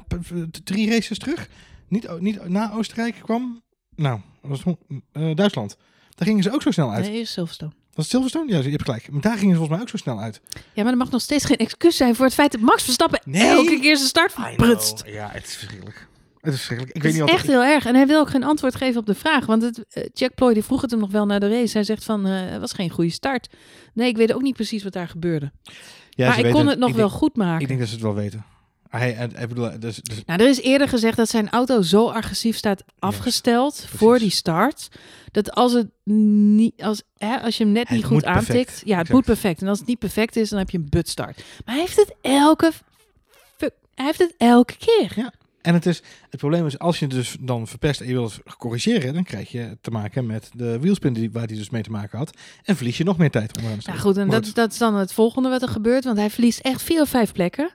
drie 0.65 0.91
races 0.91 1.19
terug, 1.19 1.49
niet, 1.91 2.21
niet 2.21 2.49
na 2.49 2.73
Oostenrijk 2.73 3.15
kwam, 3.23 3.63
nou, 3.97 4.21
dat 4.43 4.51
was 4.63 4.75
eh, 5.13 5.35
Duitsland. 5.35 5.77
Daar 6.15 6.29
gingen 6.29 6.43
ze 6.43 6.53
ook 6.53 6.63
zo 6.63 6.71
snel 6.71 6.91
uit. 6.93 7.05
Nee, 7.11 7.21
is 7.21 7.33
Silverstone. 7.33 7.73
Was 7.95 8.05
het 8.05 8.07
Silverstone? 8.09 8.53
Ja, 8.53 8.59
je 8.59 8.71
hebt 8.71 8.83
gelijk. 8.85 9.11
Maar 9.11 9.21
daar 9.21 9.37
gingen 9.39 9.51
ze 9.51 9.57
volgens 9.57 9.71
mij 9.71 9.81
ook 9.81 9.89
zo 9.89 9.97
snel 9.97 10.21
uit. 10.21 10.41
Ja, 10.73 10.83
maar 10.83 10.93
er 10.93 10.99
mag 10.99 11.11
nog 11.11 11.21
steeds 11.21 11.45
geen 11.45 11.57
excuus 11.57 11.97
zijn 11.97 12.15
voor 12.15 12.25
het 12.25 12.35
feit 12.35 12.53
dat 12.53 12.61
Max 12.61 12.83
Verstappen 12.83 13.21
Nee. 13.25 13.49
elke 13.49 13.79
keer 13.81 13.97
zijn 13.97 14.09
start 14.09 14.33
verprutst. 14.33 15.03
Ja, 15.07 15.29
het 15.33 15.47
is 15.47 15.55
verschrikkelijk. 15.57 16.09
Het 16.41 16.53
is 16.53 16.59
verschrikkelijk. 16.59 16.97
Ik 16.97 17.03
Het 17.03 17.13
weet 17.13 17.23
is 17.23 17.27
niet 17.29 17.37
echt 17.39 17.47
heel 17.47 17.63
erg. 17.63 17.87
En 17.87 17.95
hij 17.95 18.07
wil 18.07 18.21
ook 18.21 18.31
geen 18.31 18.45
antwoord 18.45 18.75
geven 18.75 19.01
op 19.01 19.07
de 19.07 19.15
vraag. 19.15 19.47
Want 19.47 19.63
het, 19.63 19.85
eh, 19.89 20.05
Jack 20.13 20.35
Ploy 20.35 20.55
die 20.55 20.65
vroeg 20.65 20.81
het 20.81 20.91
hem 20.91 21.01
nog 21.01 21.11
wel 21.11 21.27
naar 21.27 21.41
de 21.41 21.49
race. 21.49 21.73
Hij 21.73 21.85
zegt 21.85 22.05
van, 22.05 22.27
eh, 22.27 22.51
het 22.51 22.61
was 22.61 22.73
geen 22.73 22.91
goede 22.91 23.11
start. 23.11 23.49
Nee, 23.95 24.09
ik 24.09 24.17
weet 24.17 24.33
ook 24.33 24.43
niet 24.43 24.55
precies 24.55 24.83
wat 24.83 24.93
daar 24.93 25.09
gebeurde. 25.09 25.53
Ja, 26.11 26.29
maar 26.29 26.39
ik 26.45 26.53
kon 26.53 26.67
het 26.67 26.79
nog 26.79 26.93
wel 26.93 27.09
denk- 27.09 27.19
goed 27.19 27.37
maken. 27.37 27.61
Ik 27.61 27.69
denk 27.69 27.79
dat 27.81 27.89
ze 27.89 27.95
het 27.95 28.03
wel 28.03 28.15
weten. 28.15 28.45
Hij, 28.91 29.13
hij, 29.13 29.49
bedoel, 29.49 29.71
dus, 29.79 29.97
dus, 29.97 30.23
Nou, 30.27 30.41
er 30.41 30.49
is 30.49 30.61
eerder 30.61 30.89
gezegd 30.89 31.17
dat 31.17 31.29
zijn 31.29 31.51
auto 31.51 31.83
zo 31.83 32.09
agressief 32.09 32.57
staat 32.57 32.85
afgesteld 32.99 33.87
voor 33.89 34.19
die 34.19 34.31
start. 34.31 34.89
Dat 35.33 35.53
als 35.53 35.73
het 35.73 35.89
niet, 36.55 36.83
als, 36.83 37.03
hè, 37.17 37.37
als 37.37 37.57
je 37.57 37.65
hem 37.65 37.73
net 37.73 37.91
niet 37.91 38.05
goed 38.05 38.23
perfect. 38.23 38.49
aantikt. 38.49 38.71
Ja, 38.71 38.81
het 38.81 38.89
Exact. 38.91 39.13
moet 39.13 39.25
perfect. 39.25 39.63
En 39.63 39.69
als 39.69 39.79
het 39.79 39.89
niet 39.89 39.99
perfect 39.99 40.37
is, 40.37 40.49
dan 40.49 40.59
heb 40.59 40.71
je 40.71 40.79
een 40.79 40.89
butstart. 40.89 41.45
Maar 41.65 41.75
hij 41.75 41.85
heeft 41.85 41.97
het 41.97 42.15
elke. 42.21 42.73
Hij 43.95 44.09
heeft 44.09 44.19
het 44.19 44.35
elke 44.39 44.77
keer. 44.77 45.13
Ja. 45.17 45.33
En 45.63 45.75
het, 45.75 45.87
is, 45.87 46.03
het 46.31 46.41
probleem 46.41 46.67
is, 46.67 46.79
als 46.79 46.99
je 46.99 47.07
dus 47.07 47.37
dan 47.41 47.67
verpest 47.67 48.01
en 48.01 48.07
je 48.07 48.13
wilt 48.13 48.39
corrigeren, 48.59 49.15
dan 49.15 49.25
krijg 49.25 49.51
je 49.51 49.79
te 49.81 49.91
maken 49.91 50.27
met 50.27 50.51
de 50.55 50.79
wielspin 50.79 51.13
die, 51.13 51.31
waar 51.31 51.47
hij 51.47 51.57
dus 51.57 51.71
mee 51.71 51.83
te 51.83 51.91
maken 51.91 52.19
had. 52.19 52.37
En 52.65 52.77
verlies 52.77 52.99
je 52.99 53.05
nog 53.05 53.19
meer 53.19 53.31
tijd 53.31 53.57
onderaan 53.57 53.79
de 53.79 53.85
Nou 53.87 53.99
goed, 53.99 54.17
en 54.17 54.29
dat, 54.29 54.51
dat 54.55 54.73
is 54.73 54.79
dan 54.79 54.95
het 54.95 55.13
volgende 55.13 55.49
wat 55.49 55.63
er 55.63 55.69
gebeurt. 55.69 56.05
Want 56.05 56.19
hij 56.19 56.31
verliest 56.31 56.59
echt 56.59 56.83
vier 56.83 57.01
of 57.01 57.09
vijf 57.09 57.33
plekken. 57.33 57.75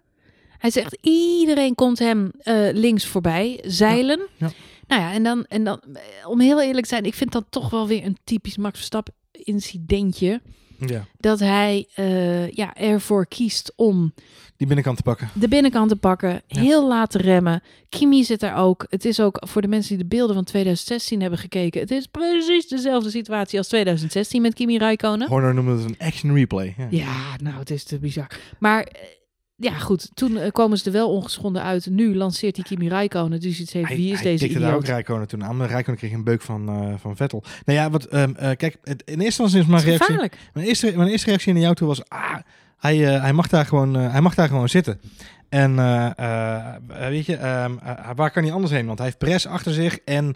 Hij 0.57 0.69
zegt, 0.69 0.97
iedereen 1.01 1.75
komt 1.75 1.99
hem 1.99 2.31
eh, 2.37 2.55
links 2.73 3.05
voorbij, 3.05 3.59
zeilen. 3.65 4.19
Ja, 4.37 4.47
ja. 4.47 4.51
Nou 4.87 5.01
ja, 5.01 5.11
en 5.13 5.23
dan, 5.23 5.45
en 5.45 5.63
dan, 5.63 5.79
eh, 5.93 6.29
om 6.29 6.39
heel 6.39 6.61
eerlijk 6.61 6.83
te 6.85 6.93
zijn, 6.93 7.05
ik 7.05 7.13
vind 7.13 7.31
dat 7.31 7.45
toch 7.49 7.69
wel 7.69 7.87
weer 7.87 8.05
een 8.05 8.17
typisch 8.23 8.57
Max 8.57 8.75
Verstappen 8.77 9.13
incidentje. 9.31 10.41
Ja, 10.79 11.05
Dat 11.17 11.39
hij 11.39 11.87
eh, 11.95 12.49
ja, 12.51 12.73
ervoor 12.75 13.27
kiest 13.27 13.73
om 13.75 14.13
die 14.57 14.67
binnenkant 14.67 14.97
te 14.97 15.03
pakken. 15.03 15.29
de 15.33 15.47
binnenkant 15.47 15.89
te 15.89 15.95
pakken, 15.95 16.41
Ja. 16.47 16.61
heel 16.61 16.87
laat 16.87 17.09
te 17.11 17.17
remmen. 17.17 17.61
Kimi 17.89 18.23
zit 18.23 18.43
er 18.43 18.55
ook. 18.55 18.85
Het 18.89 19.05
is 19.05 19.19
ook 19.19 19.37
voor 19.47 19.61
de 19.61 19.67
mensen 19.67 19.89
die 19.97 20.07
de 20.07 20.15
beelden 20.15 20.35
van 20.35 20.43
2016 20.43 21.21
hebben 21.21 21.39
gekeken. 21.39 21.81
Het 21.81 21.91
is 21.91 22.05
precies 22.07 22.67
dezelfde 22.67 23.09
situatie 23.09 23.57
als 23.57 23.67
2016 23.67 24.41
met 24.41 24.53
Kimi 24.53 24.77
Räikkönen. 24.77 25.27
Horner 25.27 25.53
noemde 25.53 25.71
het 25.71 25.83
een 25.89 26.07
action 26.07 26.33
replay. 26.35 26.75
Ja. 26.77 26.87
Ja, 26.89 27.35
nou, 27.41 27.59
het 27.59 27.69
is 27.69 27.83
te 27.83 27.99
bizar. 27.99 28.27
Maar 28.59 28.87
ja, 29.57 29.73
goed. 29.73 30.09
Toen 30.13 30.37
eh, 30.37 30.51
komen 30.51 30.77
ze 30.77 30.85
er 30.85 30.91
wel 30.91 31.09
ongeschonden 31.09 31.63
uit. 31.63 31.85
Nu 31.89 32.15
lanceert 32.15 32.55
hij 32.55 32.65
Kimi 32.65 32.89
Räikkönen. 32.89 33.39
Dus 33.39 33.59
iets 33.59 33.73
heeft, 33.73 33.87
Hij, 33.87 33.95
wie 33.95 34.11
is 34.11 34.21
hij 34.21 34.31
deze 34.31 34.43
tikte 34.43 34.59
daar 34.59 34.73
ook 34.73 34.81
idioot? 34.81 34.95
Rijkonen 34.95 35.27
toen 35.27 35.43
aan. 35.43 35.57
Maar 35.57 35.67
Rijkonen 35.67 35.99
kreeg 35.99 36.11
een 36.11 36.23
beuk 36.23 36.41
van, 36.41 36.69
eh, 36.69 36.93
van 36.97 37.15
Vettel. 37.15 37.43
Nou 37.65 37.79
ja, 37.79 37.89
wat, 37.89 38.05
ehm, 38.05 38.33
eh, 38.35 38.55
kijk, 38.55 38.77
het, 38.83 39.01
in 39.05 39.19
eerste 39.19 39.23
instantie 39.23 39.59
is 39.59 39.65
mijn 39.65 39.77
is 39.79 39.85
reactie... 39.85 40.05
gevaarlijk. 40.05 40.37
Mijn 40.53 40.67
eerste, 40.67 40.93
mijn 40.95 41.09
eerste 41.09 41.27
reactie 41.27 41.53
naar 41.53 41.61
jou 41.61 41.75
toe 41.75 41.87
was... 41.87 42.09
Ah, 42.09 42.35
hij, 42.77 42.97
hij, 42.97 43.33
mag 43.33 43.47
daar 43.47 43.65
gewoon, 43.65 43.93
hij 43.93 44.21
mag 44.21 44.35
daar 44.35 44.47
gewoon 44.47 44.69
zitten. 44.69 44.99
En 45.49 45.75
weet 47.09 47.25
je, 47.25 47.35
ehm, 47.35 47.77
eh, 47.77 48.09
waar 48.15 48.31
kan 48.31 48.43
hij 48.43 48.51
anders 48.51 48.71
heen? 48.71 48.85
Want 48.85 48.97
hij 48.97 49.07
heeft 49.07 49.19
Perez 49.19 49.45
achter 49.45 49.73
zich 49.73 49.97
en 49.97 50.35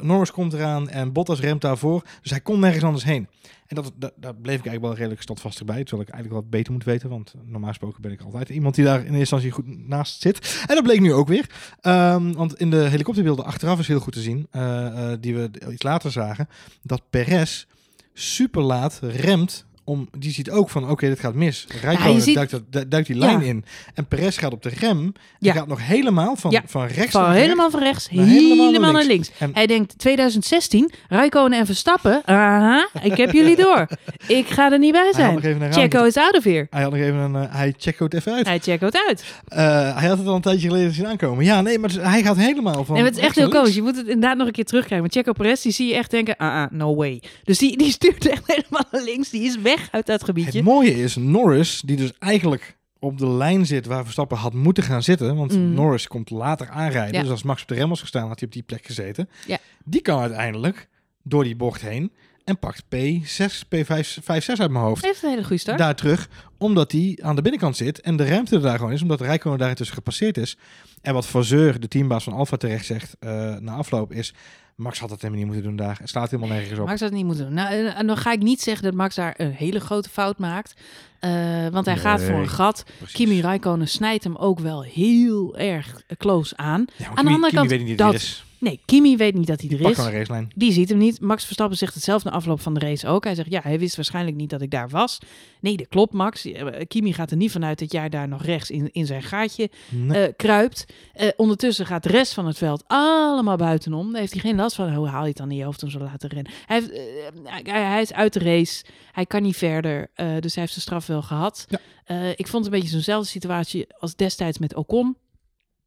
Norris 0.00 0.30
komt 0.30 0.52
eraan 0.52 0.88
en 0.88 1.12
Bottas 1.12 1.40
remt 1.40 1.60
daarvoor. 1.60 2.02
Dus 2.22 2.30
hij 2.30 2.40
kon 2.40 2.60
nergens 2.60 2.84
anders 2.84 3.04
heen. 3.04 3.28
En 3.66 3.74
dat, 3.76 3.92
bleef 4.20 4.58
ik 4.58 4.66
eigenlijk 4.66 4.80
wel 4.80 4.94
redelijk 4.94 5.22
standvastig 5.22 5.66
bij. 5.66 5.84
Terwijl 5.84 6.08
ik 6.08 6.14
eigenlijk 6.14 6.42
wat 6.42 6.50
beter 6.50 6.72
moet 6.72 6.84
weten. 6.84 7.08
Want 7.08 7.34
normaal 7.44 7.68
gesproken 7.68 8.02
ben 8.02 8.12
ik 8.12 8.20
altijd 8.20 8.48
iemand 8.48 8.74
die 8.74 8.84
daar 8.84 8.98
in 8.98 9.04
eerste 9.04 9.18
instantie 9.18 9.50
goed 9.50 9.88
naast 9.88 10.20
zit. 10.20 10.64
En 10.66 10.74
dat 10.74 10.84
bleek 10.84 11.00
nu 11.00 11.12
ook 11.12 11.28
weer. 11.28 11.50
Ehm, 11.80 12.32
want 12.32 12.54
in 12.54 12.70
de 12.70 12.76
helikopterbeelden 12.88 13.44
achteraf 13.44 13.78
is 13.78 13.88
heel 13.88 14.00
goed 14.00 14.12
te 14.12 14.20
zien. 14.20 14.46
eh, 14.50 15.12
eh, 15.12 15.18
die 15.20 15.34
we 15.34 15.50
iets 15.70 15.82
later 15.82 16.10
zagen. 16.12 16.48
Dat 16.82 17.02
Perez 17.10 17.64
super 18.12 18.62
laat 18.62 18.98
remt. 19.02 19.66
Om, 19.88 20.08
die 20.18 20.32
ziet 20.32 20.50
ook 20.50 20.70
van, 20.70 20.90
oké, 20.90 21.08
dit 21.08 21.20
gaat 21.20 21.34
mis. 21.34 21.66
Rijkonen 21.82 22.12
je 22.14 22.20
ziet- 22.20 22.34
duikt, 22.34 22.50
dat- 22.50 22.62
du- 22.70 22.88
duikt 22.88 23.06
die 23.06 23.16
lijn 23.16 23.40
Ja. 23.40 23.46
in. 23.46 23.64
En 23.94 24.06
Perez 24.06 24.38
gaat 24.38 24.52
op 24.52 24.62
de 24.62 24.70
rem. 24.78 24.98
En 24.98 25.14
Ja. 25.38 25.52
gaat 25.52 25.66
nog 25.66 25.86
helemaal 25.86 26.36
van, 26.36 26.50
Ja. 26.50 26.62
van 26.66 26.86
rechts 26.86 27.10
Van 27.12 27.20
naar 27.20 27.30
rechts. 27.30 27.44
helemaal 27.46 27.70
van 27.70 27.80
rechts, 27.80 28.08
naar 28.10 28.24
helemaal, 28.26 28.66
helemaal 28.66 28.80
naar 28.80 28.92
naar 28.92 29.04
links. 29.10 29.30
En- 29.38 29.50
Hij 29.54 29.66
denkt 29.66 29.98
2016, 29.98 30.90
Räikkönen 31.08 31.58
en 31.58 31.66
Verstappen. 31.66 32.22
Aha, 32.24 32.88
ik 33.02 33.16
heb 33.16 33.32
jullie 33.32 33.56
door. 33.64 33.86
Ik 34.26 34.46
ga 34.48 34.72
er 34.72 34.78
niet 34.78 34.92
bij 34.92 35.12
zijn. 35.14 35.40
Checo 35.72 35.96
raam- 35.98 36.06
is 36.06 36.16
out 36.16 36.36
of 36.36 36.44
here. 36.44 36.66
Hij 36.70 36.82
had 36.82 36.90
nog 36.90 37.00
even 37.00 37.14
een... 37.16 37.34
eh, 37.36 37.54
hij 37.54 37.74
checkt 37.78 37.98
het 37.98 38.14
even 38.14 38.32
uit. 38.32 38.46
Hij 38.46 38.58
checkt 38.58 38.80
het 38.82 39.04
uit. 39.08 39.24
Eh, 39.48 39.98
hij 39.98 40.08
had 40.08 40.18
het 40.18 40.26
al 40.26 40.34
een 40.34 40.40
tijdje 40.40 40.68
geleden 40.68 40.92
zien 40.92 41.06
aankomen. 41.06 41.44
Ja, 41.44 41.60
nee, 41.60 41.78
maar 41.78 41.90
hij 42.00 42.22
gaat 42.22 42.36
helemaal 42.36 42.84
van 42.84 42.94
Nee, 42.94 43.02
maar 43.02 43.12
het 43.12 43.20
is 43.20 43.26
echt 43.26 43.36
heel 43.36 43.48
komisch. 43.48 43.74
Je 43.74 43.82
moet 43.82 43.96
het 43.96 44.06
inderdaad 44.06 44.36
nog 44.36 44.46
een 44.46 44.52
keer 44.52 44.64
terugkrijgen. 44.64 45.08
Want 45.08 45.26
Checo 45.26 45.32
Perez, 45.42 45.62
die 45.62 45.72
zie 45.72 45.86
je 45.88 45.94
echt 45.94 46.10
denken, 46.10 46.36
ah, 46.36 46.54
ah, 46.62 46.70
no 46.70 46.94
way. 46.94 47.22
Dus 47.44 47.58
die, 47.58 47.76
die 47.76 47.90
stuurt 47.90 48.26
echt 48.26 48.42
helemaal 48.54 48.84
naar 48.90 49.02
links. 49.02 49.30
Die 49.30 49.42
is 49.42 49.58
weg 49.60 49.75
uit 49.90 50.06
dat 50.06 50.24
gebiedje. 50.24 50.58
Het 50.58 50.66
mooie 50.68 51.02
is, 51.02 51.16
Norris, 51.16 51.82
die 51.84 51.96
dus 51.96 52.12
eigenlijk 52.18 52.76
op 52.98 53.18
de 53.18 53.28
lijn 53.28 53.66
zit 53.66 53.86
waar 53.86 54.02
Verstappen 54.02 54.36
had 54.36 54.52
moeten 54.54 54.82
gaan 54.82 55.02
zitten. 55.02 55.36
Want 55.36 55.52
Mm. 55.56 55.72
Norris 55.74 56.06
komt 56.06 56.30
later 56.30 56.68
aanrijden. 56.68 57.14
Ja. 57.14 57.20
Dus 57.20 57.30
als 57.30 57.42
Max 57.42 57.62
op 57.62 57.68
de 57.68 57.74
rem 57.74 57.88
was 57.88 58.00
gestaan, 58.00 58.28
had 58.28 58.38
hij 58.38 58.48
op 58.48 58.54
die 58.54 58.62
plek 58.62 58.86
gezeten. 58.86 59.28
Ja. 59.46 59.58
Die 59.84 60.00
kan 60.00 60.20
uiteindelijk 60.20 60.88
door 61.22 61.44
die 61.44 61.56
bocht 61.56 61.80
heen 61.80 62.12
en 62.44 62.58
pakt 62.58 62.82
P6, 62.82 63.64
P5, 63.76 63.84
5, 64.22 64.44
6 64.44 64.60
uit 64.60 64.70
mijn 64.70 64.84
hoofd. 64.84 65.04
Heeft 65.04 65.22
een 65.22 65.28
hele 65.30 65.42
goede 65.42 65.58
start. 65.58 65.78
Daar 65.78 65.94
terug, 65.96 66.28
omdat 66.58 66.92
hij 66.92 67.18
aan 67.22 67.36
de 67.36 67.42
binnenkant 67.42 67.76
zit 67.76 68.00
en 68.00 68.16
de 68.16 68.24
ruimte 68.28 68.54
er 68.56 68.62
daar 68.62 68.78
gewoon 68.78 68.92
is, 68.92 69.02
omdat 69.02 69.20
Rijkonen 69.20 69.58
daar 69.58 69.68
intussen 69.68 69.94
gepasseerd 69.96 70.36
is. 70.38 70.56
En 71.02 71.14
wat 71.14 71.26
Vasseur, 71.26 71.80
de 71.80 71.88
teambaas 71.88 72.24
van 72.24 72.32
Alfa, 72.32 72.56
terecht 72.56 72.86
zegt 72.86 73.16
eh, 73.18 73.56
na 73.56 73.72
afloop 73.74 74.12
is, 74.12 74.34
Max 74.76 74.98
had 74.98 75.10
het 75.10 75.22
helemaal 75.22 75.44
niet 75.44 75.52
moeten 75.54 75.68
doen 75.76 75.86
daar. 75.86 75.96
Het 76.00 76.08
slaat 76.08 76.30
helemaal 76.30 76.56
nergens 76.56 76.78
op. 76.78 76.86
Max 76.86 77.00
had 77.00 77.08
het 77.08 77.18
niet 77.18 77.26
moeten 77.26 77.44
doen. 77.44 77.54
Nou, 77.54 77.70
en- 77.74 77.94
en 77.94 78.06
dan 78.06 78.16
ga 78.16 78.32
ik 78.32 78.42
niet 78.42 78.60
zeggen 78.60 78.84
dat 78.84 78.94
Max 78.94 79.14
daar 79.14 79.34
een 79.36 79.52
hele 79.52 79.80
grote 79.80 80.08
fout 80.08 80.38
maakt. 80.38 80.74
Eh, 81.20 81.30
want 81.68 81.84
hij 81.86 81.94
Nee. 81.94 82.02
gaat 82.04 82.22
voor 82.22 82.34
een 82.40 82.48
gat. 82.48 82.84
Precies. 82.96 83.14
Kimi 83.16 83.40
Räikkönen 83.40 83.88
snijdt 83.88 84.24
hem 84.24 84.36
ook 84.36 84.58
wel 84.60 84.82
heel 84.82 85.56
erg 85.56 86.02
eh, 86.06 86.16
close 86.16 86.56
aan. 86.56 86.84
Ja, 86.96 87.06
aan 87.06 87.14
de 87.14 87.20
andere 87.20 87.38
Kimi 87.40 87.50
kant, 87.56 87.70
weet 87.70 87.84
niet 87.84 87.98
dat 87.98 88.14
is. 88.14 88.40
Nee, 88.58 88.80
Kimi 88.84 89.16
weet 89.16 89.34
niet 89.34 89.46
dat 89.46 89.60
hij 89.60 89.70
er 89.70 89.80
is. 89.88 89.94
gewoon 89.94 90.10
een 90.10 90.16
racelijn. 90.18 90.50
Die 90.54 90.72
ziet 90.72 90.88
hem 90.88 90.98
niet. 90.98 91.20
Max 91.20 91.44
Verstappen 91.44 91.76
zegt 91.78 91.94
het 91.94 92.02
zelf 92.02 92.24
na 92.24 92.30
afloop 92.30 92.60
van 92.60 92.74
de 92.74 92.80
race 92.80 93.06
ook. 93.08 93.24
Hij 93.24 93.34
zegt, 93.34 93.50
ja, 93.50 93.60
hij 93.62 93.78
wist 93.78 93.96
waarschijnlijk 93.96 94.36
niet 94.36 94.50
dat 94.50 94.60
ik 94.62 94.70
daar 94.70 94.88
was. 94.88 95.18
Nee, 95.60 95.76
dat 95.76 95.88
klopt, 95.88 96.12
Max. 96.12 96.44
Eh, 96.44 96.66
Kimi 96.88 97.12
gaat 97.12 97.30
er 97.30 97.36
niet 97.36 97.50
vanuit 97.52 97.78
dat 97.78 97.92
jij 97.92 98.08
daar 98.08 98.28
nog 98.28 98.42
rechts 98.44 98.70
in, 98.70 98.88
in 98.92 99.06
zijn 99.06 99.22
gaatje 99.22 99.70
Nee. 99.88 100.26
eh, 100.26 100.32
kruipt. 100.36 100.84
Eh, 101.12 101.28
ondertussen 101.36 101.86
gaat 101.86 102.02
de 102.02 102.08
rest 102.08 102.32
van 102.34 102.46
het 102.46 102.58
veld 102.58 102.84
allemaal 102.86 103.56
buitenom. 103.56 104.10
Daar 104.10 104.20
heeft 104.20 104.32
hij 104.32 104.40
geen 104.40 104.56
last 104.56 104.65
van. 104.74 104.94
Hoe 104.94 105.08
haal 105.08 105.22
je 105.22 105.28
het 105.28 105.36
dan 105.36 105.50
in 105.50 105.56
je 105.56 105.64
hoofd 105.64 105.82
om 105.82 105.90
zo 105.90 105.98
laten 105.98 106.28
rennen? 106.28 106.52
Hij, 106.66 106.76
heeft, 106.80 106.90
eh, 106.90 107.52
hij, 107.52 107.82
hij 107.88 108.02
is 108.02 108.12
uit 108.12 108.32
de 108.32 108.38
race. 108.38 108.84
Hij 109.12 109.26
kan 109.26 109.42
niet 109.42 109.56
verder. 109.56 110.10
eh, 110.14 110.26
dus 110.26 110.52
hij 110.54 110.62
heeft 110.62 110.72
zijn 110.72 110.80
straf 110.84 111.06
wel 111.06 111.22
gehad. 111.22 111.66
Ja. 111.68 111.78
Eh, 112.04 112.30
ik 112.30 112.46
vond 112.46 112.64
het 112.64 112.74
een 112.74 112.80
beetje 112.80 112.94
zo'nzelfde 112.94 113.28
situatie 113.28 113.86
als 113.98 114.14
destijds 114.16 114.58
met 114.58 114.74
Ocon. 114.74 115.16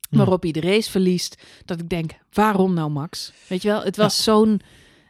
Ja. 0.10 0.18
Waarop 0.18 0.42
hij 0.42 0.52
de 0.52 0.62
race 0.62 0.92
verliest. 0.92 1.42
Dat 1.66 1.80
ik 1.80 1.90
denk, 1.90 2.12
waarom 2.32 2.74
nou 2.74 2.90
Max? 2.90 3.34
Weet 3.48 3.62
je 3.62 3.68
wel, 3.68 3.84
het 3.84 3.98
was 3.98 4.24
zo'n... 4.24 4.62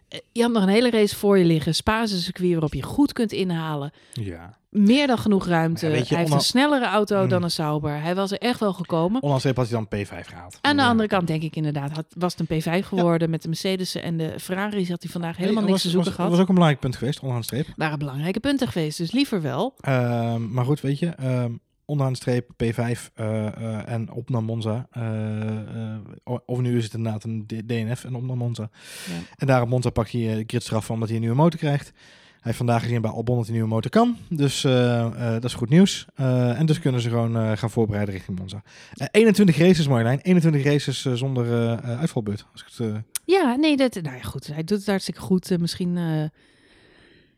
eh, 0.09 0.19
Je 0.31 0.41
had 0.41 0.51
nog 0.51 0.63
een 0.63 0.69
hele 0.69 0.89
race 0.89 1.15
voor 1.15 1.37
je 1.37 1.45
liggen. 1.45 1.75
Spa 1.75 2.01
is 2.03 2.11
een 2.11 2.17
circuit 2.19 2.51
waarop 2.51 2.73
je 2.73 2.81
goed 2.83 3.13
kunt 3.13 3.31
inhalen. 3.31 3.91
ja. 4.13 4.57
Meer 4.69 5.07
dan 5.07 5.17
genoeg 5.17 5.47
ruimte. 5.47 5.87
Ja, 5.87 5.95
je, 5.95 6.03
hij 6.07 6.17
heeft 6.17 6.31
een 6.31 6.39
snellere 6.39 6.85
auto 6.85 7.19
Hmm. 7.19 7.29
dan 7.29 7.43
een 7.43 7.51
Sauber. 7.51 8.01
Hij 8.01 8.15
was 8.15 8.31
er 8.31 8.37
echt 8.37 8.59
wel 8.59 8.73
gekomen. 8.73 9.21
Ondanks 9.21 9.43
had 9.43 9.55
hij 9.55 9.67
dan 9.69 9.85
P5 9.85 10.27
gehaald. 10.27 10.57
Aan 10.61 10.75
de 10.75 10.81
Ja. 10.81 10.87
andere 10.87 11.09
kant 11.09 11.27
denk 11.27 11.43
ik 11.43 11.55
inderdaad, 11.55 11.91
had, 11.91 12.05
was 12.17 12.35
het 12.37 12.49
een 12.49 12.61
P5 12.81 12.85
geworden 12.87 13.29
met 13.29 13.41
de 13.41 13.47
Mercedes 13.47 13.95
en 13.95 14.17
de 14.17 14.33
Ferraris 14.39 14.89
had 14.89 15.01
hij 15.03 15.11
vandaag 15.11 15.37
helemaal 15.37 15.63
Nee, 15.63 15.71
niks 15.71 15.73
was, 15.73 15.81
te 15.81 15.89
zoeken 15.89 16.07
was, 16.07 16.15
gehad. 16.15 16.31
was 16.31 16.39
ook 16.39 16.47
een 16.47 16.53
belangrijk 16.53 16.83
punt 16.83 16.95
geweest, 16.95 17.19
onderaan 17.19 17.41
de 17.41 17.47
streep. 17.47 17.67
waren 17.75 17.99
belangrijke 17.99 18.39
punten 18.39 18.67
geweest, 18.67 18.97
dus 18.97 19.11
liever 19.11 19.41
wel. 19.41 19.73
Ehm, 19.79 20.51
maar 20.53 20.65
goed, 20.65 20.81
weet 20.81 20.99
je, 20.99 21.07
ehm, 21.07 21.51
onderaan 21.89 22.13
de 22.13 22.19
streep 22.19 22.49
P5 22.63 23.13
eh, 23.13 23.47
eh, 23.47 23.89
en 23.89 24.11
op 24.11 24.29
naar 24.29 24.43
Monza. 24.43 24.87
Eh, 24.91 26.37
of 26.45 26.59
nu 26.59 26.77
is 26.77 26.83
het 26.83 26.93
inderdaad 26.93 27.23
een 27.23 27.45
DNF 27.47 28.03
en 28.03 28.15
op 28.15 28.23
naar 28.23 28.37
Monza. 28.37 28.69
Ja. 29.07 29.13
En 29.35 29.47
daar 29.47 29.61
op 29.61 29.69
Monza 29.69 29.89
eh, 29.89 30.03
de 30.11 30.43
gridstraf 30.47 30.85
van 30.85 30.93
omdat 30.93 31.09
hij 31.09 31.17
een 31.17 31.23
nieuwe 31.23 31.41
motor 31.41 31.59
krijgt. 31.59 31.85
Hij 31.85 32.41
heeft 32.41 32.57
vandaag 32.57 32.81
gezien 32.81 33.01
bij 33.01 33.11
Albon 33.11 33.35
dat 33.35 33.45
hij 33.45 33.55
een 33.55 33.59
nieuwe 33.61 33.75
motor 33.75 33.91
kan. 33.91 34.17
Dus 34.29 34.61
dat 34.61 35.43
is 35.43 35.53
goed 35.53 35.69
nieuws. 35.69 36.05
En 36.15 36.65
dus 36.65 36.79
kunnen 36.79 37.01
ze 37.01 37.09
gewoon 37.09 37.57
gaan 37.57 37.69
voorbereiden 37.69 38.13
richting 38.13 38.39
Monza. 38.39 38.63
Eh, 38.93 39.07
21 39.11 39.57
races, 39.57 39.87
Marjolein. 39.87 40.19
21 40.19 40.63
races 40.63 41.01
zonder 41.01 41.77
uitvalbeurt. 41.81 42.45
Als 42.51 42.61
ik 42.61 42.67
het, 42.77 43.03
Ja, 43.25 43.55
nee, 43.55 43.77
dat, 43.77 43.93
nou 44.01 44.15
ja, 44.15 44.21
goed. 44.21 44.47
Hij 44.47 44.63
doet 44.63 44.77
het 44.77 44.87
hartstikke 44.87 45.19
goed. 45.19 45.59
Misschien 45.59 45.97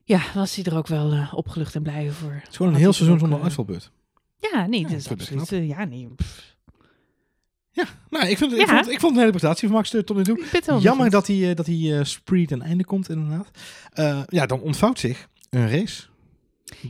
ja, 0.04 0.22
was 0.34 0.56
hij 0.56 0.64
er 0.64 0.78
ook 0.78 0.88
wel 0.88 1.28
opgelucht 1.34 1.76
en 1.76 1.84
blij 1.84 2.10
voor. 2.10 2.34
het 2.34 2.50
is 2.50 2.58
gewoon 2.58 2.74
een 2.74 2.80
heel 2.80 2.94
seizoen 2.94 3.16
ook, 3.16 3.22
zonder 3.22 3.42
uitvalbeurt. 3.42 3.92
Ja, 4.51 4.65
nee, 4.67 4.82
dat 4.82 4.91
Ja, 4.91 4.97
is 4.97 5.04
dat 5.04 5.13
ik 5.13 5.19
absoluut. 5.19 5.51
eh, 5.51 5.67
ja, 5.67 5.86
nee. 5.86 6.08
pff. 6.15 6.49
Nou, 8.10 8.27
ik, 8.27 8.38
vind, 8.38 8.51
ik, 8.54 8.60
Ja. 8.60 8.65
vond, 8.65 8.80
ik 8.89 8.99
vond 8.99 9.01
het 9.01 9.12
een 9.12 9.17
hele 9.17 9.30
prestatie 9.30 9.67
van 9.67 9.77
Max 9.77 9.89
tot 9.89 10.15
nu 10.15 10.23
toe. 10.23 10.80
Jammer 10.80 11.10
dat 11.10 11.27
hij, 11.27 11.49
eh, 11.49 11.56
dat 11.56 11.65
hij 11.65 11.97
eh, 11.97 12.04
spree 12.04 12.47
ten 12.47 12.62
einde 12.62 12.86
komt, 12.86 13.10
inderdaad. 13.10 13.49
Ja, 14.30 14.45
dan 14.45 14.62
ontvouwt 14.62 14.99
zich 14.99 15.27
een 15.49 15.69
race. 15.69 16.04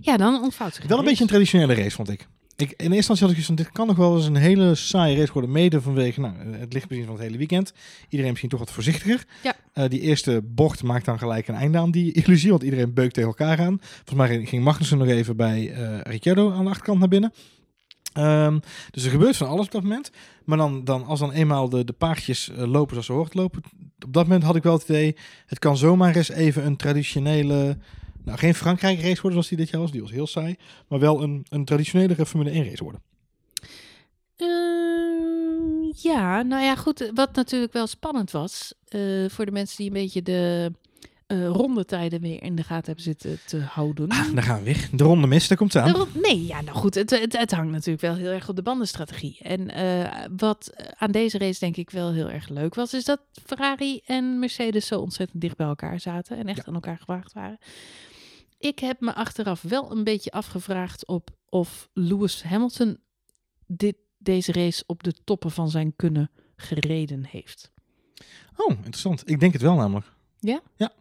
Ja, 0.01 0.17
dan 0.17 0.41
ontvouwt 0.41 0.75
zich. 0.75 0.85
Wel 0.85 0.99
een 0.99 1.05
beetje 1.05 1.21
een 1.23 1.29
traditionele 1.29 1.73
race, 1.73 1.95
vond 1.95 2.09
ik. 2.09 2.27
Ik 2.61 2.69
in 2.69 2.77
eerste 2.77 2.95
instantie 2.95 3.25
had 3.27 3.37
ik 3.37 3.43
van, 3.43 3.55
dit 3.55 3.71
kan 3.71 3.87
nog 3.87 3.95
wel 3.95 4.15
eens 4.15 4.25
een 4.25 4.35
hele 4.35 4.75
saaie 4.75 5.17
race 5.17 5.33
worden. 5.33 5.51
Mede 5.51 5.81
vanwege 5.81 6.19
nou, 6.19 6.33
het 6.51 6.73
lichtbezien 6.73 7.05
van 7.05 7.13
het 7.13 7.23
hele 7.23 7.37
weekend. 7.37 7.73
Iedereen 8.03 8.29
misschien 8.29 8.49
toch 8.49 8.59
wat 8.59 8.71
voorzichtiger. 8.71 9.25
Ja. 9.43 9.55
Eh, 9.73 9.89
die 9.89 9.99
eerste 9.99 10.41
bocht 10.43 10.83
maakt 10.83 11.05
dan 11.05 11.19
gelijk 11.19 11.47
een 11.47 11.55
einde 11.55 11.77
aan 11.77 11.91
die 11.91 12.11
illusie, 12.23 12.49
want 12.49 12.63
iedereen 12.63 12.93
beukt 12.93 13.13
tegen 13.13 13.29
elkaar 13.29 13.59
aan. 13.59 13.77
Volgens 13.81 14.27
mij 14.27 14.45
ging 14.45 14.63
Magnussen 14.63 14.97
nog 14.97 15.07
even 15.07 15.35
bij 15.35 15.71
eh 15.71 15.99
Ricciardo 16.01 16.51
aan 16.51 16.63
de 16.63 16.69
achterkant 16.69 16.99
naar 16.99 17.07
binnen. 17.07 17.33
Ehm, 18.13 18.59
dus 18.91 19.03
er 19.03 19.11
gebeurt 19.11 19.37
van 19.37 19.47
alles 19.47 19.65
op 19.65 19.71
dat 19.71 19.83
moment. 19.83 20.11
Maar 20.45 20.57
dan, 20.57 20.83
dan 20.83 21.05
als 21.05 21.19
dan 21.19 21.31
eenmaal 21.31 21.69
de, 21.69 21.83
de 21.83 21.93
paardjes 21.93 22.49
eh, 22.49 22.57
lopen 22.57 22.89
zoals 22.89 23.05
ze 23.05 23.11
hoort 23.11 23.33
lopen, 23.33 23.61
op 24.05 24.13
dat 24.13 24.23
moment 24.23 24.43
had 24.43 24.55
ik 24.55 24.63
wel 24.63 24.73
het 24.73 24.83
idee, 24.83 25.15
het 25.45 25.59
kan 25.59 25.77
zomaar 25.77 26.15
eens 26.15 26.29
even 26.29 26.65
een 26.65 26.75
traditionele, 26.75 27.77
nou 28.23 28.37
geen 28.37 28.55
Frankrijk 28.55 29.01
race 29.01 29.21
worden 29.21 29.31
zoals 29.31 29.47
die 29.47 29.57
dit 29.57 29.69
jaar 29.69 29.81
was, 29.81 29.91
die 29.91 30.01
was 30.01 30.11
heel 30.11 30.27
saai, 30.27 30.55
maar 30.87 30.99
wel 30.99 31.21
een, 31.21 31.45
een 31.49 31.65
traditionelere 31.65 32.25
Formule 32.25 32.49
1 32.49 32.65
race 32.65 32.83
worden. 32.83 33.01
Ja, 35.95 36.41
nou 36.41 36.63
ja, 36.63 36.75
goed. 36.75 37.11
Wat 37.13 37.35
natuurlijk 37.35 37.73
wel 37.73 37.87
spannend 37.87 38.31
was 38.31 38.73
eh, 38.87 39.01
voor 39.27 39.45
de 39.45 39.51
mensen 39.51 39.77
die 39.77 39.87
een 39.87 39.93
beetje 39.93 40.21
de 40.21 40.71
eh, 41.27 41.47
rondetijden 41.47 42.21
weer 42.21 42.43
in 42.43 42.55
de 42.55 42.63
gaten 42.63 42.85
hebben 42.85 43.03
zitten 43.03 43.39
te 43.45 43.59
houden. 43.59 44.09
Ah, 44.09 44.33
daar 44.33 44.43
gaan 44.43 44.57
we 44.57 44.63
weer. 44.63 44.89
De 44.91 45.03
ronde 45.03 45.27
mis, 45.27 45.47
daar 45.47 45.57
komt 45.57 45.71
ze 45.71 45.79
aan. 45.79 46.07
Nee, 46.13 46.45
ja, 46.45 46.61
nou 46.61 46.77
goed, 46.77 46.95
het, 46.95 47.09
het, 47.09 47.37
het 47.37 47.51
hangt 47.51 47.71
natuurlijk 47.71 48.01
wel 48.01 48.15
heel 48.15 48.29
erg 48.29 48.49
op 48.49 48.55
de 48.55 48.61
bandenstrategie. 48.61 49.37
En 49.41 49.69
eh, 49.69 50.25
wat 50.37 50.73
aan 50.97 51.11
deze 51.11 51.37
race 51.37 51.59
denk 51.59 51.77
ik 51.77 51.89
wel 51.89 52.11
heel 52.11 52.29
erg 52.29 52.49
leuk 52.49 52.75
was, 52.75 52.93
is 52.93 53.05
dat 53.05 53.19
Ferrari 53.45 54.01
en 54.05 54.39
Mercedes 54.39 54.87
zo 54.87 54.99
ontzettend 54.99 55.41
dicht 55.41 55.57
bij 55.57 55.67
elkaar 55.67 55.99
zaten 55.99 56.37
en 56.37 56.47
echt 56.47 56.67
aan 56.67 56.73
elkaar 56.73 56.97
gewaagd 56.97 57.33
waren. 57.33 57.57
Ik 58.61 58.79
heb 58.79 58.99
me 58.99 59.13
achteraf 59.13 59.61
wel 59.61 59.91
een 59.91 60.03
beetje 60.03 60.31
afgevraagd 60.31 61.07
op 61.07 61.29
of 61.49 61.89
Lewis 61.93 62.43
Hamilton 62.43 62.97
dit, 63.65 63.95
deze 64.17 64.51
race 64.51 64.83
op 64.87 65.03
de 65.03 65.13
toppen 65.23 65.51
van 65.51 65.69
zijn 65.69 65.95
kunnen 65.95 66.31
gereden 66.55 67.25
heeft. 67.25 67.71
Oh, 68.55 68.75
interessant. 68.75 69.29
Ik 69.29 69.39
denk 69.39 69.53
het 69.53 69.61
wel 69.61 69.75
namelijk. 69.75 70.13
Ja? 70.39 70.61
Ja. 70.75 70.91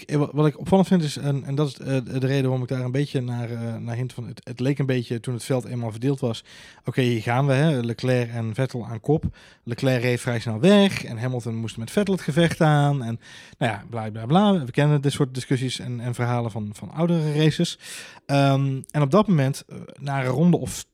Eh, 0.00 0.16
wa- 0.16 0.28
wat 0.32 0.46
ik 0.46 0.58
opvallend 0.58 0.88
vind 0.88 1.02
is, 1.02 1.16
en, 1.16 1.44
en 1.44 1.54
dat 1.54 1.68
is 1.68 1.78
eh, 1.78 1.86
de 2.04 2.26
reden 2.26 2.42
waarom 2.42 2.62
ik 2.62 2.68
daar 2.68 2.80
een 2.80 2.90
beetje 2.92 3.20
naar, 3.20 3.50
eh, 3.50 3.76
naar 3.76 3.96
hint 3.96 4.12
van, 4.12 4.26
het, 4.26 4.40
het 4.44 4.60
leek 4.60 4.78
een 4.78 4.86
beetje 4.86 5.20
toen 5.20 5.34
het 5.34 5.44
veld 5.44 5.64
eenmaal 5.64 5.90
verdeeld 5.90 6.20
was. 6.20 6.44
Oké, 6.84 7.00
hier 7.02 7.22
gaan 7.22 7.46
we, 7.46 7.52
hè, 7.52 7.80
Leclerc 7.82 8.30
en 8.30 8.54
Vettel 8.54 8.86
aan 8.86 9.00
kop. 9.00 9.24
Leclerc 9.64 10.02
reed 10.02 10.20
vrij 10.20 10.40
snel 10.40 10.60
weg 10.60 11.04
en 11.04 11.18
Hamilton 11.18 11.54
moest 11.54 11.76
met 11.76 11.90
Vettel 11.90 12.14
het 12.14 12.22
gevecht 12.22 12.60
aan. 12.60 13.02
En 13.02 13.20
nou 13.58 13.72
ja, 13.72 13.84
bla 13.90 14.10
bla 14.10 14.26
bla. 14.26 14.64
We 14.64 14.70
kennen 14.70 15.00
dit 15.00 15.12
soort 15.12 15.34
discussies 15.34 15.78
en, 15.78 16.00
en 16.00 16.14
verhalen 16.14 16.50
van, 16.50 16.70
van 16.72 16.90
oudere 16.90 17.32
races. 17.32 17.78
Ehm, 18.26 18.80
en 18.90 19.02
op 19.02 19.10
dat 19.10 19.28
moment, 19.28 19.64
na 20.00 20.20
een 20.20 20.30
ronde 20.30 20.56
of 20.58 20.84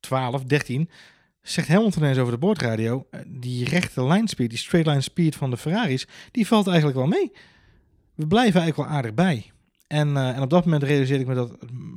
12, 0.00 0.44
13, 0.44 0.90
zegt 1.42 1.68
Hamilton 1.68 2.04
eens 2.04 2.18
over 2.18 2.32
de 2.32 2.38
boordradio, 2.38 3.06
die 3.26 3.68
rechte 3.68 4.04
line 4.04 4.28
speed, 4.28 4.50
die 4.50 4.58
straight 4.58 4.88
line 4.90 5.00
speed 5.02 5.36
van 5.36 5.50
de 5.50 5.56
Ferraris, 5.56 6.06
die 6.30 6.46
valt 6.46 6.66
eigenlijk 6.66 6.96
wel 6.96 7.06
mee. 7.06 7.32
We 8.14 8.26
blijven 8.26 8.60
eigenlijk 8.60 8.88
wel 8.88 8.98
aardig 8.98 9.14
bij. 9.14 9.50
En, 9.86 10.16
eh, 10.16 10.36
en 10.36 10.42
op 10.42 10.50
dat 10.50 10.64
moment 10.64 10.82
realiseerde 10.82 11.22
ik 11.22 11.28
me 11.28 11.34
dat 11.34 11.56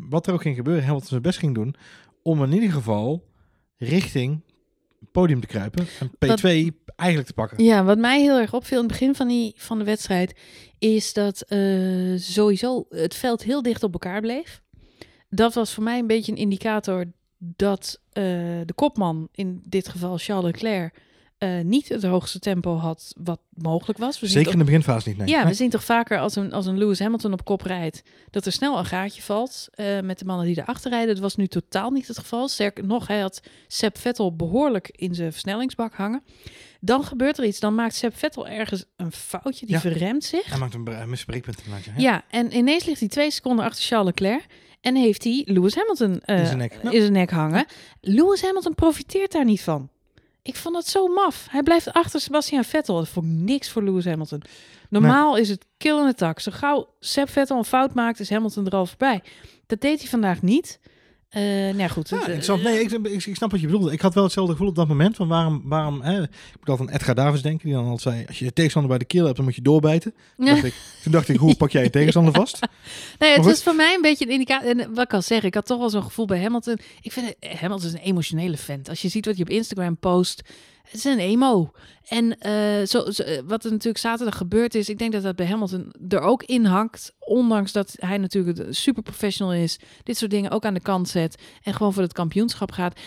wat 0.10 0.28
er 0.28 0.34
ook 0.34 0.42
ging 0.42 0.56
gebeuren, 0.56 0.84
Hamilton 0.84 1.10
zijn 1.10 1.22
best 1.22 1.40
ging 1.40 1.56
doen 1.56 1.76
om 2.24 2.44
in 2.44 2.54
ieder 2.54 2.72
geval 2.72 3.24
richting 3.78 4.42
podium 5.12 5.42
te 5.42 5.48
kruipen 5.48 5.88
en 6.00 6.10
P2 6.10 6.74
eigenlijk 6.96 7.30
te 7.30 7.34
pakken. 7.34 7.64
Ja, 7.64 7.84
wat 7.84 7.98
mij 7.98 8.22
heel 8.22 8.38
erg 8.38 8.54
opviel 8.54 8.78
in 8.78 8.84
het 8.84 8.92
begin 8.92 9.16
van, 9.16 9.28
die, 9.28 9.54
van 9.56 9.78
de 9.78 9.84
wedstrijd, 9.84 10.40
is 10.80 11.14
dat 11.14 11.42
eh, 11.42 11.60
sowieso 12.16 12.86
het 12.90 13.16
veld 13.16 13.44
heel 13.44 13.62
dicht 13.62 13.84
op 13.84 13.94
elkaar 13.94 14.22
bleef. 14.22 14.62
Dat 15.30 15.54
was 15.54 15.74
voor 15.74 15.84
mij 15.84 16.00
een 16.00 16.08
beetje 16.08 16.32
een 16.32 16.38
indicator 16.38 17.06
dat 17.38 18.02
eh, 18.12 18.24
de 18.66 18.74
kopman, 18.76 19.28
in 19.32 19.62
dit 19.66 19.88
geval 19.88 20.18
Charles 20.18 20.46
Leclerc, 20.46 21.02
eh, 21.38 21.60
niet 21.60 21.90
het 21.90 22.04
hoogste 22.04 22.40
tempo 22.40 22.76
had 22.76 23.14
wat 23.22 23.40
mogelijk 23.50 24.00
was. 24.00 24.20
We 24.20 24.28
Zeker 24.28 24.52
in 24.52 24.58
de 24.58 24.64
beginfase 24.64 25.08
niet. 25.10 25.18
Nee. 25.18 25.28
ja, 25.28 25.38
Nee. 25.40 25.48
we 25.48 25.54
zien 25.54 25.70
toch 25.70 25.84
vaker 25.84 26.20
als 26.20 26.36
een, 26.36 26.54
als 26.54 26.66
een 26.66 26.78
Lewis 26.78 27.00
Hamilton 27.00 27.34
op 27.34 27.46
kop 27.46 27.62
rijdt, 27.62 28.02
dat 28.30 28.46
er 28.46 28.52
snel 28.52 28.78
een 28.78 28.86
gaatje 28.86 29.22
valt 29.22 29.68
eh, 29.72 30.00
met 30.00 30.20
de 30.20 30.26
mannen 30.26 30.46
die 30.46 30.58
erachter 30.58 30.92
rijden. 30.92 31.14
Dat 31.14 31.24
was 31.24 31.36
nu 31.36 31.48
totaal 31.48 31.90
niet 31.92 32.08
het 32.08 32.18
geval. 32.18 32.48
Sterker 32.48 32.86
nog, 32.86 33.08
hij 33.08 33.20
had 33.20 33.42
Seb 33.68 33.98
Vettel 33.98 34.36
behoorlijk 34.36 34.90
in 34.92 35.16
zijn 35.16 35.32
versnellingsbak 35.32 35.94
hangen. 35.94 36.24
Dan 36.80 37.04
gebeurt 37.04 37.38
er 37.38 37.46
iets. 37.46 37.60
Dan 37.60 37.76
maakt 37.76 37.96
Seb 37.96 38.18
Vettel 38.18 38.48
ergens 38.48 38.86
een 38.96 39.12
foutje. 39.12 39.66
Die 39.66 39.76
Ja. 39.76 39.82
verremt 39.82 40.24
zich. 40.24 40.46
Hij 40.50 40.58
maakt 40.58 40.74
een 40.74 40.84
bre- 40.84 41.06
misbreekpunt. 41.06 41.58
Ja. 41.86 41.94
Ja, 41.98 42.24
en 42.30 42.56
ineens 42.56 42.86
ligt 42.86 43.00
hij 43.00 43.10
twee 43.10 43.32
seconden 43.32 43.66
achter 43.66 43.84
Charles 43.84 44.06
Leclerc. 44.08 44.46
En 44.82 44.96
heeft 44.96 45.24
hij 45.24 45.42
Lewis 45.46 45.76
Hamilton 45.76 46.20
eh, 46.22 46.40
In 46.40 46.46
zijn 46.46 46.58
nek. 46.58 46.80
Ja. 46.84 46.92
in 46.92 47.02
zijn 47.02 47.14
nek 47.14 47.30
hangen. 47.30 47.66
Lewis 48.02 48.42
Hamilton 48.42 48.76
profiteert 48.76 49.32
daar 49.32 49.46
niet 49.46 49.62
van. 49.62 49.90
Ik 50.48 50.56
vond 50.56 50.76
het 50.76 50.88
zo 50.88 51.08
maf. 51.08 51.48
Hij 51.50 51.64
blijft 51.64 51.94
achter 51.94 52.20
Sebastian 52.20 52.64
Vettel. 52.64 52.96
Dat 52.96 53.08
vond 53.08 53.26
ik 53.26 53.32
niks 53.32 53.70
voor 53.70 53.84
Lewis 53.84 54.06
Hamilton. 54.06 54.42
Normaal 54.90 55.38
is 55.38 55.50
het 55.50 55.66
kill 55.78 55.98
in 55.98 56.06
de 56.06 56.14
tak. 56.14 56.40
Zo 56.40 56.52
gauw 56.54 56.88
Seb 57.00 57.30
Vettel 57.30 57.58
een 57.58 57.66
fout 57.66 57.94
maakt, 57.94 58.20
is 58.20 58.30
Hamilton 58.30 58.66
er 58.66 58.72
al 58.72 58.86
voorbij. 58.86 59.24
Dat 59.66 59.82
deed 59.82 60.00
hij 60.00 60.10
vandaag 60.10 60.42
niet. 60.42 60.80
Eh 61.30 61.42
nou 61.44 61.78
ja, 61.78 61.88
goed. 61.88 62.10
Ja, 62.10 62.18
het, 62.26 62.50
eh. 62.50 62.64
Nee, 62.64 62.80
ik, 62.80 62.92
ik, 62.92 63.26
ik 63.26 63.36
snap 63.36 63.52
wat 63.52 63.60
je 63.60 63.66
bedoelde. 63.66 63.92
Ik 63.92 64.02
had 64.02 64.14
wel 64.14 64.24
hetzelfde 64.24 64.52
gevoel 64.52 64.68
op 64.68 64.76
dat 64.76 64.88
moment. 64.88 65.16
Van 65.16 65.28
waarom, 65.28 65.62
waarom 65.66 66.02
hè, 66.02 66.24
ik 66.24 66.30
moet 66.60 66.70
altijd 66.70 66.90
aan 66.90 66.96
Edgar 66.96 67.16
Davids 67.16 67.42
denken. 67.42 67.66
Die 67.66 67.76
dan 67.76 67.84
altijd 67.84 68.02
zei, 68.02 68.26
als 68.28 68.40
je 68.40 68.46
je 68.46 68.54
tegenstander 68.54 68.90
bij 68.92 69.00
de 69.00 69.06
keel 69.06 69.24
hebt, 69.24 69.36
dan 69.36 69.46
moet 69.46 69.56
je 69.56 69.62
doorbijten. 69.62 70.14
Toen 70.36 70.46
dacht 70.46 70.64
ik, 70.64 70.74
toen 71.04 71.12
dacht 71.12 71.30
ik 71.30 71.36
hoe 71.36 71.56
pak 71.56 71.72
jij 71.72 71.84
je 71.84 71.90
tegenstander 71.90 72.34
vast? 72.42 72.60
Nee, 73.20 73.34
het 73.34 73.46
was 73.46 73.64
voor 73.64 73.76
mij 73.76 73.96
een 73.96 74.02
beetje 74.02 74.26
een 74.26 74.32
indicatie. 74.32 74.70
En 74.70 74.94
wat 74.94 75.04
ik 75.04 75.14
al 75.14 75.22
zeg, 75.22 75.44
ik 75.44 75.54
had 75.54 75.66
toch 75.66 75.80
wel 75.80 75.90
zo'n 75.90 76.04
gevoel 76.04 76.26
bij 76.26 76.42
Hamilton. 76.42 76.80
Ik 77.02 77.12
vind 77.12 77.36
Hamilton 77.40 77.88
is 77.88 77.94
een 77.94 78.00
emotionele 78.00 78.58
vent. 78.58 78.90
Als 78.90 79.02
je 79.02 79.10
ziet 79.10 79.26
wat 79.26 79.36
hij 79.36 79.44
op 79.44 79.50
Instagram 79.50 79.98
post, 79.98 80.42
het 80.90 80.94
is 80.94 81.04
een 81.04 81.20
emo. 81.20 81.72
En 82.08 82.40
eh, 82.40 82.86
zo, 82.86 83.12
zo, 83.12 83.24
eh, 83.24 83.42
wat 83.46 83.64
er 83.64 83.72
natuurlijk 83.72 83.98
zaterdag 83.98 84.38
gebeurd 84.38 84.76
is, 84.76 84.90
ik 84.90 84.98
denk 84.98 85.12
dat 85.12 85.24
dat 85.24 85.36
bij 85.36 85.46
Hamilton 85.46 85.94
er 86.10 86.20
ook 86.20 86.44
in 86.44 86.66
hangt. 86.66 87.16
Ondanks 87.20 87.72
dat 87.72 87.96
hij 88.00 88.18
natuurlijk 88.18 88.68
super 88.70 89.04
professional 89.04 89.54
is, 89.54 89.80
dit 90.04 90.18
soort 90.18 90.32
dingen 90.32 90.52
ook 90.52 90.66
aan 90.66 90.74
de 90.74 90.80
kant 90.80 91.10
zet 91.10 91.42
en 91.64 91.74
gewoon 91.74 91.94
voor 91.94 92.02
het 92.02 92.14
kampioenschap 92.14 92.72
gaat. 92.72 93.00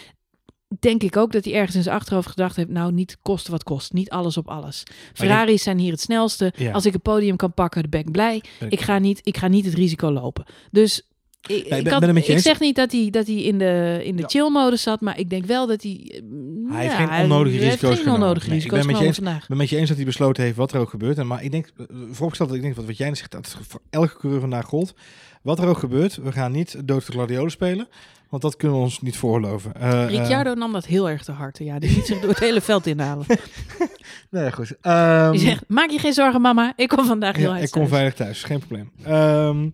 Denk 0.79 1.03
ik 1.03 1.17
ook 1.17 1.33
dat 1.33 1.45
hij 1.45 1.55
ergens 1.55 1.77
in 1.77 1.83
zijn 1.83 1.97
achterhoofd 1.97 2.29
gedacht 2.29 2.57
heeft: 2.57 2.69
Nou, 2.69 2.93
niet 2.93 3.19
kosten 3.23 3.53
wat 3.53 3.63
kost, 3.63 3.93
niet 3.93 4.11
alles 4.11 4.37
op 4.37 4.49
alles. 4.49 4.83
Ferraris 5.13 5.63
zijn 5.63 5.79
hier 5.79 5.93
het 5.93 6.01
snelste. 6.01 6.53
Ja. 6.57 6.73
Als 6.73 6.87
ik 6.87 6.95
een 6.95 7.01
podium 7.01 7.37
kan 7.37 7.55
pakken, 7.55 7.81
dan 7.81 7.91
ben 7.91 8.01
ik 8.01 8.11
blij. 8.11 8.43
Ik 8.69 8.81
ga 8.81 8.99
niet, 8.99 9.21
ik 9.23 9.37
ga 9.37 9.49
niet 9.49 9.65
het 9.65 9.75
risico 9.75 10.11
lopen. 10.11 10.45
Dus 10.71 11.10
ik, 11.49 11.57
ik 11.57 11.69
ben- 11.69 11.79
ik, 11.79 11.85
ben 11.85 11.93
had- 11.93 12.03
het 12.03 12.13
met 12.13 12.23
je 12.23 12.29
ik 12.29 12.35
eens. 12.35 12.45
zeg 12.45 12.61
niet 12.61 12.77
dat 12.77 12.93
hij, 12.93 13.09
dat 13.11 13.27
hij 13.27 13.37
in 13.37 13.59
de, 13.59 14.01
in 14.05 14.17
de 14.17 14.23
Ja. 14.23 14.29
chill-modus 14.29 14.83
zat, 14.83 15.01
maar 15.01 15.19
ik 15.19 15.31
denk 15.31 15.45
wel 15.45 15.67
dat 15.67 15.83
hij... 15.83 16.11
eh, 16.15 16.73
Hij 16.73 16.83
heeft 16.83 16.95
geen 16.95 17.23
onnodige 17.23 17.57
hij 17.57 17.65
heeft 17.65 17.75
risico's 17.75 17.89
geen 17.95 17.97
genomen. 18.05 18.21
onnodige 18.23 18.49
Nee, 18.49 18.57
ik 18.57 18.63
risico's 18.63 18.79
ben 18.79 18.93
met 18.93 18.99
je 19.01 19.07
eens. 19.07 19.17
vandaag. 19.17 19.43
Ik 19.43 19.49
ben 19.49 19.57
met 19.57 19.69
je 19.71 19.77
eens 19.77 19.89
dat 19.89 19.97
hij 19.97 20.07
besloten 20.07 20.43
heeft 20.45 20.57
wat 20.57 20.73
er 20.73 20.81
ook 20.81 20.91
gebeurt. 20.91 21.19
En, 21.19 21.27
maar 21.27 21.43
ik 21.45 21.51
denk, 21.51 21.67
eh, 21.77 21.85
vooropgesteld 21.89 22.49
dat 22.49 22.57
ik 22.59 22.63
denk 22.65 22.77
wat, 22.77 22.85
wat 22.85 22.97
jij 22.97 23.09
net 23.09 23.19
zegt, 23.19 23.31
dat 23.31 23.47
het 23.53 23.67
voor 23.69 23.81
elke 23.91 24.17
coureur 24.17 24.41
vandaag 24.41 24.65
gold. 24.67 24.95
Wat 25.43 25.59
er 25.59 25.67
ook 25.69 25.79
gebeurt, 25.79 26.17
we 26.17 26.33
gaan 26.33 26.53
niet 26.53 26.77
dood 26.85 27.07
de 27.07 27.13
gladiolen 27.13 27.51
spelen. 27.51 27.89
Want 28.29 28.43
dat 28.43 28.57
kunnen 28.57 28.77
we 28.77 28.83
ons 28.83 29.01
niet 29.01 29.17
voorloven. 29.17 29.75
Eh, 29.75 30.03
eh, 30.05 30.11
Ricciardo 30.11 30.55
nam 30.55 30.73
dat 30.73 30.87
heel 30.87 31.09
erg 31.11 31.25
te 31.25 31.33
hard. 31.33 31.59
Ja, 31.59 31.79
die 31.79 31.91
liet 31.95 32.07
zich 32.07 32.21
door 32.21 32.29
het 32.31 32.39
hele 32.39 32.61
veld 32.61 32.87
inhalen. 32.87 33.27
nee, 34.31 34.53
goed. 34.53 34.77
Ehm, 34.81 35.31
Die 35.31 35.41
zegt, 35.41 35.65
maak 35.69 35.91
je 35.91 35.99
geen 35.99 36.13
zorgen 36.13 36.41
mama, 36.41 36.73
ik 36.77 36.89
kom 36.89 37.05
vandaag 37.05 37.37
heel 37.37 37.45
ja, 37.45 37.51
hard 37.51 37.63
ik 37.65 37.71
kom 37.71 37.89
veilig 37.89 38.15
thuis, 38.15 38.43
geen 38.43 38.59
probleem. 38.59 38.91
Ehm 39.05 39.69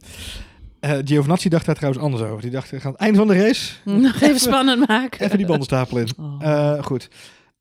eh, 0.92 0.98
Giovinazzi 1.04 1.48
dacht 1.48 1.66
daar 1.66 1.74
trouwens 1.74 2.02
anders 2.04 2.22
over. 2.22 2.42
Die 2.42 2.50
dacht, 2.50 2.70
we 2.70 2.76
gaan 2.76 2.86
aan 2.86 2.92
het 2.92 3.00
einde 3.00 3.18
van 3.18 3.26
de 3.28 3.34
race 3.42 3.72
Nog 3.90 4.20
even 4.22 4.40
spannend 4.40 4.88
maken. 4.88 5.24
even 5.24 5.36
die 5.38 5.46
bandenstapel 5.46 5.98
in. 5.98 6.08
Oh, 6.18 6.36
Eh, 6.40 6.82
goed. 6.84 7.08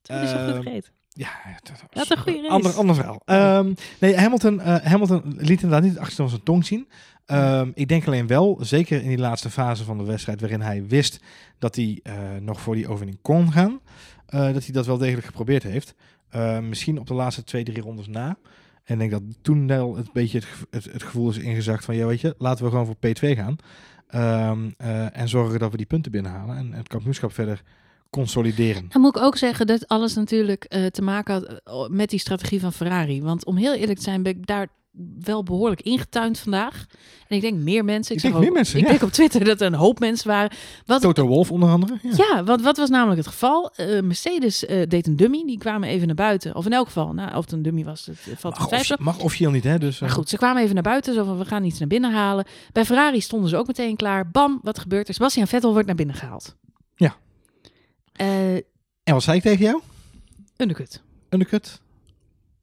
toen 0.02 0.18
is 0.18 0.30
goed 0.32 0.40
ehm. 0.66 0.80
Ja, 1.18 1.30
dat 1.64 1.84
Dat 1.92 2.04
is 2.04 2.10
een 2.10 2.18
goede 2.18 2.38
race. 2.42 2.50
Ander, 2.52 2.72
ander 2.72 2.96
verhaal. 2.96 3.22
Ehm, 3.26 3.74
nee, 4.00 4.18
Hamilton, 4.18 4.62
eh, 4.62 4.76
Hamilton 4.84 5.22
liet 5.38 5.50
inderdaad 5.62 5.82
niet 5.82 5.90
het 5.90 6.00
achterste 6.00 6.22
van 6.22 6.30
zijn 6.32 6.44
tong 6.44 6.66
zien. 6.66 6.88
Ehm, 7.26 7.72
ik 7.74 7.88
denk 7.88 8.08
alleen 8.08 8.28
wel, 8.28 8.58
zeker 8.62 9.02
in 9.02 9.08
die 9.08 9.18
laatste 9.18 9.50
fase 9.50 9.84
van 9.84 9.98
de 9.98 10.04
wedstrijd, 10.04 10.40
waarin 10.42 10.62
hij 10.62 10.86
wist 10.88 11.20
dat 11.60 11.76
hij 11.76 12.02
nog 12.40 12.62
voor 12.62 12.76
die 12.76 12.86
overwinning 12.88 13.20
kon 13.22 13.52
gaan, 13.52 13.80
dat 14.26 14.64
hij 14.64 14.72
dat 14.72 14.86
wel 14.86 14.98
degelijk 14.98 15.26
geprobeerd 15.26 15.64
heeft. 15.64 15.94
Misschien 16.62 17.00
op 17.00 17.08
de 17.08 17.14
laatste 17.14 17.44
twee, 17.44 17.64
drie 17.64 17.82
rondes 17.82 18.08
na. 18.08 18.38
En 18.86 19.02
ik 19.02 19.10
denk 19.10 19.12
dat 19.12 19.22
toen 19.42 19.68
wel 19.68 19.96
het 19.96 20.12
beetje 20.12 20.42
het, 20.70 20.86
het 20.92 21.04
gevoel 21.04 21.30
is 21.30 21.38
ingezakt 21.38 21.86
van, 21.86 21.96
ja 21.96 22.06
weet 22.06 22.22
je, 22.22 22.36
laten 22.38 22.64
we 22.64 22.70
gewoon 22.70 22.86
voor 22.86 22.96
P2 22.96 23.38
gaan. 23.38 23.56
Ehm, 24.08 24.70
eh, 24.78 25.18
en 25.18 25.30
zorgen 25.30 25.60
dat 25.60 25.72
we 25.72 25.78
die 25.78 25.86
punten 25.86 26.12
binnenhalen 26.12 26.58
en 26.58 26.74
het 26.74 26.88
kampioenschap 26.88 27.34
verder 27.34 27.62
consolideren. 28.10 28.86
Dan 28.90 29.02
moet 29.02 29.16
ik 29.16 29.22
ook 29.22 29.38
zeggen 29.38 29.68
dat 29.68 29.88
alles 29.88 30.14
natuurlijk 30.14 30.64
eh, 30.64 30.86
te 30.86 31.02
maken 31.02 31.34
had 31.34 31.62
eh, 31.64 31.88
met 31.96 32.10
die 32.10 32.20
strategie 32.20 32.60
van 32.60 32.74
Ferrari. 32.74 33.22
Want 33.22 33.46
om 33.46 33.58
heel 33.58 33.74
eerlijk 33.74 33.98
te 33.98 34.04
zijn 34.04 34.24
ben 34.24 34.38
ik 34.38 34.46
daar 34.46 34.68
wel 35.20 35.44
behoorlijk 35.44 35.82
ingetuind 35.82 36.40
vandaag. 36.40 36.86
En 37.28 37.36
ik 37.36 37.42
denk 37.42 37.62
meer 37.62 37.86
mensen. 37.86 38.16
Ik 38.16 38.22
zag 38.22 38.32
denk 38.32 38.44
ook- 38.44 38.54
mensen, 38.54 38.78
Ik 38.78 38.84
ja. 38.84 38.90
denk 38.90 39.02
op 39.04 39.12
Twitter 39.12 39.44
dat 39.44 39.62
er 39.62 39.68
een 39.68 39.74
hoop 39.74 40.00
mensen 40.00 40.28
waren. 40.28 40.52
Wat, 40.86 41.02
Toto 41.02 41.28
Wolf 41.28 41.52
onder 41.52 41.70
andere. 41.70 42.00
Ja. 42.04 42.10
ja, 42.18 42.44
want 42.44 42.62
wat 42.62 42.78
was 42.78 42.90
namelijk 42.90 43.18
het 43.18 43.28
geval? 43.28 43.72
Eh, 43.76 44.02
Mercedes 44.02 44.66
eh, 44.66 44.88
deed 44.88 45.08
een 45.08 45.16
dummy. 45.16 45.44
Die 45.46 45.58
kwamen 45.58 45.90
even 45.90 46.06
naar 46.08 46.16
buiten. 46.16 46.56
Of 46.56 46.66
in 46.66 46.74
elk 46.74 46.86
geval, 46.86 47.14
nou, 47.14 47.36
of 47.36 47.44
het 47.44 47.52
een 47.52 47.62
dummy 47.62 47.84
was, 47.84 48.08
eh, 48.08 48.16
valt 48.38 48.56
te 48.56 48.62
Mag, 48.62 48.92
of, 48.92 49.00
mag 49.00 49.20
officieel 49.20 49.52
niet, 49.52 49.64
hè? 49.64 49.78
Dus, 49.78 49.96
eh, 49.96 50.02
Maar 50.02 50.10
goed, 50.10 50.30
ze 50.30 50.38
kwamen 50.38 50.62
even 50.62 50.74
naar 50.74 50.84
buiten. 50.84 51.14
Zo 51.14 51.24
van, 51.24 51.38
we 51.38 51.46
gaan 51.46 51.64
iets 51.64 51.80
naar 51.80 51.88
binnen 51.88 52.14
halen. 52.14 52.46
Bij 52.72 52.86
Ferrari 52.86 53.22
stonden 53.22 53.50
ze 53.50 53.58
ook 53.58 53.68
meteen 53.68 53.96
klaar. 53.96 54.30
Bam, 54.32 54.60
wat 54.64 54.80
gebeurt 54.80 55.08
er? 55.08 55.14
Sebastian 55.14 55.48
Vettel 55.48 55.72
wordt 55.72 55.88
naar 55.88 55.96
binnen 55.96 56.16
gehaald. 56.16 56.56
Ja. 56.96 57.16
Eh 58.14 58.56
En 59.04 59.14
wat 59.14 59.24
zei 59.24 59.38
ik 59.38 59.44
tegen 59.44 59.66
jou? 59.66 59.82
undercut. 60.58 61.02
Undercut. 61.30 61.82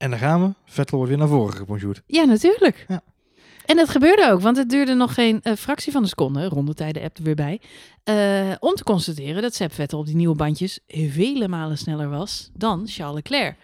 En 0.03 0.09
daar 0.09 0.19
gaan 0.19 0.41
we. 0.41 0.53
Vettel 0.65 0.97
wordt 0.97 1.11
weer 1.11 1.19
naar 1.19 1.29
voren 1.29 1.53
gebonjourd. 1.53 2.01
Ja, 2.05 2.23
natuurlijk. 2.23 2.85
Ja. 2.87 3.01
En 3.65 3.75
dat 3.75 3.89
gebeurde 3.89 4.31
ook, 4.31 4.41
want 4.41 4.57
het 4.57 4.69
duurde 4.69 4.93
nog 4.93 5.13
geen 5.13 5.41
eh, 5.41 5.53
fractie 5.55 5.91
van 5.91 6.01
een 6.01 6.07
seconde, 6.07 6.45
rondetijden 6.45 7.03
app 7.03 7.17
er 7.17 7.23
weer 7.23 7.35
bij, 7.35 7.61
eh, 8.03 8.55
om 8.59 8.75
te 8.75 8.83
constateren 8.83 9.41
dat 9.41 9.55
Seb 9.55 9.73
Vettel 9.73 9.99
op 9.99 10.05
die 10.05 10.15
nieuwe 10.15 10.35
bandjes 10.35 10.79
vele 10.87 11.47
malen 11.47 11.77
sneller 11.77 12.09
was 12.09 12.49
dan 12.53 12.83
Charles 12.87 13.15
Leclerc. 13.15 13.55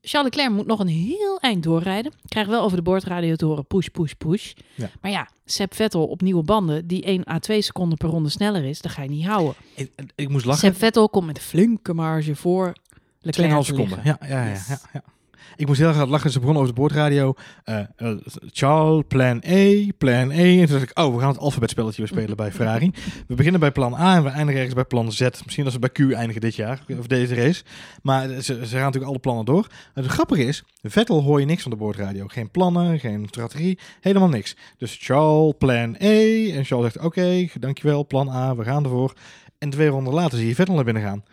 Charles 0.00 0.34
Leclerc 0.34 0.56
moet 0.56 0.66
nog 0.66 0.78
een 0.78 0.88
heel 0.88 1.38
eind 1.40 1.62
doorrijden. 1.62 2.12
Krijgt 2.28 2.50
wel 2.50 2.62
over 2.62 2.76
de 2.76 2.82
boordradio 2.82 3.34
te 3.34 3.44
horen 3.44 3.66
push, 3.66 3.86
push, 3.86 4.12
push. 4.12 4.52
Ja. 4.74 4.90
Maar 5.00 5.10
ja, 5.10 5.28
Seb 5.44 5.74
Vettel 5.74 6.06
op 6.06 6.20
nieuwe 6.20 6.42
banden, 6.42 6.86
die 6.86 7.02
1 7.04 7.28
à 7.28 7.38
2 7.38 7.62
seconden 7.62 7.98
per 7.98 8.08
ronde 8.08 8.28
sneller 8.28 8.64
is, 8.64 8.80
dat 8.80 8.92
ga 8.92 9.02
je 9.02 9.08
niet 9.08 9.26
houden. 9.26 9.54
Ik, 9.74 9.90
ik 10.14 10.28
moest 10.28 10.44
lachen. 10.44 10.68
Seb 10.68 10.76
Vettel 10.76 11.08
komt 11.08 11.26
met 11.26 11.36
een 11.36 11.42
flinke 11.42 11.94
marge 11.94 12.34
voor 12.34 12.72
Leclerc 13.20 13.50
2,5 13.50 13.58
te 13.58 13.64
seconden. 13.64 14.00
Ja, 14.04 14.18
ja, 14.28 14.44
ja, 14.44 14.78
ja. 14.92 15.02
Ik 15.60 15.66
moest 15.66 15.78
heel 15.78 15.88
erg 15.88 15.96
hard 15.96 16.08
lachen. 16.08 16.30
Ze 16.30 16.38
begonnen 16.38 16.62
over 16.62 16.74
de 16.74 16.80
boordradio. 16.80 17.34
eh, 17.64 17.80
Charles, 18.52 19.02
plan 19.08 19.38
E, 19.44 19.88
plan 19.98 20.30
E. 20.30 20.60
En 20.60 20.66
toen 20.66 20.78
dacht 20.78 20.90
ik, 20.90 20.98
oh, 20.98 21.14
we 21.14 21.20
gaan 21.20 21.28
het 21.28 21.38
alfabetspelletje 21.38 21.96
weer 21.96 22.10
spelen 22.10 22.36
bij 22.36 22.52
Ferrari. 22.52 22.90
We 23.28 23.34
beginnen 23.34 23.60
bij 23.60 23.72
plan 23.72 23.94
A 23.94 24.16
en 24.16 24.22
we 24.22 24.28
eindigen 24.28 24.54
ergens 24.56 24.74
bij 24.74 24.84
plan 24.84 25.12
Z. 25.12 25.20
Misschien 25.20 25.64
dat 25.64 25.72
ze 25.72 25.78
bij 25.78 25.90
Q 25.90 25.98
eindigen 25.98 26.40
dit 26.40 26.54
jaar, 26.54 26.84
of 26.98 27.06
deze 27.06 27.34
race. 27.34 27.62
Maar 28.02 28.28
ze, 28.28 28.42
ze 28.42 28.66
gaan 28.66 28.84
natuurlijk 28.84 29.10
alle 29.10 29.18
plannen 29.18 29.44
door. 29.44 29.66
Het 29.94 30.06
grappige 30.06 30.44
is, 30.44 30.62
Vettel 30.82 31.22
hoor 31.22 31.40
je 31.40 31.46
niks 31.46 31.62
van 31.62 31.70
de 31.70 31.76
boordradio. 31.76 32.26
Geen 32.26 32.50
plannen, 32.50 32.98
geen 32.98 33.26
strategie, 33.28 33.78
helemaal 34.00 34.28
niks. 34.28 34.56
Dus 34.78 34.98
Charles, 35.00 35.54
plan 35.58 35.94
E. 35.98 36.50
En 36.52 36.64
Charles 36.64 36.92
zegt, 36.92 37.04
oké, 37.04 37.46
dankjewel, 37.58 38.06
plan 38.06 38.28
A, 38.28 38.54
we 38.56 38.64
gaan 38.64 38.84
ervoor. 38.84 39.14
En 39.58 39.70
twee 39.70 39.88
ronden 39.88 40.14
later 40.14 40.38
zie 40.38 40.48
je 40.48 40.54
Vettel 40.54 40.74
naar 40.74 40.84
binnen 40.84 41.02
gaan. 41.02 41.24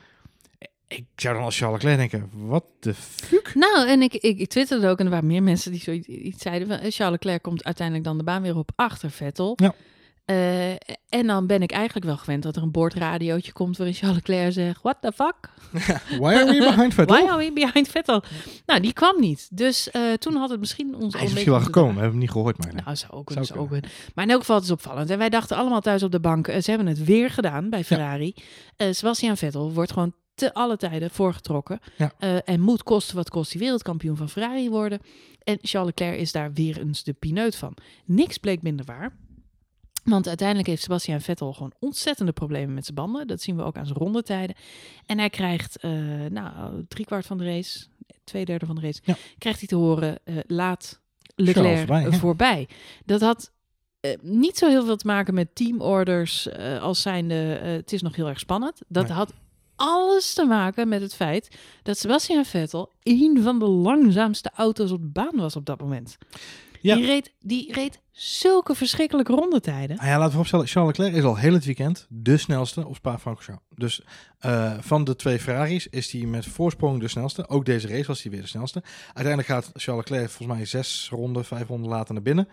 Ik 0.88 1.06
zou 1.16 1.36
dan 1.36 1.44
als 1.44 1.58
Charles 1.58 1.84
Leclerc 1.84 2.12
denken, 2.12 2.48
wat 2.48 2.64
de 2.80 2.94
fuck? 2.94 3.52
Nou, 3.56 3.88
en 3.88 4.02
ik, 4.02 4.14
ik, 4.14 4.40
ik 4.40 4.50
twitterde 4.50 4.88
ook 4.88 5.00
en 5.00 5.06
er 5.06 5.12
waren 5.12 5.28
meer 5.28 5.44
mensen 5.44 5.72
die 5.72 5.82
zoiets 5.82 6.08
iets 6.08 6.42
zeiden. 6.42 6.68
Van, 6.68 6.78
eh, 6.78 6.92
Charles 6.92 7.20
Leclerc 7.20 7.42
komt 7.42 7.64
uiteindelijk 7.64 8.06
dan 8.06 8.18
de 8.18 8.24
baan 8.24 8.42
weer 8.42 8.58
op 8.58 8.72
achter 8.76 9.12
Vettel. 9.12 9.54
Ja. 9.56 9.74
Eh, 10.26 10.72
en 11.10 11.28
dan 11.28 11.48
ben 11.48 11.62
ik 11.62 11.72
eigenlijk 11.72 12.06
wel 12.06 12.18
gewend 12.18 12.44
dat 12.44 12.56
er 12.56 12.62
een 12.62 12.72
boordradiootje 12.72 13.52
komt 13.52 13.78
waarin 13.78 13.96
Charles 13.96 14.18
Leclerc 14.18 14.54
zegt, 14.54 14.82
what 14.82 14.98
the 15.02 15.12
fuck? 15.12 15.36
Why 16.22 16.34
are 16.34 16.46
we 16.46 16.58
behind 16.58 16.94
Vettel? 16.98 17.16
Why 17.16 17.28
are 17.30 17.38
we 17.38 17.54
behind 17.54 17.88
Vettel? 17.88 18.24
Nou, 18.66 18.80
die 18.80 18.94
kwam 18.94 19.20
niet. 19.20 19.48
Dus 19.52 19.92
eh, 19.92 20.14
toen 20.14 20.36
had 20.36 20.50
het 20.50 20.60
misschien 20.60 20.96
ons 20.96 21.14
Hij 21.14 21.24
is 21.24 21.32
misschien 21.32 21.52
wel 21.52 21.62
gekomen, 21.62 21.94
we 21.94 22.00
hebben 22.00 22.12
hem 22.12 22.20
niet 22.20 22.32
gehoord. 22.32 22.58
Maar 22.58 22.84
Nou, 22.84 22.96
zou 22.96 23.12
ook 23.12 23.32
Zou 23.32 23.46
zou 23.46 23.60
ook. 23.60 23.70
Maar 24.16 24.26
in 24.26 24.32
elk 24.32 24.40
geval, 24.40 24.56
het 24.56 24.66
is 24.66 24.72
opvallend. 24.72 25.10
En 25.10 25.18
wij 25.18 25.30
dachten 25.30 25.58
allemaal 25.58 25.82
thuis 25.82 26.04
op 26.04 26.12
de 26.12 26.20
bank, 26.20 26.46
ze 26.46 26.70
hebben 26.70 26.88
het 26.88 27.04
weer 27.04 27.30
gedaan 27.30 27.70
bij 27.70 27.84
Ferrari. 27.84 28.34
Eh, 28.76 28.88
Sebastian 28.92 29.38
Vettel 29.38 29.74
wordt 29.74 29.92
gewoon 29.92 30.14
te 30.38 30.54
alle 30.54 30.78
tijden 30.78 31.10
voorgetrokken. 31.12 31.80
Ja. 31.98 32.14
Eh, 32.20 32.38
en 32.46 32.62
moet 32.62 32.84
kosten 32.84 33.16
wat 33.16 33.30
kost 33.30 33.52
die 33.52 33.62
wereldkampioen 33.62 34.18
van 34.18 34.30
Ferrari 34.30 34.70
worden. 34.70 35.00
En 35.44 35.58
Charles 35.62 35.90
Leclerc 35.96 36.20
is 36.20 36.32
daar 36.32 36.54
weer 36.54 36.80
eens 36.80 37.04
de 37.04 37.14
pineut 37.14 37.56
van. 37.56 37.74
Niks 38.06 38.38
bleek 38.38 38.62
minder 38.62 38.86
waar. 38.86 39.16
Want 40.04 40.28
uiteindelijk 40.28 40.68
heeft 40.68 40.82
Sebastian 40.82 41.22
Vettel 41.22 41.54
gewoon 41.54 41.74
ontzettende 41.80 42.32
problemen 42.32 42.74
met 42.74 42.84
zijn 42.84 42.96
banden. 42.96 43.28
Dat 43.28 43.42
zien 43.42 43.56
we 43.56 43.64
ook 43.64 43.78
aan 43.78 43.86
zijn 43.86 43.98
rondetijden. 43.98 44.56
En 45.06 45.18
hij 45.18 45.30
krijgt, 45.30 45.78
eh 45.78 45.92
nou, 46.30 46.84
driekwart 46.88 47.26
van 47.26 47.38
de 47.38 47.46
race, 47.46 47.88
twee 48.24 48.46
derde 48.46 48.66
van 48.66 48.76
de 48.76 48.82
race, 48.82 49.02
Ja. 49.04 49.16
krijgt 49.38 49.60
hij 49.60 49.68
te 49.68 49.76
horen, 49.76 50.20
eh, 50.24 50.36
laat 50.48 51.02
Leclerc 51.36 52.14
voorbij. 52.14 52.68
Dat 53.06 53.22
had 53.22 53.52
niet 54.22 54.58
zo 54.58 54.70
heel 54.70 54.86
veel 54.86 54.96
te 54.98 55.08
maken 55.08 55.34
met 55.34 55.56
teamorders 55.56 56.50
als 56.80 57.02
zijnde, 57.02 57.36
het 57.36 57.94
is 57.94 58.02
nog 58.02 58.16
heel 58.16 58.28
erg 58.28 58.40
spannend. 58.40 58.82
Dat 58.88 59.08
Nee. 59.08 59.18
had 59.18 59.34
alles 59.78 60.34
te 60.34 60.46
maken 60.46 60.88
met 60.88 61.02
het 61.02 61.16
feit 61.16 61.58
dat 61.84 61.98
Sebastian 61.98 62.46
Vettel 62.46 62.92
een 63.04 63.42
van 63.42 63.60
de 63.60 63.66
langzaamste 63.66 64.52
auto's 64.56 64.92
op 64.92 65.02
de 65.02 65.08
baan 65.08 65.36
was 65.36 65.56
op 65.56 65.66
dat 65.66 65.80
moment. 65.80 66.18
Ja. 66.82 66.96
Die, 66.96 67.06
reed, 67.06 67.34
die 67.40 67.74
reed 67.74 68.00
zulke 68.12 68.76
verschrikkelijke 68.76 69.34
rondetijden. 69.34 69.98
Ah 69.98 70.06
ja, 70.06 70.10
laten 70.10 70.24
we 70.26 70.30
vooropstellen, 70.30 70.68
Charles 70.68 70.98
Leclerc 70.98 71.18
is 71.18 71.24
al 71.24 71.38
heel 71.38 71.54
het 71.54 71.66
weekend 71.66 72.06
de 72.10 72.38
snelste 72.38 72.88
op 72.88 72.96
Spa-Francorchamps. 72.96 73.64
Dus 73.76 74.02
eh, 74.40 74.74
van 74.80 75.04
de 75.04 75.16
twee 75.16 75.40
Ferraris 75.40 75.88
is 75.88 76.12
hij 76.12 76.22
met 76.22 76.46
voorsprong 76.46 77.00
de 77.00 77.08
snelste. 77.08 77.50
Ook 77.50 77.66
deze 77.66 77.88
race 77.88 78.08
was 78.08 78.22
hij 78.22 78.32
weer 78.32 78.42
de 78.42 78.48
snelste. 78.48 78.84
Uiteindelijk 79.06 79.48
gaat 79.48 79.72
Charles 79.74 80.10
Leclerc 80.10 80.30
volgens 80.30 80.58
mij 80.58 80.66
zes 80.66 81.08
ronden, 81.12 81.46
vijf 81.46 81.68
ronden 81.68 81.90
later 81.90 82.14
naar 82.14 82.24
binnen. 82.24 82.48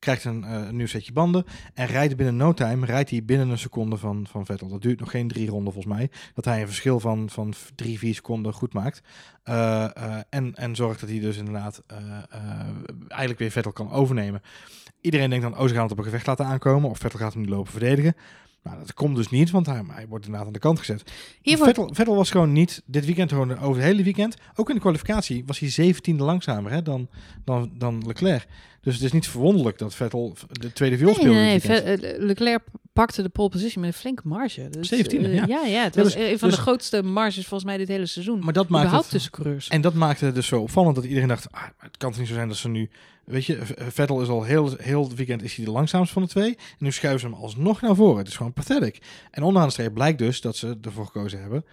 Krijgt 0.00 0.24
een, 0.24 0.44
eh, 0.44 0.52
een 0.52 0.76
nieuw 0.76 0.86
setje 0.86 1.12
banden 1.12 1.44
en 1.74 1.86
rijdt 1.86 2.16
binnen 2.16 2.36
no 2.36 2.52
time, 2.52 2.86
rijdt 2.86 3.10
hij 3.10 3.24
binnen 3.24 3.48
een 3.48 3.58
seconde 3.58 3.96
van, 3.96 4.26
van 4.30 4.46
Vettel. 4.46 4.68
Dat 4.68 4.82
duurt 4.82 5.00
nog 5.00 5.10
geen 5.10 5.28
drie 5.28 5.48
ronden 5.48 5.72
volgens 5.72 5.94
mij. 5.94 6.10
Dat 6.34 6.44
hij 6.44 6.60
een 6.60 6.66
verschil 6.66 7.00
van, 7.00 7.30
van 7.30 7.54
drie, 7.74 7.98
vier 7.98 8.14
seconden 8.14 8.52
goed 8.52 8.72
maakt. 8.72 9.02
Eh, 9.42 9.84
eh, 9.84 10.20
en, 10.28 10.54
en 10.54 10.76
zorgt 10.76 11.00
dat 11.00 11.08
hij 11.08 11.20
dus 11.20 11.36
inderdaad 11.36 11.82
eigenlijk 13.08 13.38
weer 13.38 13.50
Vettel 13.50 13.72
kan 13.72 13.90
overnemen. 13.90 14.42
Iedereen 15.00 15.30
denkt 15.30 15.44
dan, 15.44 15.58
oh, 15.58 15.66
ze 15.66 15.74
gaan 15.74 15.82
het 15.82 15.92
op 15.92 15.98
een 15.98 16.04
gevecht 16.04 16.26
laten 16.26 16.46
aankomen. 16.46 16.90
Of 16.90 16.98
Vettel 16.98 17.18
gaat 17.18 17.32
hem 17.32 17.42
nu 17.42 17.48
lopen 17.48 17.72
verdedigen. 17.72 18.14
Nou, 18.62 18.78
dat 18.78 18.94
komt 18.94 19.16
dus 19.16 19.28
niet, 19.28 19.50
want 19.50 19.66
hij, 19.66 19.82
hij 19.86 20.06
wordt 20.08 20.24
inderdaad 20.24 20.46
aan 20.46 20.52
de 20.52 20.58
kant 20.58 20.78
gezet. 20.78 21.12
Hier 21.42 21.56
wordt, 21.56 21.74
Vettel, 21.74 21.94
Vettel 21.94 22.16
was 22.16 22.30
gewoon 22.30 22.52
niet 22.52 22.82
dit 22.86 23.04
weekend, 23.04 23.30
gewoon 23.30 23.58
over 23.58 23.76
het 23.76 23.90
hele 23.90 24.02
weekend. 24.02 24.36
Ook 24.54 24.68
in 24.68 24.74
de 24.74 24.80
kwalificatie 24.80 25.44
was 25.46 25.58
hij 25.58 25.94
17e 25.94 26.16
langzamer 26.16 26.72
hè, 26.72 26.82
dan, 26.82 27.08
dan, 27.44 27.70
dan 27.74 28.06
Leclerc. 28.06 28.46
Dus 28.80 28.94
het 28.94 29.02
is 29.04 29.12
niet 29.12 29.28
verwonderlijk 29.28 29.78
dat 29.78 29.94
Vettel 29.94 30.36
de 30.52 30.72
tweede 30.72 30.96
viool 30.98 31.14
speelde. 31.14 31.38
nee, 31.38 31.60
eh, 31.60 32.18
Leclerc 32.18 32.62
pakte 32.92 33.22
de 33.22 33.28
pole 33.28 33.48
position 33.48 33.84
met 33.84 33.92
een 33.92 33.98
flinke 34.00 34.22
marge. 34.24 34.68
Dus, 34.70 34.88
17e, 34.88 35.26
eh, 35.26 35.34
ja. 35.34 35.44
ja, 35.46 35.64
ja, 35.64 35.82
het 35.82 35.94
Ja, 35.94 36.02
was 36.02 36.12
dus- 36.14 36.22
een 36.30 36.38
van 36.38 36.48
dus- 36.48 36.56
de 36.56 36.62
grootste 36.62 37.02
marges 37.02 37.46
volgens 37.46 37.64
mij 37.64 37.76
dit 37.78 37.88
hele 37.88 38.06
seizoen. 38.06 38.38
maar 38.44 38.52
dat 38.52 38.68
maakt 38.68 38.90
het, 38.90 39.10
tussen 39.10 39.30
coureurs. 39.30 39.68
En 39.68 39.80
dat 39.80 39.94
maakte 39.94 40.24
het 40.24 40.34
dus 40.34 40.46
zo 40.46 40.60
opvallend 40.60 40.94
dat 40.94 41.04
iedereen 41.04 41.28
dacht, 41.28 41.52
ah, 41.52 41.62
het 41.78 41.96
kan 41.96 42.10
toch 42.10 42.18
niet 42.18 42.28
zo 42.28 42.34
zijn 42.34 42.48
dat 42.48 42.56
ze 42.56 42.68
nu... 42.68 42.90
Weet 43.24 43.44
je, 43.44 43.66
V- 43.66 43.70
Vettel 43.76 44.22
is 44.22 44.28
al 44.28 44.42
heel, 44.42 44.74
heel 44.78 45.02
het 45.02 45.14
weekend 45.14 45.42
is 45.42 45.54
hij 45.56 45.64
de 45.64 45.70
langzaamste 45.70 46.12
van 46.12 46.22
de 46.22 46.28
twee. 46.28 46.48
En 46.56 46.56
nu 46.78 46.92
schuiven 46.92 47.20
ze 47.20 47.26
hem 47.26 47.34
alsnog 47.44 47.80
naar 47.80 47.94
voren. 47.94 48.18
Het 48.18 48.28
is 48.28 48.36
gewoon 48.36 48.52
pathetic. 48.52 48.98
En 49.30 49.42
onderaan 49.42 49.66
de 49.66 49.72
streep 49.72 49.94
blijkt 49.94 50.18
dus 50.18 50.40
dat 50.40 50.56
ze 50.56 50.78
ervoor 50.82 51.06
gekozen 51.06 51.40
hebben 51.40 51.64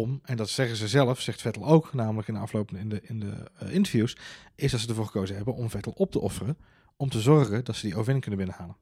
om, 0.00 0.20
en 0.24 0.36
dat 0.36 0.48
zeggen 0.48 0.76
ze 0.76 0.88
zelf, 0.88 1.20
zegt 1.20 1.40
Vettel 1.40 1.66
ook, 1.66 1.94
namelijk 1.94 2.28
in 2.28 2.34
de 2.34 2.40
afloop 2.40 2.70
in 2.72 2.88
de, 2.88 3.00
in 3.02 3.20
de 3.20 3.50
eh, 3.58 3.74
interviews, 3.74 4.16
is 4.54 4.70
dat 4.70 4.80
ze 4.80 4.88
ervoor 4.88 5.06
gekozen 5.06 5.36
hebben 5.36 5.54
om 5.54 5.70
Vettel 5.70 5.92
op 5.96 6.10
te 6.10 6.20
offeren. 6.20 6.56
Om 6.96 7.08
te 7.08 7.20
zorgen 7.20 7.64
dat 7.64 7.76
ze 7.76 7.82
die 7.82 7.92
overwinning 7.92 8.24
kunnen 8.24 8.44
binnenhalen. 8.44 8.76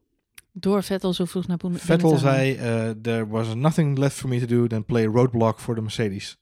Door 0.53 0.83
Vettel 0.83 1.13
zo 1.13 1.25
vroeg 1.25 1.47
naar 1.47 1.57
binnen 1.57 1.81
Vettel 1.81 2.17
zei, 2.17 2.55
eh 2.55 2.91
there 2.91 3.27
was 3.27 3.55
nothing 3.55 3.99
left 3.99 4.17
for 4.17 4.29
me 4.29 4.39
to 4.39 4.47
do 4.47 4.67
than 4.67 4.85
play 4.85 5.05
roadblock 5.05 5.61
for 5.61 5.75
the 5.75 5.81
Mercedes. 5.81 6.39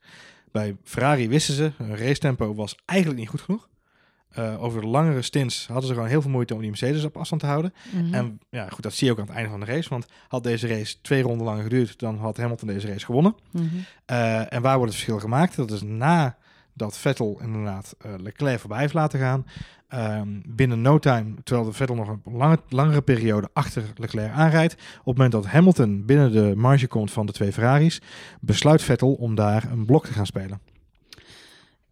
Bij 0.50 0.76
Ferrari 0.82 1.28
wisten 1.28 1.54
ze, 1.54 1.72
hun 1.76 1.96
racetempo 1.96 2.54
was 2.54 2.76
eigenlijk 2.84 3.20
niet 3.20 3.28
goed 3.28 3.40
genoeg. 3.40 3.68
Eh, 4.32 4.62
over 4.62 4.80
de 4.80 4.86
langere 4.86 5.22
stints 5.22 5.66
hadden 5.66 5.86
ze 5.86 5.92
gewoon 5.92 6.08
heel 6.08 6.22
veel 6.22 6.30
moeite 6.30 6.54
om 6.54 6.60
die 6.60 6.68
Mercedes 6.68 7.04
op 7.04 7.16
afstand 7.16 7.40
te 7.40 7.46
houden. 7.46 7.74
Mhm. 7.90 8.14
En 8.14 8.40
ja, 8.50 8.68
goed, 8.68 8.82
dat 8.82 8.92
zie 8.92 9.06
je 9.06 9.12
ook 9.12 9.18
aan 9.18 9.26
het 9.26 9.34
einde 9.34 9.50
van 9.50 9.60
de 9.60 9.66
race. 9.66 9.88
Want 9.88 10.06
had 10.28 10.42
deze 10.42 10.66
race 10.66 11.00
twee 11.00 11.22
ronden 11.22 11.46
langer 11.46 11.62
geduurd, 11.62 11.98
dan 11.98 12.18
had 12.18 12.36
Hamilton 12.36 12.68
deze 12.68 12.86
race 12.86 13.04
gewonnen. 13.04 13.34
Mhm. 13.50 13.66
Eh, 14.04 14.52
en 14.52 14.62
waar 14.62 14.76
wordt 14.76 14.92
het 14.92 15.02
verschil 15.02 15.20
gemaakt? 15.20 15.56
Dat 15.56 15.70
is 15.70 15.82
nadat 15.82 16.98
Vettel 16.98 17.40
inderdaad 17.42 17.94
eh, 17.98 18.10
Leclerc 18.16 18.60
voorbij 18.60 18.80
heeft 18.80 18.94
laten 18.94 19.18
gaan. 19.18 19.46
Ehm, 19.88 20.28
binnen 20.46 20.80
no 20.80 20.98
time, 20.98 21.34
terwijl 21.44 21.66
de 21.66 21.74
Vettel 21.74 21.96
nog 21.96 22.08
een 22.08 22.20
lange, 22.24 22.58
langere 22.68 23.02
periode 23.02 23.48
achter 23.52 23.82
Leclerc 23.96 24.32
aanrijdt. 24.32 24.72
Op 24.72 24.80
het 24.96 25.04
moment 25.04 25.32
dat 25.32 25.46
Hamilton 25.46 26.04
binnen 26.04 26.32
de 26.32 26.52
marge 26.56 26.86
komt 26.86 27.10
van 27.10 27.26
de 27.26 27.32
twee 27.32 27.52
Ferraris, 27.52 28.00
besluit 28.40 28.82
Vettel 28.82 29.12
om 29.12 29.34
daar 29.34 29.70
een 29.70 29.86
blok 29.86 30.06
te 30.06 30.12
gaan 30.12 30.26
spelen. 30.26 30.60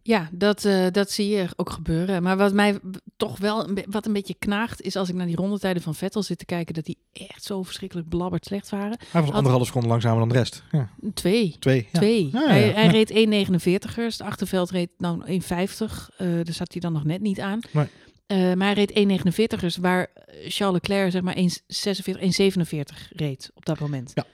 Ja, 0.03 0.29
dat, 0.31 0.65
eh, 0.65 0.85
dat 0.91 1.11
zie 1.11 1.29
je 1.29 1.47
ook 1.55 1.69
gebeuren. 1.69 2.23
Maar 2.23 2.37
wat 2.37 2.53
mij 2.53 2.79
toch 3.17 3.37
wel 3.37 3.69
wat 3.89 4.05
een 4.05 4.13
beetje 4.13 4.35
knaagt, 4.39 4.81
is 4.81 4.95
als 4.95 5.09
ik 5.09 5.15
naar 5.15 5.25
die 5.25 5.35
rondetijden 5.35 5.81
van 5.81 5.95
Vettel 5.95 6.23
zit 6.23 6.37
te 6.37 6.45
kijken, 6.45 6.73
dat 6.73 6.85
die 6.85 6.97
echt 7.13 7.43
zo 7.43 7.63
verschrikkelijk 7.63 8.09
blabberd 8.09 8.45
slecht 8.45 8.69
waren. 8.69 8.97
Hij 9.11 9.21
was 9.21 9.31
anderhalve 9.31 9.65
seconde 9.65 9.87
langzamer 9.87 10.19
dan 10.19 10.29
de 10.29 10.35
rest. 10.35 10.63
Ja, 10.71 10.89
Twee. 11.13 11.55
twee. 11.59 11.87
Ja. 11.91 11.99
Twee. 11.99 12.29
Ja, 12.31 12.47
hij 12.47 12.69
hij 12.69 12.87
reed 12.87 13.11
1,49ers. 13.11 14.17
De 14.17 14.23
achterveld 14.23 14.69
reed 14.69 14.89
nou 14.97 15.23
1,50. 15.25 16.09
Eh 16.17 16.27
daar 16.27 16.53
zat 16.53 16.71
hij 16.71 16.81
dan 16.81 16.93
nog 16.93 17.03
net 17.03 17.21
niet 17.21 17.39
aan. 17.39 17.59
Nee. 17.71 17.87
Eh, 18.27 18.37
maar 18.53 18.75
hij 18.75 18.85
reed 18.85 18.91
1,49ers, 18.91 19.79
waar 19.81 20.07
Charles 20.47 20.81
Leclerc 20.81 21.11
zeg 21.11 21.21
maar 21.21 21.35
1,46, 21.35 22.17
1,47 22.19 23.09
reed 23.09 23.51
op 23.53 23.65
dat 23.65 23.79
moment. 23.79 24.11
Ja. 24.13 24.25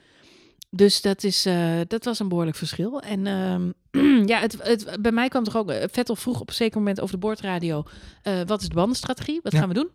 Dus 0.69 1.01
dat, 1.01 1.23
is, 1.23 1.45
eh, 1.45 1.79
dat 1.87 2.05
was 2.05 2.19
een 2.19 2.27
behoorlijk 2.27 2.57
verschil. 2.57 2.99
En 3.01 3.27
ehm, 3.27 3.71
ja, 4.31 4.39
het, 4.39 4.57
het, 4.63 4.97
bij 5.01 5.11
mij 5.11 5.27
kwam 5.27 5.43
toch 5.43 5.55
ook... 5.57 5.69
eh, 5.69 5.83
Vettel 5.91 6.15
vroeg 6.15 6.39
op 6.39 6.47
een 6.47 6.53
zeker 6.55 6.77
moment 6.77 6.99
over 7.01 7.13
de 7.13 7.19
boordradio... 7.21 7.83
eh, 8.21 8.41
wat 8.45 8.61
is 8.61 8.67
de 8.67 8.75
bandenstrategie? 8.75 9.39
Wat 9.43 9.51
Ja. 9.51 9.59
gaan 9.59 9.67
we 9.67 9.73
doen? 9.73 9.89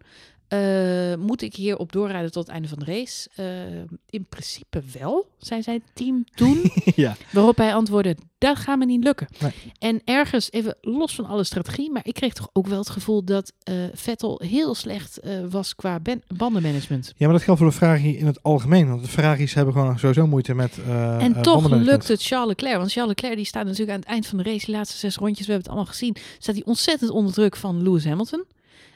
Eh, 0.52 1.14
moet 1.18 1.42
ik 1.42 1.54
hierop 1.54 1.92
doorrijden 1.92 2.32
tot 2.32 2.42
het 2.42 2.52
einde 2.52 2.68
van 2.68 2.78
de 2.78 2.84
race? 2.84 3.28
Eh, 3.34 3.96
in 4.10 4.26
principe 4.28 4.82
wel, 4.98 5.26
zei 5.38 5.62
zijn 5.62 5.82
team 5.94 6.24
toen. 6.34 6.62
ja. 6.94 7.16
Waarop 7.30 7.56
hij 7.56 7.74
antwoordde, 7.74 8.16
dat 8.38 8.56
gaat 8.56 8.78
me 8.78 8.84
niet 8.84 9.04
lukken. 9.04 9.28
Nee. 9.40 9.52
En 9.78 10.00
ergens, 10.04 10.50
even 10.50 10.76
los 10.80 11.14
van 11.14 11.26
alle 11.26 11.44
strategie, 11.44 11.90
maar 11.90 12.02
ik 12.04 12.14
kreeg 12.14 12.32
toch 12.32 12.48
ook 12.52 12.66
wel 12.66 12.78
het 12.78 12.90
gevoel 12.90 13.24
dat 13.24 13.52
eh, 13.62 13.74
Vettel 13.92 14.40
heel 14.44 14.74
slecht 14.74 15.20
was 15.50 15.74
qua 15.74 16.00
bandenmanagement. 16.36 17.12
ja, 17.16 17.26
maar 17.26 17.34
dat 17.34 17.42
geldt 17.42 17.60
voor 17.60 17.70
de 17.70 17.76
Ferrari 17.76 18.18
in 18.18 18.26
het 18.26 18.42
algemeen. 18.42 18.88
Want 18.88 19.02
de 19.02 19.08
Ferraris 19.08 19.54
hebben 19.54 19.74
gewoon 19.74 19.98
sowieso 19.98 20.26
moeite 20.26 20.54
met 20.54 20.78
en 21.18 21.42
toch 21.42 21.70
lukt 21.70 22.08
het 22.08 22.22
Charles 22.22 22.48
Leclerc. 22.48 22.76
Want 22.76 22.92
Charles 22.92 23.14
Leclerc 23.14 23.36
die 23.36 23.46
staat 23.46 23.64
natuurlijk 23.64 23.90
aan 23.90 24.00
het 24.00 24.08
eind 24.08 24.26
van 24.26 24.38
de 24.38 24.44
race, 24.44 24.66
die 24.66 24.74
laatste 24.74 24.98
zes 24.98 25.16
rondjes, 25.16 25.46
we 25.46 25.52
hebben 25.52 25.70
het 25.70 25.78
allemaal 25.78 25.98
gezien, 25.98 26.16
staat 26.38 26.54
hij 26.54 26.64
ontzettend 26.64 27.10
onder 27.10 27.32
druk 27.32 27.56
van 27.56 27.82
Lewis 27.82 28.04
Hamilton. 28.04 28.44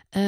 Eh, 0.08 0.22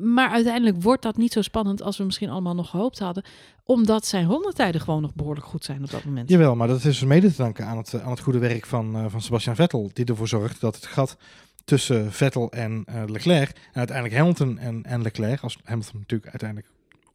maar 0.00 0.30
uiteindelijk 0.30 0.82
wordt 0.82 1.02
dat 1.02 1.16
niet 1.16 1.32
zo 1.32 1.42
spannend 1.42 1.82
als 1.82 1.98
we 1.98 2.04
misschien 2.04 2.30
allemaal 2.30 2.54
nog 2.54 2.70
gehoopt 2.70 2.98
hadden. 2.98 3.24
Omdat 3.64 4.06
zijn 4.06 4.26
rondetijden 4.26 4.80
gewoon 4.80 5.02
nog 5.02 5.14
behoorlijk 5.14 5.46
goed 5.46 5.64
zijn 5.64 5.84
op 5.84 5.90
dat 5.90 6.04
moment. 6.04 6.30
Jawel, 6.30 6.56
maar 6.56 6.68
dat 6.68 6.76
is 6.76 6.82
dus 6.82 7.04
mede 7.04 7.30
te 7.30 7.36
danken 7.36 7.66
aan 7.66 7.76
het, 7.76 7.94
eh, 7.94 8.02
aan 8.04 8.10
het 8.10 8.20
goede 8.20 8.38
werk 8.38 8.66
van, 8.66 8.96
eh, 8.96 9.04
van 9.08 9.20
Sebastian 9.20 9.54
Vettel. 9.54 9.90
Die 9.92 10.04
ervoor 10.04 10.28
zorgt 10.28 10.60
dat 10.60 10.74
het 10.74 10.86
gat 10.86 11.16
tussen 11.64 12.12
Vettel 12.12 12.52
en 12.52 12.84
Leclerc, 13.06 13.48
en 13.48 13.78
uiteindelijk 13.78 14.16
Hamilton 14.16 14.58
en, 14.58 14.82
en 14.82 15.02
Leclerc, 15.02 15.40
als 15.40 15.58
Hamilton 15.64 15.98
natuurlijk 15.98 16.30
uiteindelijk 16.30 16.70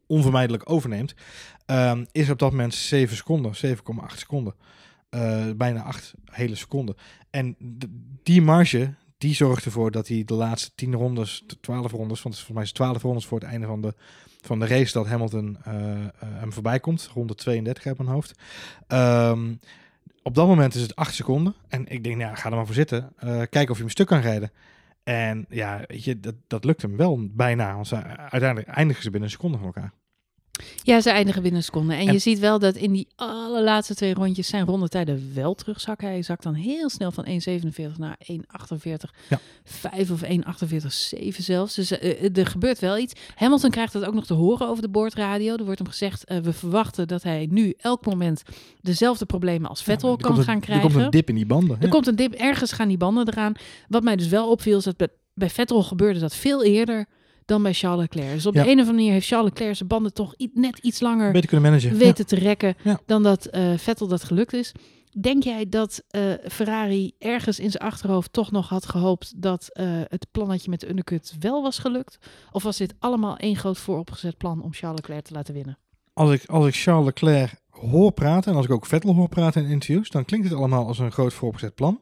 onvermijdelijk 0.08 0.70
overneemt, 0.70 1.16
ehm, 1.66 2.06
is 2.12 2.30
op 2.30 2.40
dat 2.40 2.52
moment 2.52 2.74
7 2.74 3.16
seconden, 3.16 3.56
7,8 3.56 4.20
seconden. 4.20 4.54
Bijna 5.56 5.82
acht 5.82 6.14
hele 6.26 6.56
seconden. 6.56 6.96
En 7.30 7.56
die 8.24 8.42
marge, 8.42 8.94
die 9.18 9.34
zorgt 9.36 9.66
ervoor 9.66 9.92
dat 9.92 10.08
hij 10.08 10.24
de 10.26 10.34
laatste 10.34 10.72
tien 10.76 10.94
rondes, 10.94 11.44
t- 11.48 11.58
twaalf 11.62 11.92
rondes, 11.92 12.22
want 12.22 12.36
het 12.36 12.44
is 12.44 12.46
volgens 12.46 12.52
mij 12.54 12.62
is 12.64 12.68
het 12.68 12.78
twaalf 12.78 13.02
rondes 13.02 13.26
voor 13.26 13.40
het 13.40 13.50
einde 13.50 13.68
van 13.68 13.82
de, 13.82 13.94
van 14.42 14.60
de 14.60 14.68
race 14.68 14.94
dat 14.94 15.08
Hamilton 15.08 15.58
eh, 15.64 16.04
eh, 16.06 16.10
hem 16.20 16.54
voorbij 16.54 16.80
komt. 16.80 17.10
Ronde 17.14 17.36
32 17.36 17.86
uit 17.86 17.98
mijn 17.98 18.10
hoofd. 18.10 18.40
Ehm, 18.88 19.54
op 20.24 20.36
dat 20.36 20.48
moment 20.48 20.76
is 20.76 20.82
het 20.82 20.96
acht 20.96 21.16
seconden. 21.16 21.56
En 21.68 21.88
ik 21.88 22.04
denk, 22.04 22.16
nou, 22.18 22.30
ja, 22.30 22.36
ga 22.36 22.50
er 22.50 22.56
maar 22.56 22.66
voor 22.66 22.76
zitten. 22.76 23.14
Eh, 23.18 23.28
kijken 23.30 23.70
of 23.70 23.76
je 23.76 23.84
hem 23.84 23.90
stuk 23.90 24.08
kan 24.08 24.20
rijden. 24.20 24.52
En 25.04 25.46
ja, 25.50 25.84
weet 25.88 26.04
je, 26.04 26.20
dat, 26.20 26.36
dat 26.48 26.64
lukt 26.64 26.82
hem 26.82 26.98
wel 26.98 27.28
bijna. 27.32 27.76
Want 27.76 27.94
uiteindelijk 27.94 28.68
eindigen 28.68 29.04
ze 29.04 29.10
binnen 29.10 29.30
een 29.30 29.36
seconde 29.36 29.58
van 29.58 29.66
elkaar. 29.66 29.94
Ja, 30.84 31.02
ze 31.02 31.10
eindigen 31.10 31.42
binnen 31.42 31.60
een 31.60 31.66
seconde. 31.66 31.94
En, 31.94 32.08
En- 32.08 32.14
je 32.14 32.20
ziet 32.20 32.40
wel 32.40 32.60
dat 32.60 32.76
in 32.76 32.92
die 32.92 33.08
allerlaatste 33.16 33.96
twee 33.96 34.14
rondjes 34.14 34.48
zijn 34.48 34.66
rondetijden 34.66 35.32
wel 35.34 35.54
terugzakken. 35.56 36.08
Hij 36.08 36.22
zakt 36.22 36.44
dan 36.44 36.54
heel 36.54 36.90
snel 36.90 37.12
van 37.12 37.26
1,47 37.26 37.98
naar 37.98 38.18
1,48. 38.20 39.12
Ja. 39.30 39.40
5 39.64 40.12
of 40.12 40.22
1,48,7 40.24 41.42
zelfs. 41.44 41.76
Dus 41.76 41.92
eh, 41.92 42.24
eh, 42.24 42.38
er 42.38 42.46
gebeurt 42.48 42.80
wel 42.80 42.98
iets. 42.98 43.14
Hamilton 43.36 43.70
krijgt 43.70 43.94
dat 43.94 44.06
ook 44.06 44.14
nog 44.14 44.26
te 44.26 44.34
horen 44.34 44.68
over 44.68 44.82
de 44.82 44.90
boordradio. 44.90 45.56
Er 45.56 45.64
wordt 45.66 45.80
hem 45.80 45.88
gezegd, 45.90 46.24
eh, 46.26 46.38
we 46.38 46.54
verwachten 46.54 47.08
dat 47.08 47.24
hij 47.24 47.48
nu 47.50 47.74
elk 47.78 48.06
moment 48.06 48.44
dezelfde 48.82 49.26
problemen 49.26 49.70
als 49.70 49.84
Vettel 49.84 50.10
Ja, 50.10 50.16
kan 50.16 50.38
een- 50.38 50.44
gaan 50.44 50.60
krijgen. 50.60 50.86
Er 50.86 50.92
komt 50.92 51.04
een 51.06 51.12
dip 51.12 51.30
in 51.30 51.36
die 51.36 51.46
banden. 51.46 51.78
Er 51.78 51.84
ja. 51.84 51.90
komt 51.90 52.08
een 52.08 52.16
dip, 52.16 52.34
ergens 52.34 52.72
gaan 52.72 52.88
die 52.88 52.98
banden 52.98 53.28
eraan. 53.28 53.54
Wat 53.88 54.04
mij 54.04 54.16
dus 54.16 54.28
wel 54.28 54.50
opviel, 54.50 54.78
is 54.78 54.84
dat 54.84 54.98
bij, 54.98 55.08
bij 55.34 55.50
Vettel 55.50 55.84
gebeurde 55.84 56.20
dat 56.20 56.36
veel 56.36 56.64
eerder 56.64 57.06
dan 57.46 57.64
bij 57.64 57.74
Charles 57.74 58.00
Leclerc. 58.02 58.34
Dus 58.34 58.46
op 58.46 58.54
Ja. 58.54 58.64
de 58.64 58.68
een 58.70 58.74
of 58.74 58.80
andere 58.80 58.98
manier 58.98 59.12
heeft 59.12 59.28
Charles 59.28 59.50
Leclerc 59.50 59.76
zijn 59.76 59.90
banden 59.90 60.14
toch 60.14 60.34
net 60.54 60.78
iets 60.78 61.00
langer 61.00 61.32
Beter 61.32 61.50
kunnen 61.50 61.72
managen. 61.72 61.98
weten 61.98 62.26
te 62.26 62.36
rekken 62.36 62.76
Ja. 62.84 63.00
dan 63.06 63.24
dat 63.24 63.46
eh, 63.46 63.78
Vettel 63.78 64.08
dat 64.08 64.24
gelukt 64.24 64.54
is. 64.54 64.72
Denk 65.22 65.44
jij 65.44 65.70
dat 65.70 66.04
eh, 66.10 66.22
Ferrari 66.48 67.12
ergens 67.20 67.60
in 67.60 67.72
zijn 67.72 67.84
achterhoofd 67.84 68.34
toch 68.34 68.52
nog 68.52 68.70
had 68.70 68.86
gehoopt 68.86 69.42
dat 69.42 69.68
eh, 69.72 69.86
het 70.08 70.28
plannetje 70.32 70.70
met 70.70 70.80
de 70.80 70.90
undercut 70.90 71.36
wel 71.40 71.62
was 71.62 71.80
gelukt? 71.80 72.18
Of 72.52 72.64
was 72.64 72.78
dit 72.78 72.94
allemaal 73.00 73.38
één 73.38 73.56
groot 73.56 73.78
vooropgezet 73.78 74.38
plan 74.38 74.62
om 74.64 74.74
Charles 74.74 75.00
Leclerc 75.00 75.26
te 75.26 75.34
laten 75.34 75.54
winnen? 75.54 75.78
als 76.14 76.32
ik, 76.32 76.46
als 76.46 76.68
ik 76.68 76.76
Charles 76.76 77.06
Leclerc 77.06 77.56
hoor 77.70 78.12
praten 78.12 78.52
en 78.52 78.58
als 78.58 78.66
ik 78.66 78.72
ook 78.72 78.86
Vettel 78.86 79.14
hoor 79.16 79.30
praten 79.30 79.64
in 79.64 79.70
interviews, 79.70 80.10
dan 80.10 80.26
klinkt 80.26 80.50
het 80.50 80.58
allemaal 80.58 80.88
als 80.88 81.00
een 81.00 81.12
groot 81.12 81.34
vooropgezet 81.34 81.76
plan. 81.76 82.00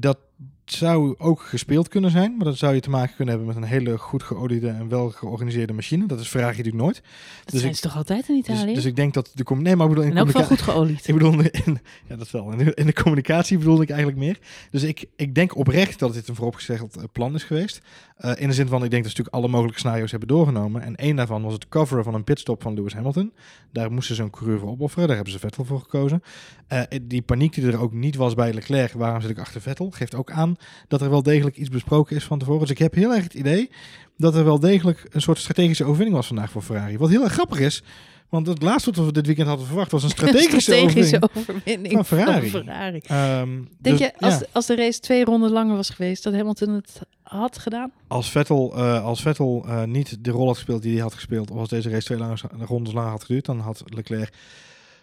Dat 0.00 0.18
zou 0.64 1.14
ook 1.18 1.40
gespeeld 1.42 1.88
kunnen 1.88 2.10
zijn, 2.10 2.36
maar 2.36 2.44
dat 2.46 2.56
zou 2.56 2.74
je 2.74 2.80
te 2.80 2.90
maken 2.90 3.16
kunnen 3.16 3.34
hebben 3.34 3.54
met 3.54 3.62
een 3.62 3.70
hele 3.70 3.98
goed 3.98 4.22
geoliede 4.22 4.68
en 4.68 4.88
wel 4.88 5.10
georganiseerde 5.10 5.72
machine. 5.72 6.06
Dat 6.06 6.20
is 6.20 6.28
Ferrari 6.28 6.56
natuurlijk 6.56 6.84
nooit. 6.84 6.94
Dat 6.94 7.50
Dus 7.52 7.60
zijn 7.60 7.70
ik- 7.72 7.76
ze 7.78 7.82
toch 7.82 7.96
altijd 7.96 8.28
in 8.28 8.34
Dus, 8.34 8.54
Italië? 8.54 8.74
dus 8.74 8.84
ik 8.84 8.96
denk 8.96 9.14
dat 9.14 9.30
de 9.34 9.44
com- 9.44 9.62
nee, 9.62 9.76
maar 9.76 9.86
ik 9.86 9.92
bedoel 9.94 10.10
in 10.10 10.16
en 10.16 10.22
ook 10.26 10.30
wel 10.32 10.44
goed 10.44 10.60
geolied. 10.60 11.06
Ik 11.08 11.14
bedoel, 11.14 11.40
in, 11.40 11.78
ja, 12.08 12.16
dat 12.16 12.30
wel. 12.30 12.50
In 12.52 12.58
de, 12.58 12.74
in 12.74 12.86
de 12.86 12.92
communicatie 12.92 13.58
bedoelde 13.58 13.82
ik 13.82 13.88
eigenlijk 13.88 14.18
meer. 14.18 14.38
Dus 14.70 14.82
ik, 14.82 15.04
ik 15.16 15.34
denk 15.34 15.56
oprecht 15.56 15.98
dat 15.98 16.12
dit 16.12 16.28
een 16.28 16.34
vooropgesteld 16.34 16.96
eh, 16.96 17.02
plan 17.12 17.34
is 17.34 17.42
geweest. 17.44 17.80
Eh, 18.16 18.32
in 18.36 18.48
de 18.48 18.54
zin 18.54 18.66
van, 18.68 18.84
ik 18.84 18.90
denk 18.90 19.02
dat 19.02 19.12
ze 19.12 19.18
natuurlijk 19.18 19.34
alle 19.36 19.48
mogelijke 19.48 19.78
scenario's 19.78 20.10
hebben 20.10 20.28
doorgenomen. 20.28 20.82
En 20.82 20.96
één 20.96 21.16
daarvan 21.16 21.42
was 21.42 21.52
het 21.52 21.68
coveren 21.68 22.04
van 22.04 22.14
een 22.14 22.24
pitstop 22.24 22.62
van 22.62 22.74
Lewis 22.74 22.94
Hamilton. 22.94 23.32
Daar 23.72 23.92
moesten 23.92 24.16
ze 24.16 24.22
een 24.22 24.30
coureur 24.30 24.58
voor 24.58 24.68
opofferen. 24.68 25.06
Daar 25.06 25.16
hebben 25.16 25.34
ze 25.34 25.38
Vettel 25.38 25.64
voor 25.64 25.80
gekozen. 25.80 26.22
Eh, 26.66 26.82
die 27.02 27.22
paniek 27.22 27.54
die 27.54 27.66
er 27.66 27.80
ook 27.80 27.92
niet 27.92 28.16
was 28.16 28.34
bij 28.34 28.52
Leclerc, 28.52 28.92
waarom 28.92 29.20
zit 29.20 29.30
ik 29.30 29.38
achter 29.38 29.60
Vettel, 29.60 29.85
geeft 29.94 30.14
ook 30.14 30.30
aan 30.30 30.56
dat 30.88 31.00
er 31.02 31.10
wel 31.10 31.22
degelijk 31.22 31.56
iets 31.56 31.68
besproken 31.68 32.16
is 32.16 32.24
van 32.24 32.38
tevoren. 32.38 32.60
Dus 32.60 32.70
ik 32.70 32.78
heb 32.78 32.94
heel 32.94 33.14
erg 33.14 33.22
het 33.22 33.34
idee 33.34 33.70
dat 34.16 34.34
er 34.34 34.44
wel 34.44 34.60
degelijk 34.60 35.06
een 35.10 35.20
soort 35.22 35.38
strategische 35.38 35.84
overwinning 35.84 36.16
was 36.16 36.26
vandaag 36.26 36.50
voor 36.50 36.62
Ferrari. 36.62 36.98
Wat 36.98 37.10
heel 37.10 37.22
erg 37.22 37.32
grappig 37.32 37.58
is, 37.58 37.82
want 38.28 38.46
het 38.46 38.62
laatste 38.62 38.90
wat 38.90 39.04
we 39.04 39.12
dit 39.12 39.26
weekend 39.26 39.48
hadden 39.48 39.66
verwacht 39.66 39.90
was 39.90 40.02
een 40.02 40.10
strategische, 40.18 40.60
strategische 40.60 41.22
overwinning. 41.22 41.48
overwinning 41.58 41.92
van 41.92 42.04
Ferrari. 42.04 42.50
Ferrari. 42.50 43.00
Ehm, 43.06 43.48
Denk 43.80 43.98
dus, 43.98 44.06
je, 44.06 44.12
als, 44.18 44.38
ja, 44.38 44.46
als 44.52 44.66
de 44.66 44.76
race 44.76 45.00
twee 45.00 45.24
ronden 45.24 45.50
langer 45.50 45.76
was 45.76 45.90
geweest, 45.90 46.22
dat 46.22 46.34
Hamilton 46.34 46.68
het 46.74 47.00
had 47.22 47.58
gedaan? 47.58 47.92
als 48.08 48.30
Vettel, 48.30 48.76
eh, 48.76 49.04
als 49.04 49.22
Vettel 49.22 49.64
eh, 49.66 49.82
niet 49.84 50.24
de 50.24 50.30
rol 50.30 50.46
had 50.46 50.54
gespeeld 50.56 50.82
die 50.82 50.92
hij 50.92 51.02
had 51.02 51.14
gespeeld, 51.14 51.50
of 51.50 51.58
als 51.58 51.68
deze 51.68 51.90
race 51.90 52.04
twee 52.04 52.18
lange, 52.18 52.36
rondes 52.58 52.92
langer 52.92 53.10
had 53.10 53.24
geduurd, 53.24 53.44
dan 53.44 53.58
had 53.60 53.82
Leclerc 53.86 54.32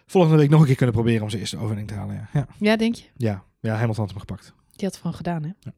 volgende 0.06 0.36
week 0.36 0.50
nog 0.50 0.60
een 0.60 0.66
keer 0.66 0.76
kunnen 0.76 0.94
proberen 0.94 1.22
om 1.22 1.28
zijn 1.28 1.40
eerste 1.40 1.56
overwinning 1.56 1.88
te 1.88 1.94
halen. 1.94 2.14
Ja, 2.14 2.28
ja, 2.32 2.46
Ja, 2.58 2.76
denk 2.76 2.94
je? 2.94 3.04
ja, 3.16 3.42
ja 3.60 3.74
Hamilton 3.74 4.04
had 4.04 4.10
hem 4.10 4.18
gepakt. 4.20 4.52
Die 4.76 4.88
had 4.88 4.98
van 4.98 5.14
gedaan, 5.14 5.42
hè? 5.42 5.70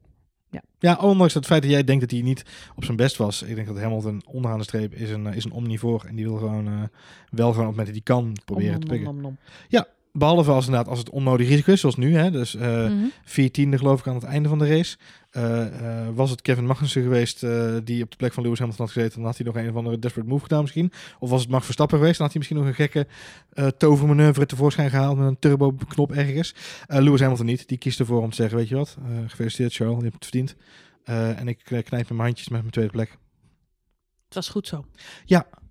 Ja, 0.79 0.97
ondanks 1.01 1.33
het 1.33 1.45
feit 1.45 1.61
dat 1.61 1.71
jij 1.71 1.83
denkt 1.83 2.01
dat 2.01 2.11
hij 2.11 2.21
niet 2.21 2.45
op 2.75 2.83
zijn 2.83 2.97
best 2.97 3.17
was. 3.17 3.41
Ik 3.41 3.55
denk 3.55 3.67
dat 3.67 3.79
Hamilton 3.79 4.21
onderaan 4.25 4.57
de 4.57 4.63
streep 4.63 4.93
is 4.93 5.09
een, 5.09 5.27
eh, 5.27 5.35
is 5.35 5.45
een 5.45 5.51
omnivoor. 5.51 6.05
En 6.07 6.15
die 6.15 6.25
wil 6.25 6.37
gewoon 6.37 6.67
eh, 6.67 6.73
wel 7.29 7.51
gewoon 7.51 7.65
op 7.65 7.71
momenten 7.71 7.93
die 7.93 8.03
kan 8.03 8.35
proberen 8.45 8.73
Om, 8.73 8.79
te 8.79 8.87
pikken. 8.87 9.09
om, 9.09 9.25
om, 9.25 9.37
Behalve 10.17 10.51
als, 10.51 10.65
inderdaad, 10.65 10.89
als 10.89 10.99
het 10.99 11.09
onnodig 11.09 11.47
risico 11.47 11.71
is, 11.71 11.79
zoals 11.79 11.95
nu. 11.95 12.15
Hè, 12.15 12.31
dus 12.31 12.55
eh. 12.55 12.83
Mhm. 12.83 12.93
vier 13.23 13.51
tiende 13.51 13.77
geloof 13.77 13.99
ik 13.99 14.07
aan 14.07 14.15
het 14.15 14.23
einde 14.23 14.49
van 14.49 14.59
de 14.59 14.67
race. 14.67 14.97
Eh, 15.31 15.65
eh, 15.65 16.07
was 16.15 16.29
het 16.29 16.41
Kevin 16.41 16.65
Magnussen 16.65 17.01
geweest 17.01 17.43
eh, 17.43 17.75
die 17.83 18.03
op 18.03 18.11
de 18.11 18.17
plek 18.17 18.33
van 18.33 18.43
Lewis 18.43 18.59
Hamilton 18.59 18.85
had 18.85 18.93
gezeten, 18.93 19.17
dan 19.17 19.25
had 19.25 19.37
hij 19.37 19.45
nog 19.45 19.55
een 19.55 19.69
of 19.69 19.75
andere 19.75 19.99
desperate 19.99 20.29
move 20.29 20.41
gedaan 20.43 20.61
misschien. 20.61 20.91
Of 21.19 21.29
was 21.29 21.41
het 21.41 21.49
Max 21.49 21.63
Verstappen 21.63 21.97
geweest, 21.97 22.17
dan 22.17 22.27
had 22.27 22.35
hij 22.35 22.45
misschien 22.45 22.65
nog 22.65 22.77
een 22.77 22.87
gekke 22.87 23.07
eh 23.53 23.67
tovermanoeuvre 23.67 24.45
tevoorschijn 24.45 24.89
gehaald 24.89 25.17
met 25.17 25.27
een 25.27 25.39
turbo 25.39 25.71
knop 25.87 26.11
ergens. 26.11 26.55
Eh, 26.87 27.01
Lewis 27.01 27.19
Hamilton 27.19 27.45
niet, 27.45 27.67
die 27.67 27.77
kiest 27.77 27.99
ervoor 27.99 28.21
om 28.21 28.29
te 28.29 28.35
zeggen, 28.35 28.57
weet 28.57 28.67
je 28.67 28.75
wat, 28.75 28.97
eh, 28.99 29.17
gefeliciteerd 29.27 29.73
Charles, 29.73 29.97
je 29.97 30.03
hebt 30.03 30.13
het 30.13 30.23
verdiend. 30.23 30.55
Eh, 31.03 31.39
en 31.39 31.47
ik 31.47 31.63
knijp 31.63 31.89
met 31.91 32.09
mijn 32.09 32.19
handjes 32.19 32.49
met 32.49 32.59
mijn 32.59 32.73
tweede 32.73 32.91
plek. 32.91 33.17
Het 34.25 34.35
was 34.35 34.49
goed 34.49 34.67
zo. 34.67 34.85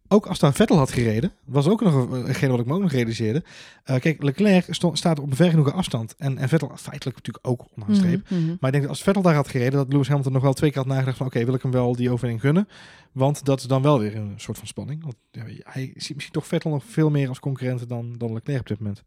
Ook 0.09 0.27
als 0.27 0.39
daar 0.39 0.53
Vettel 0.55 0.77
had 0.77 0.93
gereden, 0.93 1.33
was 1.45 1.69
ook 1.69 1.83
nog 1.83 1.95
een- 2.11 2.25
hetgene 2.27 2.51
wat 2.51 2.61
ik 2.61 2.67
me 2.67 2.75
ook 2.75 2.81
nog 2.81 2.91
realiseerde. 2.93 3.43
Eh, 3.85 4.01
kijk, 4.01 4.23
Leclerc 4.23 4.67
staat 4.93 5.19
op 5.19 5.31
een 5.31 5.37
ver 5.37 5.51
genoeg 5.51 5.73
afstand. 5.73 6.15
En, 6.19 6.39
en 6.39 6.49
Vettel 6.49 6.71
feitelijk 6.77 7.17
natuurlijk 7.17 7.47
ook 7.49 7.61
onderaan 7.75 7.89
de 7.95 8.01
streep. 8.01 8.31
Mhm, 8.31 8.41
mhm. 8.41 8.47
Maar 8.49 8.57
ik 8.57 8.71
denk 8.71 8.81
dat 8.83 8.89
als 8.89 9.03
Vettel 9.03 9.23
daar 9.23 9.35
had 9.35 9.49
gereden, 9.49 9.73
dat 9.79 9.93
Lewis 9.93 10.09
Hamilton 10.09 10.33
nog 10.33 10.43
wel 10.43 10.53
twee 10.53 10.71
keer 10.71 10.79
had 10.83 10.89
nagedacht 10.91 11.17
van 11.17 11.27
oké, 11.27 11.45
wil 11.45 11.55
ik 11.55 11.63
hem 11.63 11.71
wel 11.71 11.97
die 11.97 12.11
overwinning 12.11 12.41
gunnen? 12.41 12.69
Want 13.13 13.45
dat 13.45 13.59
is 13.61 13.67
dan 13.67 13.83
wel 13.83 13.99
weer 13.99 14.17
een 14.17 14.33
soort 14.37 14.59
van 14.59 14.67
spanning. 14.67 15.03
Want 15.03 15.17
ja, 15.31 15.43
hij 15.63 15.93
ziet 15.95 16.15
misschien 16.15 16.35
toch 16.35 16.47
Vettel 16.47 16.71
nog 16.71 16.85
veel 16.87 17.11
meer 17.11 17.29
als 17.29 17.41
concurrent 17.41 17.89
dan, 17.89 18.15
dan 18.19 18.33
Leclerc 18.33 18.61
op 18.61 18.67
dit 18.67 18.79
moment. 18.81 19.03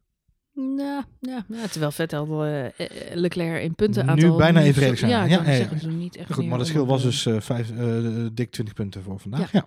Ja, 0.78 1.06
ja, 1.20 1.45
ja, 1.50 1.68
terwijl 1.68 1.91
Vettel 1.91 2.43
eh, 2.45 2.66
eh, 2.66 2.72
Leclerc 3.14 3.64
in 3.64 3.76
punten 3.76 4.06
Nu 4.06 4.12
aantal 4.12 4.38
bijna 4.38 4.60
niet 4.60 4.68
evenredig 4.68 5.00
zo- 5.00 5.08
zijn. 5.08 5.30
Ja, 5.30 5.38
Ja, 5.43 5.52
ja, 5.52 5.68
ja. 5.82 5.88
niet 5.89 6.16
echt 6.16 6.34
Goed, 6.34 6.43
maar 6.45 6.60
het 6.60 6.68
verschil 6.68 6.86
was 6.88 7.02
dus 7.04 7.26
eh, 7.26 7.39
vijf, 7.39 7.72
eh, 7.72 8.26
dik 8.34 8.52
20 8.52 8.74
punten 8.76 9.04
voor 9.04 9.20
vandaag. 9.20 9.52
Ja. 9.52 9.66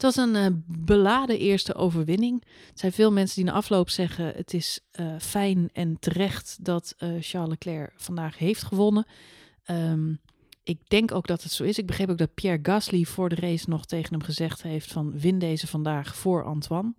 Het 0.00 0.14
was 0.14 0.26
een 0.26 0.36
eh, 0.36 0.46
beladen 0.66 1.38
eerste 1.38 1.74
overwinning. 1.74 2.42
Er 2.44 2.48
zijn 2.74 2.92
veel 2.92 3.12
mensen 3.12 3.36
die 3.36 3.44
na 3.44 3.56
afloop 3.56 3.90
zeggen: 3.90 4.32
het 4.36 4.54
is 4.54 4.80
eh, 4.90 5.06
fijn 5.18 5.70
en 5.72 5.96
terecht 5.98 6.64
dat 6.64 6.94
eh, 6.98 7.08
Charles 7.20 7.50
Leclerc 7.50 7.92
vandaag 7.96 8.38
heeft 8.38 8.62
gewonnen. 8.62 9.06
Ehm, 9.64 10.12
ik 10.62 10.78
denk 10.88 11.12
ook 11.12 11.26
dat 11.26 11.42
het 11.42 11.52
zo 11.52 11.64
is. 11.64 11.78
Ik 11.78 11.86
begreep 11.86 12.08
ook 12.10 12.18
dat 12.18 12.34
Pierre 12.34 12.58
Gasly 12.62 13.04
voor 13.04 13.28
de 13.28 13.34
race 13.34 13.68
nog 13.68 13.86
tegen 13.86 14.12
hem 14.12 14.22
gezegd 14.22 14.62
heeft: 14.62 14.92
van 14.92 15.18
win 15.18 15.38
deze 15.38 15.66
vandaag 15.66 16.16
voor 16.16 16.44
Antoine. 16.44 16.94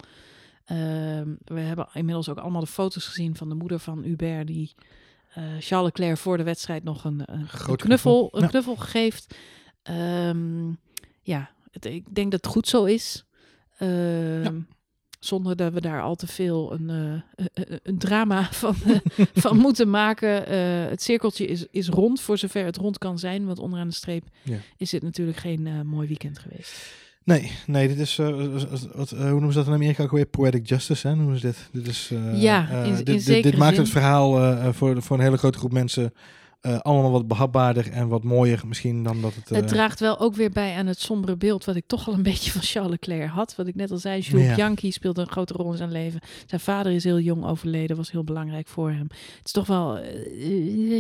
Ehm, 0.66 1.36
we 1.44 1.60
hebben 1.60 1.90
inmiddels 1.94 2.30
ook 2.30 2.38
allemaal 2.38 2.62
de 2.62 2.68
foto's 2.68 3.06
gezien 3.06 3.36
van 3.36 3.50
de 3.50 3.56
moeder 3.56 3.80
van 3.80 4.04
Hubert 4.04 4.48
die 4.48 4.74
Charles 5.60 5.86
Leclerc 5.86 6.18
voor 6.18 6.38
de 6.38 6.44
wedstrijd 6.44 6.84
nog 6.84 7.04
een, 7.04 7.22
een, 7.26 7.76
knuffel, 7.76 8.30
een 8.32 8.42
Ja. 8.42 8.48
knuffel 8.48 8.76
geeft. 8.76 9.36
Ehm, 9.84 10.70
ja, 11.22 11.52
het, 11.72 11.86
ik 11.86 12.16
denk 12.16 12.32
dat 12.32 12.44
het 12.44 12.54
goed 12.54 12.68
zo 12.68 12.84
is. 12.84 13.26
Ehm, 13.78 14.60
Zonder 15.20 15.56
dat 15.56 15.74
we 15.74 15.82
daar 15.82 16.02
al 16.02 16.16
te 16.16 16.28
veel 16.28 16.74
een, 16.74 16.90
eh, 16.90 17.46
een- 17.54 17.80
een 17.84 17.98
drama 17.98 18.44
van, 18.52 18.76
eh, 18.86 19.26
van 19.34 19.58
moeten 19.68 19.90
maken. 19.90 20.48
Eh, 20.48 20.90
het 20.90 21.02
cirkeltje 21.02 21.46
is, 21.48 21.66
is 21.72 21.88
rond, 21.90 22.22
voor 22.22 22.38
zover 22.38 22.66
het 22.66 22.78
rond 22.78 22.98
kan 22.98 23.20
zijn. 23.20 23.46
Want 23.46 23.60
onderaan 23.60 23.88
de 23.88 23.94
streep 23.94 24.24
Ja. 24.44 24.58
is 24.78 24.90
dit 24.90 25.02
natuurlijk 25.04 25.38
geen 25.38 25.68
eh, 25.68 25.82
mooi 25.82 26.08
weekend 26.08 26.40
geweest. 26.40 26.94
Nee, 27.24 27.52
nee, 27.68 27.88
dit 27.88 28.00
is, 28.00 28.18
eh, 28.20 28.48
wat, 28.96 29.12
eh, 29.12 29.20
hoe 29.20 29.30
noemen 29.30 29.52
ze 29.52 29.58
dat 29.58 29.68
in 29.68 29.74
Amerika 29.74 30.04
ook 30.04 30.12
weer? 30.12 30.26
Poetic 30.26 30.68
justice, 30.68 31.08
hè? 31.08 31.16
Noemen 31.16 31.40
ze 31.40 31.46
dit? 31.46 31.70
Dit 31.72 31.88
is, 31.88 32.10
eh, 32.14 32.42
Ja, 32.42 32.70
eh, 32.70 32.86
in- 32.88 32.96
in 32.98 33.04
dit, 33.04 33.44
dit, 33.44 33.58
maakt 33.58 33.78
het 33.78 33.90
verhaal 33.90 34.40
eh, 34.44 34.74
voor, 34.74 35.02
voor 35.02 35.18
een 35.18 35.24
hele 35.24 35.38
grote 35.38 35.58
groep 35.58 35.72
mensen 35.74 36.14
eh, 36.62 36.80
allemaal 36.80 37.12
wat 37.12 37.28
behapbaarder 37.28 37.92
en 37.92 38.08
wat 38.08 38.24
mooier 38.24 38.62
misschien 38.68 39.04
dan 39.04 39.22
dat 39.22 39.36
het... 39.36 39.52
eh, 39.52 39.58
Het 39.58 39.68
draagt 39.68 40.00
wel 40.00 40.20
ook 40.20 40.36
weer 40.36 40.50
bij 40.50 40.76
aan 40.76 40.88
het 40.88 41.00
sombere 41.00 41.36
beeld 41.38 41.66
wat 41.66 41.76
ik 41.76 41.84
toch 41.88 42.08
al 42.08 42.14
een 42.14 42.24
beetje 42.32 42.52
van 42.52 42.62
Charles 42.62 42.92
Leclerc 42.92 43.30
had. 43.30 43.56
Wat 43.56 43.68
ik 43.68 43.76
net 43.76 43.92
al 43.92 43.98
zei, 43.98 44.20
Jules 44.22 44.46
Ja. 44.48 44.56
Bianchi 44.56 44.92
speelde 44.92 45.22
een 45.22 45.30
grote 45.32 45.54
rol 45.54 45.72
in 45.72 45.78
zijn 45.78 45.92
leven. 45.92 46.20
Zijn 46.46 46.62
vader 46.62 46.92
is 46.92 47.04
heel 47.04 47.20
jong 47.20 47.46
overleden, 47.46 47.96
was 47.98 48.12
heel 48.12 48.24
belangrijk 48.24 48.68
voor 48.68 48.90
hem. 48.90 49.08
Het 49.12 49.46
is 49.46 49.52
toch 49.52 49.68
wel 49.68 49.98
eh, 49.98 50.10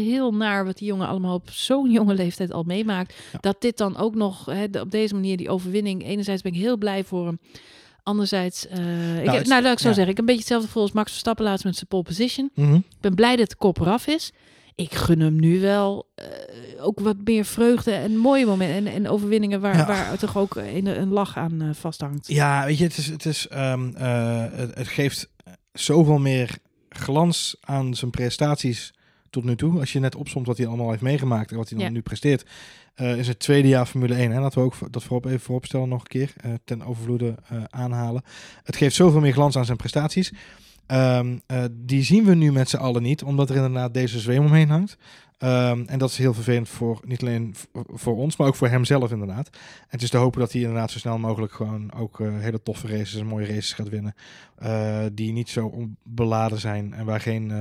heel 0.06 0.34
naar 0.34 0.66
wat 0.66 0.78
die 0.78 0.88
jongen 0.88 1.08
allemaal 1.08 1.36
op 1.36 1.50
zo'n 1.52 1.92
jonge 1.98 2.14
leeftijd 2.14 2.54
al 2.54 2.64
meemaakt. 2.64 3.14
Ja. 3.32 3.38
Dat 3.42 3.62
dit 3.62 3.78
dan 3.78 3.98
ook 3.98 4.16
nog 4.16 4.50
op 4.82 4.92
deze 4.92 5.14
manier, 5.14 5.38
die 5.38 5.50
overwinning. 5.50 6.04
Enerzijds 6.06 6.42
ben 6.42 6.54
ik 6.54 6.60
heel 6.60 6.78
blij 6.78 7.04
voor 7.04 7.26
hem. 7.26 7.40
Anderzijds, 8.04 8.68
eh, 8.68 9.20
ik, 9.20 9.26
het 9.26 9.36
heb- 9.36 9.46
nou 9.46 9.62
laat 9.62 9.72
ik 9.74 9.80
zo 9.80 9.88
ja. 9.88 9.94
zeggen, 9.94 10.00
ik 10.02 10.08
heb 10.08 10.18
een 10.20 10.26
beetje 10.26 10.40
hetzelfde 10.40 10.68
gevoel 10.68 10.84
als 10.84 10.92
Max 10.92 11.10
Verstappen 11.12 11.46
laatst 11.46 11.66
met 11.66 11.76
zijn 11.76 11.88
pole 11.88 12.04
position. 12.04 12.50
mhm. 12.56 12.76
Ik 12.76 12.84
ben 13.00 13.16
blij 13.16 13.36
dat 13.36 13.50
de 13.50 13.56
kop 13.56 13.80
eraf 13.80 14.08
is. 14.08 14.32
Ik 14.82 14.94
gun 14.96 15.20
hem 15.20 15.40
nu 15.40 15.60
wel 15.60 16.10
eh, 16.16 16.26
ook 16.86 17.00
wat 17.00 17.16
meer 17.24 17.46
vreugde 17.46 17.92
en 17.92 18.18
mooie 18.18 18.46
momenten 18.46 18.76
en, 18.94 18.94
en 18.94 19.08
overwinningen 19.10 19.62
waar, 19.62 19.78
Ja. 19.78 19.86
waar 19.88 20.18
toch 20.18 20.38
ook 20.38 20.56
een, 20.56 20.86
een 21.02 21.10
lach 21.10 21.38
aan 21.38 21.62
eh, 21.62 21.70
vasthangt. 21.74 22.28
Ja, 22.28 22.66
weet 22.66 22.78
je, 22.78 22.84
het, 22.84 22.98
is, 22.98 23.08
het, 23.08 23.26
is, 23.26 23.48
ehm, 23.48 23.90
eh, 23.96 24.46
het, 24.52 24.76
het 24.76 24.88
geeft 24.88 25.30
zoveel 25.74 26.18
meer 26.20 26.58
glans 26.90 27.56
aan 27.62 27.96
zijn 27.96 28.12
prestaties 28.12 28.94
tot 29.30 29.44
nu 29.44 29.56
toe. 29.56 29.80
Als 29.80 29.92
je 29.94 30.00
net 30.00 30.16
opsomt 30.16 30.48
wat 30.48 30.58
hij 30.58 30.68
allemaal 30.68 30.90
heeft 30.90 31.02
meegemaakt 31.02 31.52
en 31.52 31.58
wat 31.58 31.70
hij 31.70 31.78
dan 31.78 31.88
Ja. 31.88 31.94
nu 31.94 32.02
presteert. 32.02 32.46
is 32.96 33.28
het 33.28 33.40
tweede 33.40 33.68
jaar 33.68 33.86
Formule 33.86 34.16
1. 34.16 34.32
Hè? 34.32 34.40
Laten 34.40 34.60
we 34.60 34.66
ook 34.66 34.76
dat 34.92 35.04
voorop 35.04 35.26
even 35.26 35.40
vooropstellen 35.40 35.90
nog 35.90 36.02
een 36.02 36.08
keer. 36.08 36.34
ten 36.64 36.82
overvloede 36.84 37.36
aanhalen. 37.70 38.22
Het 38.64 38.76
geeft 38.76 38.96
zoveel 38.96 39.20
meer 39.20 39.34
glans 39.34 39.56
aan 39.58 39.66
zijn 39.66 39.78
prestaties. 39.78 40.32
Ehm, 40.92 41.38
eh, 41.46 41.64
die 41.72 42.04
zien 42.04 42.26
we 42.26 42.36
nu 42.36 42.52
met 42.52 42.70
z'n 42.70 42.78
allen 42.78 43.02
niet, 43.02 43.24
omdat 43.24 43.50
er 43.50 43.56
inderdaad 43.56 43.94
deze 43.94 44.20
zweem 44.20 44.46
omheen 44.46 44.70
hangt. 44.70 44.98
Ehm, 45.38 45.84
en 45.86 46.00
dat 46.00 46.10
is 46.10 46.18
heel 46.18 46.34
vervelend 46.34 46.70
voor 46.70 47.00
niet 47.06 47.22
alleen 47.22 47.56
voor 47.76 48.16
ons, 48.16 48.38
maar 48.38 48.48
ook 48.48 48.56
voor 48.56 48.68
hemzelf 48.68 49.12
inderdaad. 49.12 49.50
En 49.52 49.88
het 49.88 50.02
is 50.02 50.10
te 50.10 50.18
hopen 50.18 50.40
dat 50.40 50.52
hij 50.52 50.62
inderdaad 50.62 50.92
zo 50.92 51.00
snel 51.00 51.18
mogelijk 51.18 51.54
gewoon 51.54 51.94
ook 51.94 52.20
eh, 52.20 52.28
hele 52.40 52.64
toffe 52.64 52.88
races 52.88 53.16
en 53.16 53.26
mooie 53.26 53.46
races 53.46 53.74
gaat 53.74 53.90
winnen. 53.90 54.16
eh, 54.56 55.00
die 55.14 55.32
niet 55.32 55.50
zo 55.50 55.90
beladen 56.04 56.60
zijn 56.60 56.94
en 56.94 57.06
waar 57.06 57.22
geen 57.22 57.52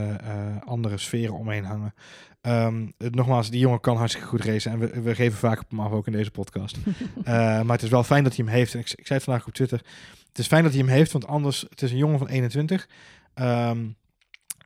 andere 0.64 0.99
sferen 0.99 1.35
omheen 1.35 1.64
hangen. 1.64 1.95
Ehm, 2.41 2.87
nogmaals, 2.99 3.51
die 3.51 3.61
jongen 3.61 3.81
kan 3.81 3.97
hartstikke 3.97 4.28
goed 4.28 4.45
racen 4.45 4.72
en 4.72 4.78
we, 4.78 5.01
we 5.01 5.14
geven 5.14 5.39
vaak 5.39 5.61
op 5.61 5.70
hem 5.70 5.81
af 5.81 5.93
ook 5.93 6.07
in 6.07 6.12
deze 6.12 6.31
podcast. 6.31 6.76
Maar 7.24 7.66
het 7.66 7.83
is 7.83 7.89
wel 7.89 8.05
fijn 8.05 8.24
dat 8.24 8.37
hij 8.37 8.45
hem 8.45 8.55
heeft. 8.55 8.74
En 8.74 8.81
ik, 8.81 8.91
ik 8.91 9.07
zei 9.07 9.18
het 9.18 9.22
vandaag 9.22 9.47
op 9.47 9.53
Twitter. 9.53 9.81
Het 10.28 10.39
is 10.39 10.47
fijn 10.47 10.62
dat 10.62 10.72
hij 10.72 10.81
hem 10.81 10.91
heeft, 10.91 11.12
want 11.12 11.26
anders, 11.26 11.66
het 11.70 11.83
is 11.83 11.91
een 11.91 11.97
jongen 11.97 12.18
van 12.18 12.28
21. 12.28 12.89
Ehm, 13.35 13.87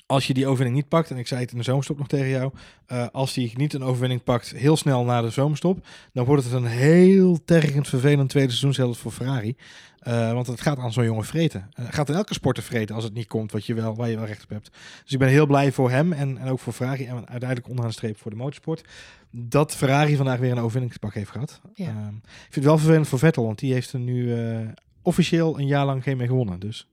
als 0.07 0.27
je 0.27 0.35
die 0.35 0.47
overwinning 0.47 0.77
niet 0.77 0.89
pakt, 0.89 1.11
en 1.11 1.17
ik 1.17 1.27
zei 1.27 1.41
het 1.41 1.53
in 1.53 1.59
de 1.59 1.65
zomerstop 1.65 1.99
nog 1.99 2.09
tegen 2.09 2.29
jou, 2.29 2.53
eh, 2.87 3.07
als 3.13 3.35
hij 3.35 3.53
niet 3.55 3.73
een 3.73 3.83
overwinning 3.83 4.23
pakt 4.23 4.51
heel 4.51 4.77
snel 4.77 5.05
na 5.05 5.21
de 5.21 5.31
zomerstop, 5.31 5.87
dan 6.13 6.25
wordt 6.25 6.45
het 6.45 6.53
een 6.53 6.67
heel 6.67 7.45
tergend 7.45 7.89
vervelend 7.89 8.29
tweede 8.29 8.49
seizoen 8.49 8.75
zelfs 8.75 8.99
voor 8.99 9.13
Ferrari. 9.13 9.57
Eh, 9.99 10.33
want 10.33 10.47
het 10.47 10.61
gaat 10.61 10.79
aan 10.79 10.93
zo'n 10.93 11.05
jongen 11.05 11.25
vreten. 11.25 11.69
Het 11.75 11.95
gaat 11.95 12.09
in 12.09 12.15
elke 12.15 12.35
sport 12.35 12.57
te 12.57 12.63
vreten 12.63 12.95
als 12.95 13.05
het 13.05 13.15
niet 13.15 13.27
komt 13.27 13.53
wat 13.53 13.67
je 13.67 13.75
wel, 13.75 13.97
waar 13.97 14.09
je 14.09 14.17
wel 14.17 14.27
recht 14.27 14.43
op 14.43 14.49
hebt. 14.49 14.71
Dus 15.03 15.13
ik 15.13 15.19
ben 15.19 15.29
heel 15.29 15.47
blij 15.47 15.73
voor 15.73 15.91
hem 15.91 16.13
en, 16.13 16.39
en 16.39 16.49
ook 16.49 16.59
voor 16.59 16.73
Ferrari 16.73 17.07
en 17.07 17.29
uiteindelijk 17.29 17.69
onderaan 17.69 17.91
de 17.91 17.97
streep 17.97 18.19
voor 18.19 18.31
de 18.31 18.37
motorsport. 18.37 18.85
Dat 19.31 19.75
Ferrari 19.75 20.17
vandaag 20.17 20.39
weer 20.39 20.51
een 20.51 20.59
overwinningspak 20.59 21.15
heeft 21.15 21.31
gehad. 21.31 21.61
Ja. 21.75 21.87
Ehm, 21.87 22.15
ik 22.17 22.31
vind 22.41 22.55
het 22.55 22.65
wel 22.65 22.79
vervelend 22.79 23.09
voor 23.09 23.19
Vettel, 23.19 23.45
want 23.45 23.59
die 23.59 23.73
heeft 23.73 23.93
er 23.93 24.01
nu 24.01 24.35
officieel 25.03 25.59
een 25.59 25.67
jaar 25.67 25.87
lang 25.87 26.03
geen 26.03 26.17
mee 26.17 26.27
gewonnen. 26.27 26.61
Dus 26.61 26.89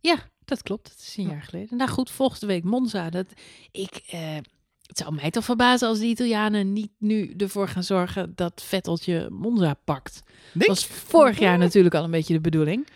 Ja, 0.00 0.16
dat 0.50 0.62
klopt. 0.62 0.88
Dat 0.88 0.98
is 0.98 1.16
een 1.16 1.28
jaar 1.28 1.42
geleden. 1.42 1.76
Nou 1.76 1.90
goed, 1.90 2.10
volgende 2.10 2.46
week 2.46 2.64
Monza. 2.64 3.10
Dat, 3.10 3.26
ik, 3.72 4.02
eh, 4.10 4.36
het 4.86 4.98
zou 4.98 5.14
mij 5.14 5.30
toch 5.30 5.44
verbazen 5.44 5.88
als 5.88 5.98
de 5.98 6.06
Italianen 6.06 6.72
niet 6.72 6.90
nu 6.98 7.34
ervoor 7.36 7.68
gaan 7.68 7.84
zorgen 7.84 8.32
dat 8.34 8.62
Vetteltje 8.64 9.28
Monza 9.30 9.74
pakt. 9.84 10.22
Dat 10.52 10.66
was 10.66 10.86
vorig 10.86 11.38
jaar 11.38 11.58
natuurlijk 11.58 11.94
al 11.94 12.04
een 12.04 12.10
beetje 12.10 12.34
de 12.34 12.40
bedoeling. 12.40 12.86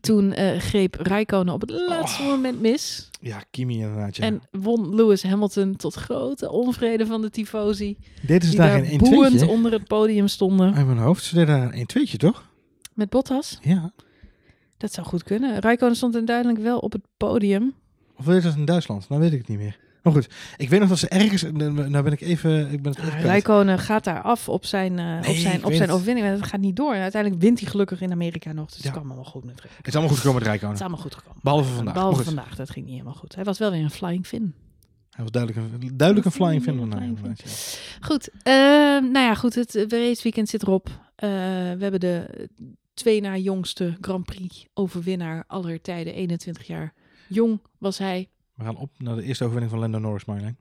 Toen 0.00 0.32
eh, 0.32 0.58
greep 0.58 0.94
Räikkönen 0.94 1.54
op 1.54 1.60
het 1.60 1.70
laatste 1.70 2.22
moment 2.22 2.60
mis. 2.60 3.10
Ja, 3.20 3.42
Kimi 3.50 3.78
inderdaad. 3.78 4.16
Ja. 4.16 4.24
En 4.24 4.42
won 4.50 4.94
Lewis 4.94 5.22
Hamilton 5.22 5.76
tot 5.76 5.94
grote 5.94 6.50
onvrede 6.50 7.06
van 7.06 7.20
de 7.22 7.30
tifosi. 7.30 7.96
Dit 8.22 8.42
is 8.42 8.54
daar 8.54 8.82
1 8.82 8.98
boeiend 8.98 9.38
2 9.38 9.48
onder 9.48 9.72
het 9.72 9.86
podium 9.86 10.28
stonden. 10.28 10.74
Uit 10.74 10.86
mijn 10.86 10.98
hoofd. 10.98 11.24
Ze 11.24 11.34
deden 11.34 11.56
daar 11.56 11.66
een 11.66 11.72
1 11.72 11.86
2 11.86 12.16
toch? 12.16 12.50
Met 12.94 13.08
Bottas. 13.08 13.58
Ja. 13.62 13.92
Dat 14.78 14.92
zou 14.92 15.06
goed 15.06 15.22
kunnen. 15.22 15.58
Räikkönen 15.60 15.96
stond 15.96 16.26
duidelijk 16.26 16.58
wel 16.58 16.78
op 16.78 16.92
het 16.92 17.02
podium. 17.16 17.74
Of 18.16 18.24
weet 18.24 18.42
dat 18.42 18.54
in 18.56 18.64
Duitsland? 18.64 19.08
Nou 19.08 19.20
weet 19.20 19.32
ik 19.32 19.38
het 19.38 19.48
niet 19.48 19.58
meer. 19.58 19.78
Maar 20.02 20.12
goed, 20.12 20.28
ik 20.56 20.68
weet 20.68 20.80
nog 20.80 20.88
dat 20.88 20.98
ze 20.98 21.08
ergens... 21.08 21.42
Nou 21.52 22.02
ben 22.02 22.12
ik 22.12 22.20
even... 22.20 22.72
Ik 22.72 22.82
ben 22.82 22.92
het 22.92 23.00
even. 23.04 23.20
Rijkonen 23.20 23.78
gaat 23.78 24.04
daar 24.04 24.22
af 24.22 24.48
op 24.48 24.64
zijn, 24.64 24.98
eh, 24.98 25.04
Nee, 25.04 25.30
op 25.30 25.36
zijn, 25.36 25.64
op 25.64 25.72
zijn 25.72 25.90
overwinning. 25.90 26.26
Maar 26.26 26.36
dat 26.38 26.46
gaat 26.48 26.60
niet 26.60 26.76
door. 26.76 26.94
En 26.94 27.00
uiteindelijk 27.02 27.42
wint 27.42 27.60
hij 27.60 27.68
gelukkig 27.70 28.00
in 28.00 28.12
Amerika 28.12 28.52
nog. 28.52 28.66
Dus 28.66 28.76
Ja. 28.76 28.82
het 28.82 28.92
kwam 28.92 29.06
allemaal 29.06 29.24
goed 29.24 29.44
met 29.44 29.54
Rijkonen. 29.54 29.76
Het 29.76 29.86
is 29.86 29.92
allemaal 29.94 30.10
goed 30.14 30.18
gekomen 30.20 30.42
met 30.42 30.52
Het 30.52 30.62
is 30.62 30.68
Rijkonen. 30.68 30.80
allemaal 30.86 31.02
goed 31.10 31.14
gekomen. 31.14 31.40
Behalve 31.42 31.74
vandaag. 31.74 31.94
Behalve 31.94 32.22
vandaag, 32.24 32.56
dat 32.56 32.70
ging 32.70 32.84
niet 32.84 32.94
helemaal 32.94 33.14
goed. 33.18 33.34
Hij 33.34 33.44
was 33.44 33.58
wel 33.58 33.70
weer 33.70 33.82
een 33.82 33.90
flying 33.90 34.26
fin. 34.26 34.54
Hij 35.10 35.24
was 35.24 35.30
duidelijk 35.32 35.66
een, 35.82 35.96
duidelijk 35.96 36.26
een 36.26 36.32
flying 36.32 36.62
fin. 36.62 36.90
Flying. 36.90 37.38
Goed, 38.00 38.28
ehm, 38.42 39.10
nou 39.10 39.18
ja, 39.26 39.34
goed. 39.34 39.54
Het 39.54 39.74
eh, 39.74 39.88
raceweekend 39.88 40.48
zit 40.48 40.62
erop. 40.62 40.88
Eh, 41.16 41.28
we 41.28 41.78
hebben 41.80 42.00
de 42.00 42.48
twee 42.98 43.20
na 43.20 43.36
jongste 43.36 43.96
Grand 44.00 44.24
Prix 44.24 44.66
overwinnaar 44.74 45.44
aller 45.46 45.80
tijden. 45.80 46.14
21 46.14 46.66
jaar 46.66 46.94
jong 47.28 47.60
was 47.78 47.98
hij. 47.98 48.28
We 48.54 48.64
gaan 48.64 48.76
op 48.76 48.90
naar 48.98 49.16
de 49.16 49.22
eerste 49.22 49.44
overwinning 49.44 49.72
van 49.72 49.82
Lando 49.90 49.98
Norris, 50.08 50.24
Marjolein. 50.24 50.56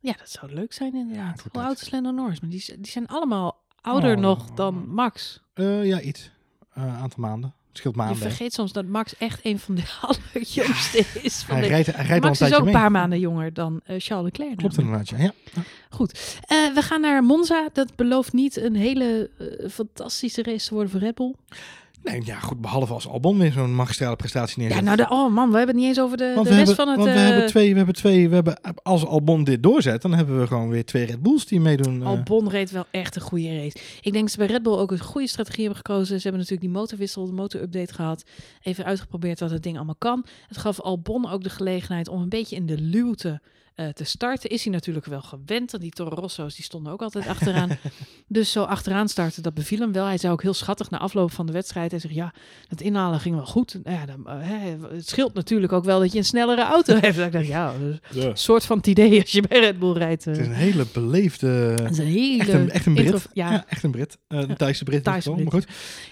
Ja, 0.00 0.12
dat 0.18 0.30
zou 0.30 0.52
leuk 0.52 0.72
zijn 0.72 0.92
Ja, 0.94 0.98
inderdaad. 1.00 1.40
wordt 1.42 1.56
Hoe 1.56 1.64
oud 1.64 1.80
is 1.80 1.90
Lando 1.90 2.10
Norris? 2.10 2.40
Maar 2.40 2.50
die, 2.50 2.64
die 2.80 2.90
zijn 2.90 3.06
allemaal 3.06 3.64
ouder 3.80 4.14
Oh. 4.16 4.20
nog 4.22 4.50
dan 4.50 4.88
Max. 4.88 5.42
Eh, 5.54 5.84
ja, 5.86 6.00
iets. 6.00 6.30
Een 6.72 6.88
aantal 6.88 7.20
maanden. 7.20 7.54
Scheelt 7.76 7.94
Je 7.94 8.00
maanden. 8.00 8.16
vergeet 8.16 8.52
soms 8.52 8.72
dat 8.72 8.84
Max 8.86 9.16
echt 9.18 9.40
een 9.42 9.58
van 9.58 9.74
de 9.74 9.82
allerjongste 10.00 11.04
is. 11.22 11.42
Van 11.42 11.54
Hij 11.54 11.64
de... 11.64 11.68
rijdt, 11.68 11.86
hij 11.86 11.94
rijdt 11.94 12.10
al 12.10 12.14
een 12.14 12.20
Max 12.20 12.40
is 12.40 12.54
ook 12.54 12.66
een 12.66 12.72
paar 12.72 12.90
maanden 12.90 13.18
jonger 13.18 13.52
dan 13.52 13.80
eh, 13.84 13.96
Charles 13.98 14.24
Leclerc. 14.24 14.56
Klopt 14.56 14.78
inderdaad, 14.78 15.08
ja. 15.08 15.18
ja. 15.18 15.32
Eh, 15.50 16.74
we 16.74 16.82
gaan 16.82 17.00
naar 17.00 17.24
Monza. 17.24 17.68
Dat 17.72 17.96
belooft 17.96 18.32
niet 18.32 18.56
een 18.56 18.74
hele 18.74 19.30
eh, 19.38 19.68
fantastische 19.70 20.42
race 20.42 20.66
te 20.66 20.74
worden 20.74 20.90
voor 20.92 21.00
Red 21.00 21.14
Bull. 21.14 21.34
Nee, 22.02 22.22
ja, 22.24 22.38
goed. 22.38 22.60
Behalve 22.60 22.92
als 22.92 23.08
Albon 23.08 23.38
weer 23.38 23.52
zo'n 23.52 23.74
magistrale 23.74 24.16
prestatie 24.16 24.58
neerzet. 24.58 24.78
Ja, 24.78 24.84
nou, 24.84 24.96
de, 24.96 25.08
oh 25.08 25.34
man, 25.34 25.50
we 25.50 25.56
hebben 25.56 25.74
het 25.74 25.84
niet 25.84 25.96
eens 25.96 26.00
over 26.00 26.16
de, 26.16 26.32
rest 26.34 26.48
hebben, 26.48 26.74
van 26.74 26.88
het... 26.88 26.96
want 26.96 27.10
we 27.10 27.16
eh, 27.16 27.24
hebben 27.24 27.46
twee, 27.46 27.70
we 27.70 27.76
hebben 27.76 27.94
twee, 27.94 28.28
we 28.28 28.34
hebben, 28.34 28.60
als 28.82 29.06
Albon 29.06 29.44
dit 29.44 29.62
doorzet, 29.62 30.02
dan 30.02 30.14
hebben 30.14 30.40
we 30.40 30.46
gewoon 30.46 30.68
weer 30.68 30.84
twee 30.84 31.04
Red 31.04 31.22
Bulls 31.22 31.46
die 31.46 31.60
meedoen. 31.60 32.02
eh. 32.02 32.06
Albon 32.06 32.48
reed 32.48 32.70
wel 32.70 32.84
echt 32.90 33.16
een 33.16 33.22
goede 33.22 33.56
race. 33.56 33.76
Ik 34.00 34.12
denk 34.12 34.20
dat 34.24 34.30
ze 34.30 34.38
bij 34.38 34.46
Red 34.46 34.62
Bull 34.62 34.76
ook 34.76 34.90
een 34.90 34.98
goede 34.98 35.28
strategie 35.28 35.64
hebben 35.64 35.82
gekozen. 35.84 36.06
Ze 36.06 36.22
hebben 36.28 36.40
natuurlijk 36.40 36.70
die 36.72 36.80
motorwissel, 36.80 37.26
de 37.26 37.32
motorupdate 37.32 37.94
gehad. 37.94 38.24
Even 38.62 38.84
uitgeprobeerd 38.84 39.40
wat 39.40 39.50
het 39.50 39.62
ding 39.62 39.76
allemaal 39.76 39.94
kan. 39.98 40.24
Het 40.46 40.56
gaf 40.56 40.80
Albon 40.80 41.30
ook 41.30 41.42
de 41.42 41.50
gelegenheid 41.50 42.08
om 42.08 42.20
een 42.22 42.28
beetje 42.28 42.56
in 42.56 42.66
de 42.66 42.78
luwte 42.78 43.40
eh, 43.76 43.88
te 43.88 44.04
starten. 44.04 44.50
Is 44.50 44.62
hij 44.64 44.72
natuurlijk 44.72 45.06
wel 45.06 45.22
gewend. 45.22 45.70
Want 45.70 45.82
die 45.82 45.90
Toro 45.92 46.14
Rosso's 46.14 46.54
die 46.54 46.64
stonden 46.64 46.92
ook 46.92 47.02
altijd 47.02 47.26
achteraan. 47.26 47.70
dus 48.28 48.52
zo 48.52 48.62
achteraan 48.62 49.08
starten, 49.08 49.42
dat 49.42 49.54
beviel 49.54 49.78
hem 49.78 49.92
wel. 49.92 50.06
Hij 50.06 50.18
zei 50.18 50.32
ook 50.32 50.42
heel 50.42 50.54
schattig 50.54 50.90
na 50.90 50.98
afloop 50.98 51.32
van 51.32 51.46
de 51.46 51.52
wedstrijd. 51.52 51.90
Hij 51.90 52.00
zegt, 52.00 52.14
ja, 52.14 52.32
het 52.68 52.80
inhalen 52.80 53.20
ging 53.20 53.34
wel 53.34 53.46
goed. 53.46 53.78
Nou 53.84 53.96
ja, 53.98 54.06
dan, 54.06 54.26
eh, 54.28 54.34
hè, 54.40 54.76
het 54.94 55.08
scheelt 55.08 55.34
natuurlijk 55.34 55.72
ook 55.72 55.84
wel 55.84 56.00
dat 56.00 56.12
je 56.12 56.18
een 56.18 56.24
snellere 56.24 56.62
auto 56.64 56.94
hebt. 57.00 57.18
ik 57.18 57.32
dacht, 57.32 57.46
ja, 57.46 57.72
dat 57.78 58.22
Ja. 58.22 58.28
een 58.28 58.36
soort 58.36 58.64
van 58.64 58.76
het 58.76 58.86
idee 58.86 59.20
als 59.20 59.30
je 59.32 59.42
bij 59.48 59.60
Red 59.60 59.78
Bull 59.78 59.92
rijdt. 59.92 60.26
eh. 60.26 60.32
Het 60.32 60.40
is 60.42 60.46
een 60.46 60.52
hele 60.52 60.86
beleefde... 60.92 61.46
Het 61.46 61.90
is 61.90 61.98
een 61.98 62.04
hele 62.06 62.40
Echt 62.42 62.52
een, 62.52 62.70
echt 62.70 62.86
een 62.86 62.94
Brit. 62.94 63.06
intro- 63.12 63.30
ja. 63.32 63.50
ja. 63.52 63.64
echt 63.68 63.82
een 63.82 63.90
Brit. 63.90 64.18
Eh, 64.28 64.38
een 64.38 64.56
Thaise 64.56 64.84
Brit. 64.84 65.04
Thaise 65.04 65.30
Brit. 65.30 65.42
Maar 65.44 65.52
goed. 65.52 65.66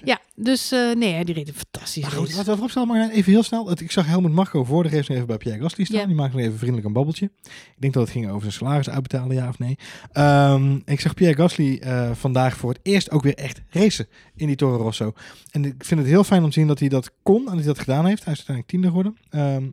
Ja, 0.04 0.18
dus 0.36 0.72
eh, 0.72 0.94
nee, 0.94 1.24
die 1.24 1.34
reed 1.34 1.48
een 1.48 1.54
fantastische 1.54 2.10
goed, 2.10 2.26
race. 2.26 2.36
laten 2.50 2.80
we 2.80 2.86
maar 2.86 3.10
even 3.10 3.32
heel 3.32 3.42
snel. 3.42 3.68
Het- 3.68 3.80
Ik 3.80 3.90
zag 3.90 4.06
Helmut 4.06 4.32
Marco 4.32 4.64
voor 4.64 4.82
de 4.82 4.88
race 4.88 5.04
nog 5.06 5.14
even 5.14 5.26
bij 5.26 5.36
Pierre 5.36 5.60
Gasly 5.62 5.84
staan. 5.84 6.00
Ja. 6.00 6.06
Die 6.06 6.14
maakte 6.14 6.36
nog 6.36 6.44
even 6.46 6.58
vriendelijk 6.58 6.86
een 6.86 6.92
babbeltje. 6.92 7.30
Ik 7.44 7.52
denk 7.80 7.92
dat 7.92 8.02
het 8.02 8.12
ging 8.12 8.28
over 8.28 8.40
zijn 8.40 8.52
salaris 8.52 8.90
uitbetalen, 8.90 9.36
ja 9.36 9.48
of 9.48 9.58
nee. 9.58 9.76
Ehm, 10.12 10.78
ik 10.84 11.00
zag 11.00 11.14
Pierre 11.14 11.36
Gasly 11.36 11.76
eh, 11.78 12.10
vandaag 12.14 12.56
voor 12.56 12.70
het 12.70 12.80
eerst 12.82 13.10
ook 13.10 13.22
weer 13.22 13.34
echt 13.34 13.60
racen 13.68 14.06
in 14.36 14.46
die 14.46 14.56
Toro 14.56 14.76
Rosso. 14.76 15.12
En 15.50 15.64
ik 15.64 15.84
vind 15.84 16.00
het 16.00 16.08
heel 16.08 16.24
fijn 16.24 16.42
om 16.42 16.48
te 16.50 16.58
zien 16.58 16.66
dat 16.66 16.78
hij 16.78 16.88
dat 16.88 17.10
kon 17.22 17.38
en 17.40 17.44
dat 17.44 17.54
hij 17.54 17.64
dat 17.64 17.78
gedaan 17.78 18.06
heeft. 18.06 18.24
Hij 18.24 18.32
is 18.32 18.46
uiteindelijk 18.48 18.68
tiende 18.68 18.86
geworden. 18.86 19.16
Ehm, 19.30 19.70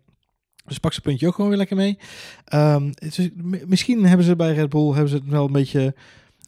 dus 0.66 0.78
pak 0.80 0.92
zijn 0.92 1.04
puntje 1.06 1.28
ook 1.28 1.36
gewoon 1.36 1.50
weer 1.50 1.60
lekker 1.60 1.76
mee. 1.76 1.98
Ehm, 2.46 2.92
misschien 3.66 4.06
hebben 4.06 4.26
ze 4.26 4.36
bij 4.36 4.54
Red 4.54 4.70
Bull 4.70 4.88
hebben 4.92 5.10
ze 5.10 5.16
het 5.16 5.26
wel 5.28 5.46
een 5.46 5.52
beetje 5.52 5.96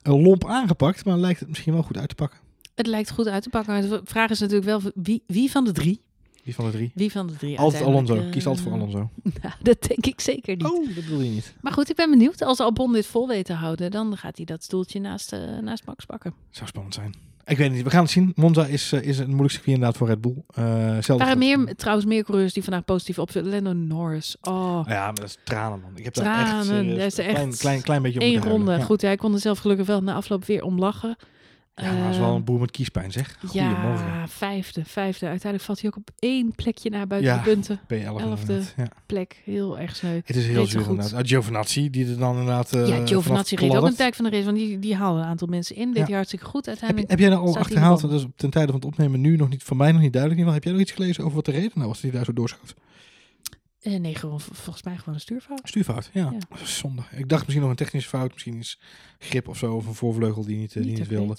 eh, 0.02 0.22
lomp 0.24 0.46
aangepakt, 0.48 1.06
maar 1.06 1.18
lijkt 1.18 1.40
het 1.40 1.50
misschien 1.50 1.74
wel 1.74 1.84
goed 1.84 1.98
uit 1.98 2.10
te 2.10 2.16
pakken. 2.16 2.40
Het 2.76 2.88
lijkt 2.88 3.12
goed 3.12 3.28
uit 3.28 3.44
te 3.44 3.50
pakken. 3.50 3.74
Maar 3.74 3.82
de 3.82 4.02
vraag 4.04 4.30
is 4.30 4.40
natuurlijk 4.40 4.66
wel, 4.66 4.82
wie, 4.96 5.24
wie 5.28 5.52
van 5.52 5.64
de 5.66 5.72
drie? 5.72 6.02
Die 6.44 6.56
van 6.56 6.66
de 6.66 6.72
drie. 6.72 6.92
Wie 6.96 7.12
van 7.12 7.28
de 7.28 7.34
drie 7.36 7.60
Altijd 7.60 7.84
Alonso. 7.84 8.16
eh, 8.16 8.30
Kies 8.32 8.46
altijd 8.46 8.66
voor 8.68 8.76
Alonso. 8.76 9.10
nou, 9.42 9.54
dat 9.62 9.82
denk 9.88 10.06
ik 10.06 10.22
zeker 10.22 10.56
niet. 10.56 10.66
Oh, 10.66 10.96
dat 10.96 11.04
wil 11.04 11.22
je 11.22 11.30
niet. 11.30 11.54
Maar 11.62 11.74
goed, 11.74 11.90
ik 11.90 11.96
ben 11.96 12.10
benieuwd. 12.10 12.42
Als 12.42 12.60
Albon 12.60 12.94
dit 12.94 13.06
vol 13.06 13.28
weet 13.28 13.46
te 13.46 13.54
houden, 13.54 13.92
dan 13.92 14.18
gaat 14.18 14.36
hij 14.38 14.46
dat 14.46 14.64
stoeltje 14.64 15.00
naast, 15.00 15.34
eh, 15.34 15.40
naast 15.62 15.86
Max 15.86 16.06
pakken. 16.06 16.34
Zou 16.50 16.68
spannend 16.68 16.94
zijn. 16.94 17.14
Ik 17.46 17.58
weet 17.58 17.72
niet, 17.72 17.84
we 17.84 17.90
gaan 17.90 18.02
het 18.02 18.12
zien. 18.12 18.32
Monza 18.36 18.66
is, 18.66 18.92
eh, 18.92 19.02
is 19.02 19.18
een 19.18 19.28
moeilijk 19.30 19.52
circuit 19.52 19.74
inderdaad 19.76 19.98
voor 19.98 20.08
Red 20.08 20.22
Bull. 20.22 20.44
Er 20.54 21.18
waren 21.18 21.38
meer, 21.38 21.76
trouwens 21.76 22.06
meer 22.08 22.24
coureurs 22.24 22.54
die 22.54 22.64
vandaag 22.64 22.86
positief 22.86 23.20
op 23.20 23.30
Lando 23.34 23.74
Norris. 23.74 24.36
Oh, 24.42 24.82
Ja, 24.88 25.06
maar 25.06 25.14
dat 25.14 25.24
is 25.26 25.38
tranen 25.44 25.80
man. 25.82 25.92
Ik 25.96 26.04
heb 26.04 26.14
daar 26.14 26.40
echt, 26.42 26.50
Tranen, 26.50 26.88
dat 26.90 26.98
is 26.98 27.18
een 27.18 27.24
echt 27.26 27.34
klein, 27.36 27.58
klein, 27.58 27.82
klein 27.82 28.02
beetje 28.02 28.20
om 28.20 28.32
moeten 28.32 28.50
ronde. 28.50 28.72
Ja. 28.72 28.80
Goed, 28.84 29.02
hij 29.02 29.16
kon 29.16 29.34
er 29.34 29.40
zelf 29.40 29.60
gelukkig 29.60 29.86
wel 29.86 30.02
na 30.02 30.14
afloop 30.14 30.46
weer 30.46 30.64
om 30.64 30.80
lachen. 30.80 31.16
Ja, 31.76 31.92
maar 31.94 32.02
dat 32.04 32.12
is 32.12 32.18
wel 32.18 32.30
Eh, 32.30 32.36
een 32.36 32.44
boer 32.44 32.60
met 32.60 32.72
kiespijn 32.72 33.12
zeg. 33.12 33.36
Goedemorgen. 33.40 34.06
Ja, 34.08 34.28
vijfde, 34.28 34.82
vijfde. 34.86 35.26
Uiteindelijk 35.26 35.64
valt 35.64 35.82
hij 35.82 35.90
ook 35.90 35.96
op 35.98 36.10
één 36.20 36.56
plekje 36.56 36.90
na 36.90 37.06
buiten 37.06 37.32
Ja. 37.32 37.38
de 37.38 37.44
punten. 37.44 37.80
P11 37.88 38.22
elfde. 38.22 38.62
Ja. 38.78 38.88
Plek, 39.06 39.42
heel 39.46 39.80
erg 39.80 39.96
sneu. 39.96 40.20
Het 40.26 40.36
is 40.36 40.48
heel 40.48 40.66
zuur 40.66 40.82
inderdaad. 40.82 41.14
Ah, 41.14 41.20
Giovinazzi, 41.28 41.90
die 41.90 42.08
er 42.10 42.18
dan 42.18 42.32
inderdaad 42.32 42.76
uh, 42.76 42.88
ja, 42.88 43.06
Giovinazzi 43.06 43.56
reed 43.56 43.76
ook 43.76 43.86
een 43.86 43.96
tijd 43.96 44.16
van 44.16 44.26
de 44.26 44.32
race, 44.32 44.46
want 44.46 44.58
die, 44.58 44.80
die 44.80 44.96
haalde 44.96 45.20
een 45.20 45.26
aantal 45.26 45.48
mensen 45.48 45.76
in. 45.76 45.88
Deed 45.88 45.98
Ja. 45.98 46.04
hij 46.06 46.14
hartstikke 46.16 46.46
goed 46.46 46.66
Heb, 46.66 46.68
uiteindelijk. 46.68 47.10
heb 47.10 47.20
jij 47.20 47.30
nou 47.30 47.42
al 47.48 47.58
achterhaald, 47.58 48.02
dat 48.02 48.12
is 48.12 48.24
op- 48.24 48.38
ten 48.38 48.50
tijde 48.50 48.68
van 48.72 48.76
het 48.76 48.86
opnemen 48.90 49.22
nu 49.22 49.36
nog 49.36 49.50
niet, 49.50 49.64
van 49.64 49.78
mij 49.78 49.92
nog 49.92 50.02
niet 50.02 50.14
duidelijk. 50.14 50.40
geval. 50.42 50.56
Heb 50.56 50.64
jij 50.64 50.74
nog 50.74 50.82
iets 50.82 50.92
gelezen 50.92 51.24
over 51.24 51.36
wat 51.36 51.46
de 51.46 51.52
reden 51.52 51.72
nou 51.74 51.88
was 51.88 52.02
die 52.02 52.12
daar 52.12 52.26
zo 52.26 52.34
doorschoot? 52.34 52.74
Eh, 53.84 54.00
nee, 54.00 54.16
gewoon, 54.16 54.40
volgens 54.40 54.84
mij 54.84 54.98
gewoon 54.98 55.14
een 55.14 55.20
stuurfout. 55.20 55.60
Stuurfout, 55.64 56.10
ja. 56.14 56.34
Zonde. 56.64 57.02
Ik 57.12 57.30
dacht 57.30 57.42
misschien 57.42 57.62
nog 57.62 57.70
een 57.70 57.76
technische 57.76 58.10
fout, 58.10 58.32
misschien 58.34 58.58
iets 58.58 58.80
grip 59.20 59.48
of 59.48 59.58
zo, 59.58 59.74
of 59.76 59.88
een 59.88 59.94
voorvleugel 59.94 60.46
die 60.46 60.58
niet, 60.58 60.76
eh, 60.76 60.84
die 60.84 60.98
niet 60.98 61.08
wilde. 61.08 61.36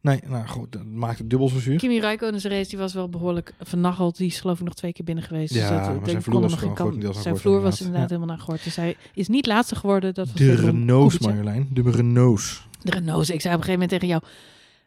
Nee. 0.00 0.20
Nee, 0.20 0.30
nou 0.30 0.46
goed, 0.46 0.72
dat 0.72 0.84
maakt 0.84 1.18
het 1.18 1.30
dubbel 1.30 1.48
zo 1.48 1.58
zuur. 1.58 1.78
Kimi 1.78 2.00
Räikkönen's 2.00 2.44
race 2.44 2.68
die 2.68 2.78
was 2.78 2.94
wel 2.94 3.08
behoorlijk 3.08 3.54
vernacheld. 3.60 4.16
Die 4.16 4.26
is 4.26 4.40
geloof 4.40 4.58
ik 4.58 4.64
nog 4.64 4.74
twee 4.74 4.92
keer 4.92 5.04
binnen 5.04 5.24
geweest. 5.24 5.54
Ja, 5.54 5.60
dus 5.60 5.68
dat, 5.70 5.86
maar 5.88 5.96
ik 6.04 6.08
zijn 6.10 6.22
vloer 6.22 6.34
er 6.36 6.40
was 6.42 6.50
nog 6.50 7.22
Zijn 7.22 7.36
vloer 7.36 7.60
was 7.60 7.80
inderdaad. 7.80 7.80
inderdaad 7.80 8.10
Ja. 8.10 8.16
helemaal 8.16 8.36
naar. 8.46 8.60
Dus 8.64 8.76
hij 8.76 8.96
is 9.14 9.28
niet 9.28 9.46
laatste 9.46 9.76
geworden. 9.76 10.14
Dat 10.14 10.26
was 10.26 10.36
De 10.36 10.54
Renaults. 10.54 11.18
Marjolein. 11.18 11.68
De 11.72 11.82
Renaults. 11.90 12.66
De 12.82 12.90
Renaults. 12.90 13.30
Ik 13.30 13.40
zei 13.40 13.54
op 13.54 13.60
een 13.60 13.66
gegeven 13.66 13.72
moment 13.72 13.90
tegen 13.90 14.06
jou... 14.08 14.22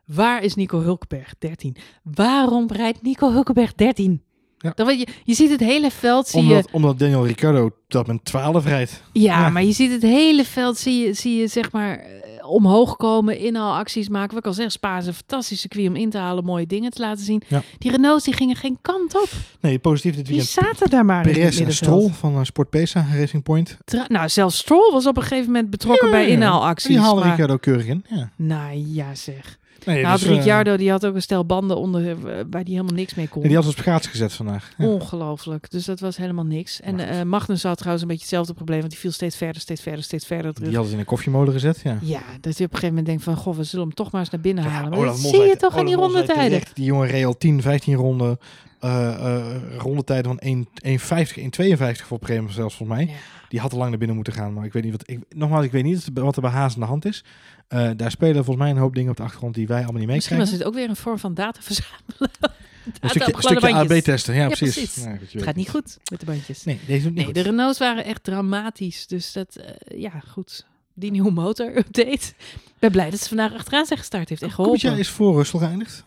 Waar 0.06 0.44
is 0.44 0.56
Nico 0.56 0.80
Hulkenberg? 0.82 1.34
13. 1.40 1.76
Waarom 2.04 2.68
rijdt 2.72 3.02
Nico 3.02 3.32
Hulkenberg 3.32 3.74
13? 3.74 4.22
Ja. 4.58 4.72
Dan 4.76 4.86
weet 4.86 5.00
je, 5.00 5.08
je 5.24 5.34
ziet 5.34 5.50
het 5.50 5.60
hele 5.60 5.92
veld, 5.92 6.28
zie 6.28 6.42
je... 6.44 6.48
Omdat, 6.50 6.68
omdat 6.72 7.00
Daniel 7.00 7.26
Ricciardo 7.28 7.70
dat 7.88 8.08
met 8.08 8.26
12 8.26 8.66
rijdt. 8.66 9.04
Ja, 9.14 9.40
Ja. 9.40 9.50
maar 9.50 9.64
je 9.64 9.72
ziet 9.72 9.92
het 9.92 10.02
hele 10.02 10.44
veld, 10.46 10.78
zie 10.78 11.06
je, 11.08 11.14
zie 11.14 11.38
je 11.40 11.48
zeg 11.48 11.72
maar 11.72 11.98
eh, 12.00 12.50
omhoog 12.50 12.96
komen, 12.98 13.38
inhaalacties 13.40 14.10
maken. 14.10 14.30
Wat 14.30 14.38
ik 14.40 14.46
al 14.46 14.54
zeg, 14.54 14.72
Spa 14.72 14.98
is 14.98 15.08
een 15.08 15.14
fantastisch 15.14 15.60
circuit 15.60 15.88
om 15.88 15.96
in 15.96 16.10
te 16.10 16.18
halen, 16.18 16.44
mooie 16.44 16.66
dingen 16.68 16.92
te 16.92 17.02
laten 17.02 17.26
zien. 17.26 17.42
Ja. 17.48 17.62
Die 17.78 17.92
Renaults 17.92 18.26
die 18.26 18.34
gingen 18.34 18.56
geen 18.56 18.78
kant 18.82 19.16
op. 19.16 19.30
Nee, 19.62 19.80
positief 19.80 20.16
dit 20.16 20.26
Die 20.26 20.36
weekend. 20.36 20.66
zaten 20.66 20.90
daar 20.90 21.06
maar 21.06 21.22
Perez 21.24 21.60
en. 21.62 21.74
Stroll 21.74 22.10
van 22.10 22.36
eh, 22.36 22.44
Sport 22.44 22.70
Pesa 22.70 23.06
Racing 23.14 23.44
Point. 23.44 23.78
Tra- 23.86 24.06
nou, 24.08 24.30
zelfs 24.30 24.58
Stroll 24.58 24.92
was 24.92 25.06
op 25.06 25.18
een 25.18 25.24
gegeven 25.24 25.46
moment 25.46 25.70
betrokken 25.70 26.12
bij 26.12 26.28
inhaalacties. 26.28 26.88
Die 26.90 27.00
haalde 27.00 27.20
maar- 27.20 27.28
Ricciardo 27.30 27.58
keurig 27.58 27.86
in. 27.86 28.06
Ja. 28.10 28.30
Nou 28.36 28.84
ja 28.94 29.16
zeg. 29.16 29.58
Nee, 29.86 30.02
nou, 30.04 30.18
dus, 30.18 30.28
eh, 30.28 30.34
Ricciardo 30.34 30.78
die 30.78 30.90
had 30.92 31.06
ook 31.06 31.16
een 31.16 31.22
stel 31.22 31.46
banden 31.46 31.78
onder, 31.78 32.10
eh, 32.10 32.44
waar 32.50 32.64
die 32.64 32.74
helemaal 32.76 32.96
niks 32.96 33.14
mee 33.14 33.28
kon. 33.28 33.42
die 33.42 33.56
had 33.56 33.64
ze 33.64 33.70
op 33.70 33.76
schaats 33.78 34.08
gezet 34.08 34.34
vandaag. 34.34 34.72
Ja. 34.78 34.86
Ongelooflijk. 34.86 35.72
Dus 35.72 35.86
dat 35.86 36.00
was 36.00 36.18
helemaal 36.18 36.46
niks. 36.46 36.82
En 36.82 37.00
eh 37.00 37.24
Magnus 37.24 37.64
had 37.64 37.78
trouwens 37.78 38.02
een 38.04 38.08
beetje 38.10 38.24
hetzelfde 38.26 38.54
probleem, 38.54 38.80
want 38.80 38.92
die 38.92 39.00
viel 39.00 39.12
steeds 39.12 39.36
verder, 39.38 39.62
steeds 39.62 39.82
verder, 39.82 40.04
steeds 40.04 40.26
verder 40.26 40.54
terug. 40.54 40.68
Die 40.68 40.78
hadden 40.78 40.88
ze 40.88 40.94
in 40.94 41.00
een 41.00 41.06
koffiemolen 41.10 41.54
gezet. 41.54 41.80
Ja. 41.84 41.98
Ja, 42.02 42.22
dat 42.42 42.58
je 42.58 42.64
op 42.64 42.74
een 42.74 42.80
gegeven 42.80 42.88
moment 42.88 43.06
denkt 43.06 43.24
van, 43.24 43.36
goh, 43.36 43.56
we 43.56 43.64
zullen 43.64 43.86
hem 43.86 43.96
toch 43.96 44.12
maar 44.12 44.22
eens 44.22 44.30
naar 44.30 44.42
binnen 44.42 44.64
Ja, 44.64 44.70
halen. 44.70 44.90
Maar 44.90 45.00
Olaf 45.00 45.22
dat 45.22 45.32
zie 45.32 45.42
je 45.42 45.56
toch 45.58 45.74
die 45.74 45.98
Olaf 45.98 46.10
Mol 46.10 46.12
rijdt 46.16 46.30
rondetijden. 46.30 46.68
Die 46.74 46.86
jongen 46.86 47.08
reed 47.08 47.26
al 47.26 47.38
10, 47.38 47.62
15 47.62 47.96
ronden. 47.96 48.38
eh 48.80 49.08
eh 49.38 49.46
rondetijden 49.78 50.26
van 50.26 50.40
1 50.40 50.68
1,50, 50.82 51.38
1,52 51.38 52.08
voor 52.08 52.20
moment 52.28 52.52
zelfs 52.52 52.76
volgens 52.76 52.98
mij. 52.98 53.08
Ja. 53.08 53.14
Die 53.50 53.60
had 53.60 53.72
al 53.72 53.78
lang 53.78 53.90
naar 53.90 53.98
binnen 53.98 54.16
moeten 54.16 54.34
gaan. 54.34 54.54
Maar 54.54 54.66
ik 54.66 54.74
weet 54.74 54.84
niet 54.84 54.92
wat. 54.92 55.10
Ik, 55.10 55.20
nogmaals, 55.30 55.66
ik 55.66 55.72
weet 55.72 55.84
niet 55.84 56.10
wat 56.14 56.36
er 56.36 56.42
bij 56.42 56.52
Haas 56.52 56.74
aan 56.74 56.80
de 56.80 56.86
hand 56.86 57.06
is. 57.06 57.24
Eh, 57.68 57.90
daar 57.96 58.12
spelen 58.12 58.36
volgens 58.36 58.58
mij 58.58 58.70
een 58.70 58.78
hoop 58.78 58.96
dingen 58.96 59.12
op 59.12 59.18
de 59.18 59.24
achtergrond 59.24 59.56
die 59.56 59.68
wij 59.68 59.84
allemaal 59.84 60.02
niet 60.02 60.08
Misschien 60.10 60.38
was 60.38 60.50
meekrijgen. 60.52 60.58
het 60.58 60.68
ook 60.68 60.74
weer 60.74 60.90
een 60.90 61.04
vorm 61.04 61.20
van 61.20 61.34
data 61.34 61.62
verzamelen. 61.62 62.30
Een 63.02 63.10
stukje, 63.10 63.34
een 63.36 63.42
stukje 63.42 63.74
AB-testen. 63.74 64.34
Ja, 64.36 64.42
Ja, 64.42 64.48
precies. 64.48 64.96
Het 65.32 65.44
gaat 65.44 65.56
niet 65.56 65.70
goed 65.70 65.98
met 66.12 66.20
de 66.20 66.26
bandjes. 66.26 66.64
Nee, 66.64 66.80
deze 66.88 67.10
Nee, 67.10 67.26
goed. 67.26 67.34
de 67.34 67.42
Renaults 67.42 67.80
waren 67.80 68.06
echt 68.06 68.24
dramatisch. 68.24 69.08
Dus 69.08 69.34
dat, 69.34 69.56
eh, 69.56 70.00
ja, 70.02 70.12
goed. 70.28 70.66
Die 70.94 71.12
nieuwe 71.12 71.32
motor-update. 71.32 72.10
Ik 72.10 72.74
ben 72.80 72.92
blij 72.92 73.10
dat 73.10 73.20
ze 73.20 73.28
vandaag 73.28 73.54
achteraan 73.54 73.86
zijn 73.86 74.00
gestart. 74.00 74.30
Heeft 74.30 74.42
echt 74.42 74.56
Kubica 74.56 74.78
geholpen. 74.78 75.00
is 75.00 75.10
voor 75.10 75.36
Russell 75.36 75.60
geëindigd. 75.60 76.04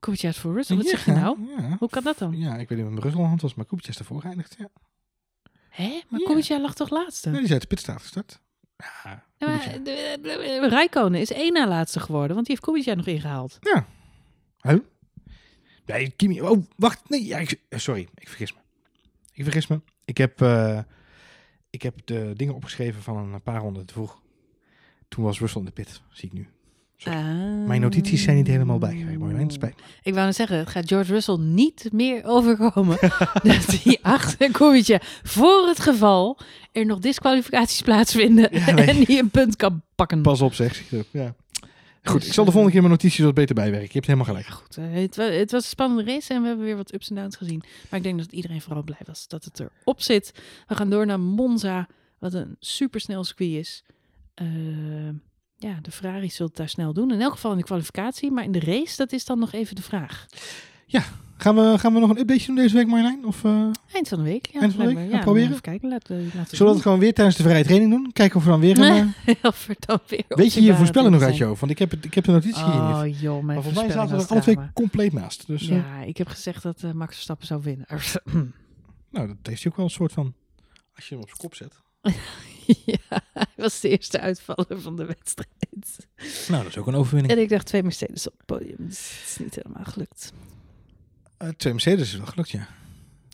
Kubica 0.00 0.28
is 0.28 0.38
voor 0.38 0.54
Russell. 0.54 0.76
Wat 0.76 0.86
zeg 0.86 1.04
je 1.04 1.12
nou? 1.12 1.36
Ja. 1.58 1.76
Hoe 1.78 1.88
kan 1.88 2.02
dat 2.04 2.18
dan? 2.18 2.38
Ja, 2.38 2.56
ik 2.56 2.68
weet 2.68 2.78
niet 2.78 2.88
Russell 2.92 3.10
aan 3.10 3.16
de 3.22 3.28
hand 3.28 3.40
was, 3.42 3.54
maar 3.54 3.64
Kubica 3.66 3.88
is 3.88 3.98
ervoor 3.98 4.20
geëindigd. 4.20 4.56
Ja. 4.58 4.68
Hè? 5.76 6.00
Maar 6.08 6.20
Ja. 6.20 6.26
Kubica 6.26 6.60
lag 6.60 6.74
toch 6.74 6.90
laatste? 6.90 7.28
Nee, 7.28 7.36
die 7.38 7.46
is 7.46 7.52
uit 7.52 7.60
de 7.62 7.66
pitstraat 7.66 8.00
gestart. 8.00 8.40
Ja, 8.76 8.86
Ja, 9.04 9.24
Kubica. 9.38 9.66
maar, 9.70 9.82
de- 9.82 10.18
de- 10.22 10.58
de- 10.60 10.68
Räikkönen 10.68 11.20
is 11.20 11.32
één 11.32 11.52
na 11.52 11.68
laatste 11.68 12.00
geworden, 12.00 12.34
want 12.34 12.46
die 12.46 12.54
heeft 12.56 12.66
Kubica 12.68 12.94
nog 12.94 13.06
ingehaald. 13.06 13.58
Huh? 14.60 14.78
Nee, 15.86 16.10
Kimi. 16.10 16.40
Oh, 16.40 16.66
wacht. 16.76 17.08
Nee, 17.08 17.24
ja, 17.24 17.38
ik, 17.38 17.60
eh, 17.68 17.78
sorry. 17.78 18.08
Ik 18.14 18.28
vergis 18.28 18.52
me. 18.52 18.58
Ik 19.32 19.42
vergis 19.44 19.66
me. 19.66 19.80
Ik 20.04 20.16
heb, 20.18 20.40
eh, 20.40 20.78
ik 21.70 21.82
heb 21.82 21.94
de 22.04 22.32
dingen 22.36 22.54
opgeschreven 22.54 23.02
van 23.02 23.32
een 23.34 23.42
paar 23.42 23.60
ronden 23.60 23.86
te 23.86 23.92
vroeg. 23.92 24.20
Toen 25.08 25.24
was 25.24 25.38
Russell 25.38 25.60
in 25.60 25.66
de 25.66 25.72
pit, 25.72 26.00
zie 26.10 26.28
ik 26.28 26.32
nu. 26.34 26.48
Sorry. 26.96 27.18
Mijn 27.66 27.80
notities 27.80 28.22
zijn 28.22 28.36
niet 28.36 28.46
helemaal 28.46 28.78
bijgewerkt. 28.78 29.18
Marjolein, 29.18 29.50
spijt. 29.50 29.74
Ik 30.02 30.14
wou 30.14 30.26
net 30.26 30.36
zeggen, 30.36 30.58
het 30.58 30.68
gaat 30.68 30.88
George 30.88 31.12
Russell 31.12 31.36
niet 31.38 31.88
meer 31.92 32.24
overkomen 32.24 32.96
dat 33.42 33.66
hij 33.82 33.98
achter 34.02 34.50
Kubica 34.50 35.00
voor 35.22 35.66
het 35.66 35.80
geval 35.80 36.38
er 36.72 36.86
nog 36.86 36.98
disqualificaties 36.98 37.80
plaatsvinden 37.80 38.48
Ja, 38.52 38.70
nee. 38.70 38.86
en 38.86 39.04
die 39.04 39.18
een 39.18 39.30
punt 39.30 39.56
kan 39.56 39.82
pakken. 39.94 40.22
Pas 40.22 40.40
op, 40.40 40.54
zeg. 40.54 40.82
Ja. 41.10 41.34
Goed, 42.02 42.18
Dus, 42.18 42.26
ik 42.26 42.32
zal 42.34 42.44
de 42.44 42.50
eh, 42.50 42.56
volgende 42.56 42.70
keer 42.70 42.80
mijn 42.88 42.92
notities 42.92 43.24
wat 43.24 43.34
beter 43.34 43.54
bijwerken. 43.54 43.86
Je 43.86 43.92
hebt 43.92 44.06
helemaal 44.06 44.26
gelijk. 44.26 44.46
Goed, 44.46 44.76
eh, 44.76 44.84
het, 44.92 45.16
wa- 45.16 45.24
het 45.30 45.50
was 45.50 45.62
een 45.62 45.68
spannende 45.68 46.12
race 46.12 46.34
en 46.34 46.40
we 46.42 46.46
hebben 46.48 46.64
weer 46.66 46.76
wat 46.76 46.94
ups 46.94 47.08
en 47.08 47.14
downs 47.14 47.36
gezien. 47.36 47.62
Maar 47.90 47.98
ik 47.98 48.02
denk 48.04 48.18
dat 48.18 48.32
iedereen 48.32 48.60
vooral 48.60 48.82
blij 48.82 49.00
was 49.04 49.28
dat 49.28 49.44
het 49.44 49.60
erop 49.60 50.02
zit. 50.02 50.32
We 50.66 50.74
gaan 50.74 50.90
door 50.90 51.06
naar 51.06 51.20
Monza, 51.20 51.88
wat 52.18 52.34
een 52.34 52.56
supersnel 52.60 53.24
circuit 53.24 53.50
is. 53.52 53.84
Eh, 54.34 54.46
ja, 55.56 55.78
de 55.82 55.90
Ferrari 55.90 56.30
zult 56.30 56.48
het 56.48 56.58
daar 56.58 56.68
snel 56.68 56.92
doen. 56.92 57.12
In 57.12 57.20
elk 57.20 57.32
geval 57.32 57.50
in 57.52 57.58
de 57.58 57.64
kwalificatie, 57.64 58.30
maar 58.30 58.44
in 58.44 58.52
de 58.52 58.60
race, 58.60 58.96
dat 58.96 59.12
is 59.12 59.24
dan 59.24 59.38
nog 59.38 59.52
even 59.52 59.76
de 59.76 59.82
vraag. 59.82 60.26
Gaan 61.38 61.54
we, 61.54 61.78
gaan 61.78 61.94
we 61.94 62.00
nog 62.00 62.10
een 62.10 62.18
update 62.18 62.46
doen 62.46 62.54
deze 62.54 62.74
week, 62.74 62.86
Marjolein? 62.86 63.26
Of 63.26 63.44
uh, 63.44 63.70
Eind 63.92 64.08
van 64.08 64.18
de 64.18 64.24
week. 64.24 64.46
Ja, 64.52 64.60
Eind 64.60 64.74
van 64.74 64.86
de 64.86 64.94
week? 64.94 65.10
Ja, 65.10 65.18
proberen? 65.18 65.48
Even 65.48 65.60
kijken, 65.60 65.88
laten 65.88 66.16
we 66.16 66.22
laten 66.22 66.50
we 66.50 66.56
zullen 66.56 66.66
we 66.66 66.78
het 66.78 66.82
gewoon 66.82 66.98
weer 66.98 67.14
tijdens 67.14 67.36
de 67.36 67.42
vrije 67.42 67.64
training 67.64 67.90
doen? 67.90 68.12
Kijken 68.12 68.36
of 68.36 68.44
we 68.44 68.50
dan 68.50 68.60
weer 68.60 68.76
gaan... 68.76 69.14
eh, 69.26 69.34
Of 69.50 69.68
er 69.68 69.76
dan 69.78 69.98
weer 70.06 70.24
Weet 70.28 70.52
je 70.52 70.62
je 70.62 70.74
voorspellen 70.74 71.10
nog 71.12 71.22
uit 71.22 71.36
je 71.36 71.44
hoofd? 71.44 71.60
Want 71.60 71.72
ik 71.72 71.78
heb, 71.78 71.90
het, 71.90 72.04
ik 72.04 72.14
heb 72.14 72.24
de 72.24 72.32
notitie 72.32 72.64
hier 72.64 72.82
niet. 72.82 73.14
Oh 73.14 73.20
joh, 73.20 73.32
mijn 73.32 73.44
Maar 73.44 73.54
volgens 73.54 73.74
mij 73.82 73.90
zaten 73.92 74.16
we 74.16 74.22
er 74.22 74.28
alle 74.28 74.40
twee 74.40 74.58
compleet 74.74 75.12
naast. 75.12 75.46
Dus 75.46 75.68
eh, 75.68 75.76
Ja, 75.76 76.00
ik 76.00 76.16
heb 76.16 76.28
gezegd 76.28 76.62
dat 76.62 76.82
eh, 76.82 76.92
Max 76.92 77.14
Verstappen 77.14 77.46
zou 77.46 77.62
winnen. 77.62 77.86
nou, 79.10 79.26
dat 79.26 79.36
heeft 79.42 79.62
hij 79.62 79.70
ook 79.70 79.76
wel 79.76 79.86
een 79.86 79.90
soort 79.90 80.12
van... 80.12 80.34
Als 80.94 81.08
je 81.08 81.14
hem 81.14 81.22
op 81.22 81.28
zijn 81.28 81.40
kop 81.40 81.54
zet. 81.54 81.74
ja, 82.84 82.96
was 83.70 83.80
de 83.80 83.88
eerste 83.88 84.20
uitvaller 84.20 84.80
van 84.80 84.96
de 84.96 85.04
wedstrijd. 85.04 86.06
Nou, 86.48 86.62
dat 86.62 86.72
is 86.72 86.78
ook 86.78 86.86
een 86.86 86.94
overwinning. 86.94 87.34
En 87.34 87.42
ik 87.42 87.48
dacht 87.48 87.66
twee 87.66 87.82
Mercedes 87.82 88.26
op 88.26 88.32
het 88.36 88.46
podium. 88.46 88.76
Dus 88.78 88.98
het 89.20 89.28
is 89.28 89.36
niet 89.38 89.54
helemaal 89.54 89.84
gelukt. 89.84 90.32
Eh, 91.36 91.48
twee 91.48 91.72
Mercedes 91.72 92.12
is 92.12 92.16
wel 92.16 92.26
gelukt, 92.26 92.50
ja. 92.50 92.68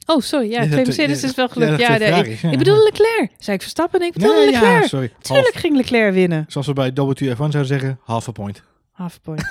Oh, 0.07 0.21
sorry. 0.21 0.51
Ja, 0.51 0.67
twee 0.67 0.85
Mercedes 0.85 1.23
is 1.23 1.35
wel 1.35 1.49
gelukt. 1.49 1.81
Ja, 1.81 1.97
ik, 1.99 2.59
bedoel 2.59 2.83
Leclerc. 2.85 3.31
Zei 3.39 3.57
ik 3.57 3.63
Verstappen? 3.63 3.99
Nee, 4.01 4.09
ik 4.09 4.15
bedoel 4.15 4.35
Nee, 4.35 4.51
Leclerc. 4.51 4.83
ja, 4.83 4.89
sorry. 4.89 5.13
Tuurlijk 5.21 5.49
Half, 5.53 5.63
ging 5.63 5.77
Leclerc 5.77 6.13
winnen. 6.15 6.45
zoals 6.49 6.67
we 6.67 6.73
bij 6.73 6.91
WTF1 6.91 7.37
zouden 7.37 7.67
zeggen, 7.67 7.99
half 8.03 8.29
a 8.29 8.33
point. 8.33 8.63
Half 8.91 9.21
point. 9.21 9.43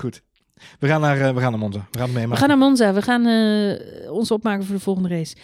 Goed. 0.00 0.22
We 0.78 0.86
gaan 0.86 1.00
naar, 1.00 1.20
eh, 1.20 1.34
we 1.34 1.40
gaan 1.40 1.50
naar 1.50 1.60
Monza. 1.60 1.78
We 1.90 1.98
gaan 1.98 2.02
het 2.02 2.12
We 2.12 2.18
meemaken. 2.18 2.38
gaan 2.38 2.48
naar 2.48 2.58
Monza. 2.58 2.92
We 2.94 3.02
gaan 3.02 3.26
eh, 3.26 4.12
ons 4.12 4.30
opmaken 4.30 4.64
voor 4.64 4.74
de 4.74 4.80
volgende 4.82 5.08
race. 5.08 5.36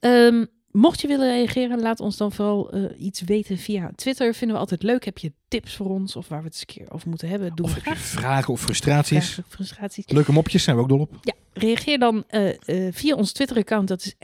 Ehm, 0.00 0.44
mocht 0.70 1.00
je 1.00 1.08
willen 1.08 1.28
reageren, 1.28 1.80
laat 1.80 2.00
ons 2.00 2.16
dan 2.16 2.32
vooral 2.32 2.70
eh, 2.70 2.82
iets 2.98 3.20
weten 3.20 3.58
via 3.58 3.90
Twitter. 3.94 4.34
Vinden 4.34 4.56
we 4.56 4.62
altijd 4.62 4.82
leuk. 4.82 5.04
Heb 5.04 5.18
je 5.18 5.32
tips 5.48 5.76
voor 5.76 5.86
ons 5.86 6.16
of 6.16 6.28
waar 6.28 6.38
we 6.38 6.44
het 6.44 6.54
eens 6.54 6.64
een 6.68 6.74
keer 6.84 6.94
over 6.94 7.08
moeten 7.08 7.28
hebben? 7.28 7.54
Doe 7.54 7.66
Of 7.66 7.74
heb 7.74 7.84
je 7.84 7.96
vragen 7.96 8.52
of 8.52 8.60
frustraties? 8.60 9.32
Vragen, 9.32 9.50
frustraties. 9.50 10.04
Leuke 10.08 10.32
mopjes 10.32 10.62
zijn 10.62 10.76
we 10.76 10.82
ook 10.82 10.88
dol 10.88 11.00
op. 11.00 11.18
Ja, 11.20 11.34
reageer 11.52 11.98
dan 11.98 12.24
eh, 12.28 12.48
eh, 12.86 12.94
via 12.94 13.14
ons 13.14 13.32
Twitter-account. 13.32 13.88
Dat 13.88 14.04
is 14.04 14.14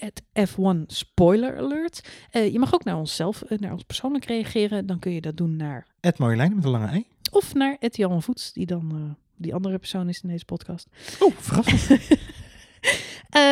F1 0.49 0.87
Spoiler 0.87 1.59
Alert. 1.59 2.09
Je 2.31 2.59
mag 2.59 2.75
ook 2.75 2.85
naar 2.85 2.97
onszelf, 2.97 3.43
naar 3.49 3.73
ons 3.73 3.83
persoonlijk 3.83 4.25
reageren. 4.25 4.87
Dan 4.87 4.99
kun 4.99 5.13
je 5.13 5.21
dat 5.21 5.37
doen 5.37 5.57
naar 5.57 5.87
Ed 6.01 6.19
Marjolein 6.19 6.55
met 6.55 6.65
een 6.65 6.71
lange 6.71 6.87
ei. 6.87 7.05
of 7.31 7.55
naar 7.55 7.77
Ed 7.81 7.97
Jan 7.97 8.23
Voets, 8.23 8.53
die 8.53 8.67
dan 8.67 9.17
die 9.37 9.55
andere 9.55 9.79
persoon 9.79 10.09
is 10.09 10.21
in 10.23 10.29
deze 10.29 10.45
podcast. 10.45 10.89
Oh, 11.21 11.33
verrassend. 11.39 12.09
Eh, 13.31 13.43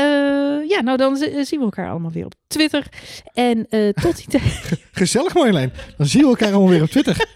ja, 0.68 0.80
nou 0.80 0.96
dan 0.96 1.16
zi- 1.16 1.44
zien 1.44 1.58
we 1.58 1.64
elkaar 1.64 1.90
allemaal 1.90 2.10
weer 2.10 2.24
op 2.24 2.34
Twitter. 2.46 2.86
En 3.32 3.66
eh, 3.70 3.88
tot 4.02 4.16
die 4.16 4.26
tijd. 4.26 4.80
Gezellig 4.92 5.34
Marjolein. 5.34 5.72
Dan 5.96 6.06
zien 6.06 6.22
we 6.22 6.28
elkaar 6.28 6.48
allemaal 6.52 6.68
weer 6.68 6.82
op 6.82 6.88
Twitter. 6.90 7.16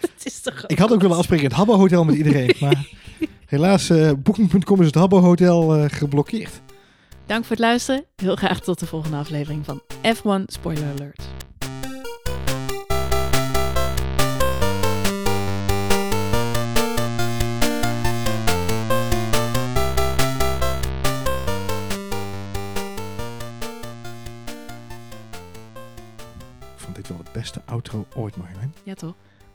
Het 0.00 0.24
is 0.24 0.40
toch 0.40 0.64
Ik 0.66 0.78
had 0.78 0.92
ook 0.92 1.00
willen 1.00 1.16
afspreken 1.16 1.44
in 1.44 1.50
het 1.50 1.58
Habbo 1.58 1.76
Hotel 1.76 2.04
met 2.04 2.14
iedereen. 2.14 2.54
Maar 2.60 2.86
helaas, 3.46 3.90
eh 3.90 4.10
Booking.com 4.18 4.80
is 4.80 4.86
het 4.86 4.94
Habbo 4.94 5.20
Hotel 5.20 5.74
eh, 5.74 5.84
geblokkeerd. 5.90 6.60
Dank 7.26 7.42
voor 7.44 7.56
het 7.56 7.64
luisteren. 7.64 8.04
Heel 8.16 8.36
graag 8.36 8.60
tot 8.60 8.78
de 8.78 8.86
volgende 8.86 9.16
aflevering 9.16 9.64
van 9.64 9.82
F1 10.16 10.44
Spoiler 10.46 10.84
Alert. 10.96 11.22
Beste 27.44 27.62
outro 27.64 28.06
ooit, 28.14 28.36
Marjolein. 28.36 28.74
Ja 28.84 28.94
toch? 28.94 29.14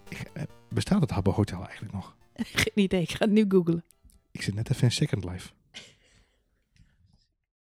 Ik, 0.09 0.29
eh, 0.33 0.43
bestaat 0.69 1.01
het 1.01 1.09
Habbo 1.09 1.31
Hotel 1.31 1.63
eigenlijk 1.63 1.93
nog? 1.93 2.15
Geen 2.35 2.83
idee, 2.83 3.01
ik 3.01 3.11
ga 3.11 3.25
het 3.25 3.31
nu 3.33 3.45
googlen. 3.47 3.83
Ik 4.31 4.41
zit 4.41 4.53
net 4.55 4.71
even 4.71 4.83
in 4.83 4.91
Second 4.91 5.23
Life. 5.23 5.49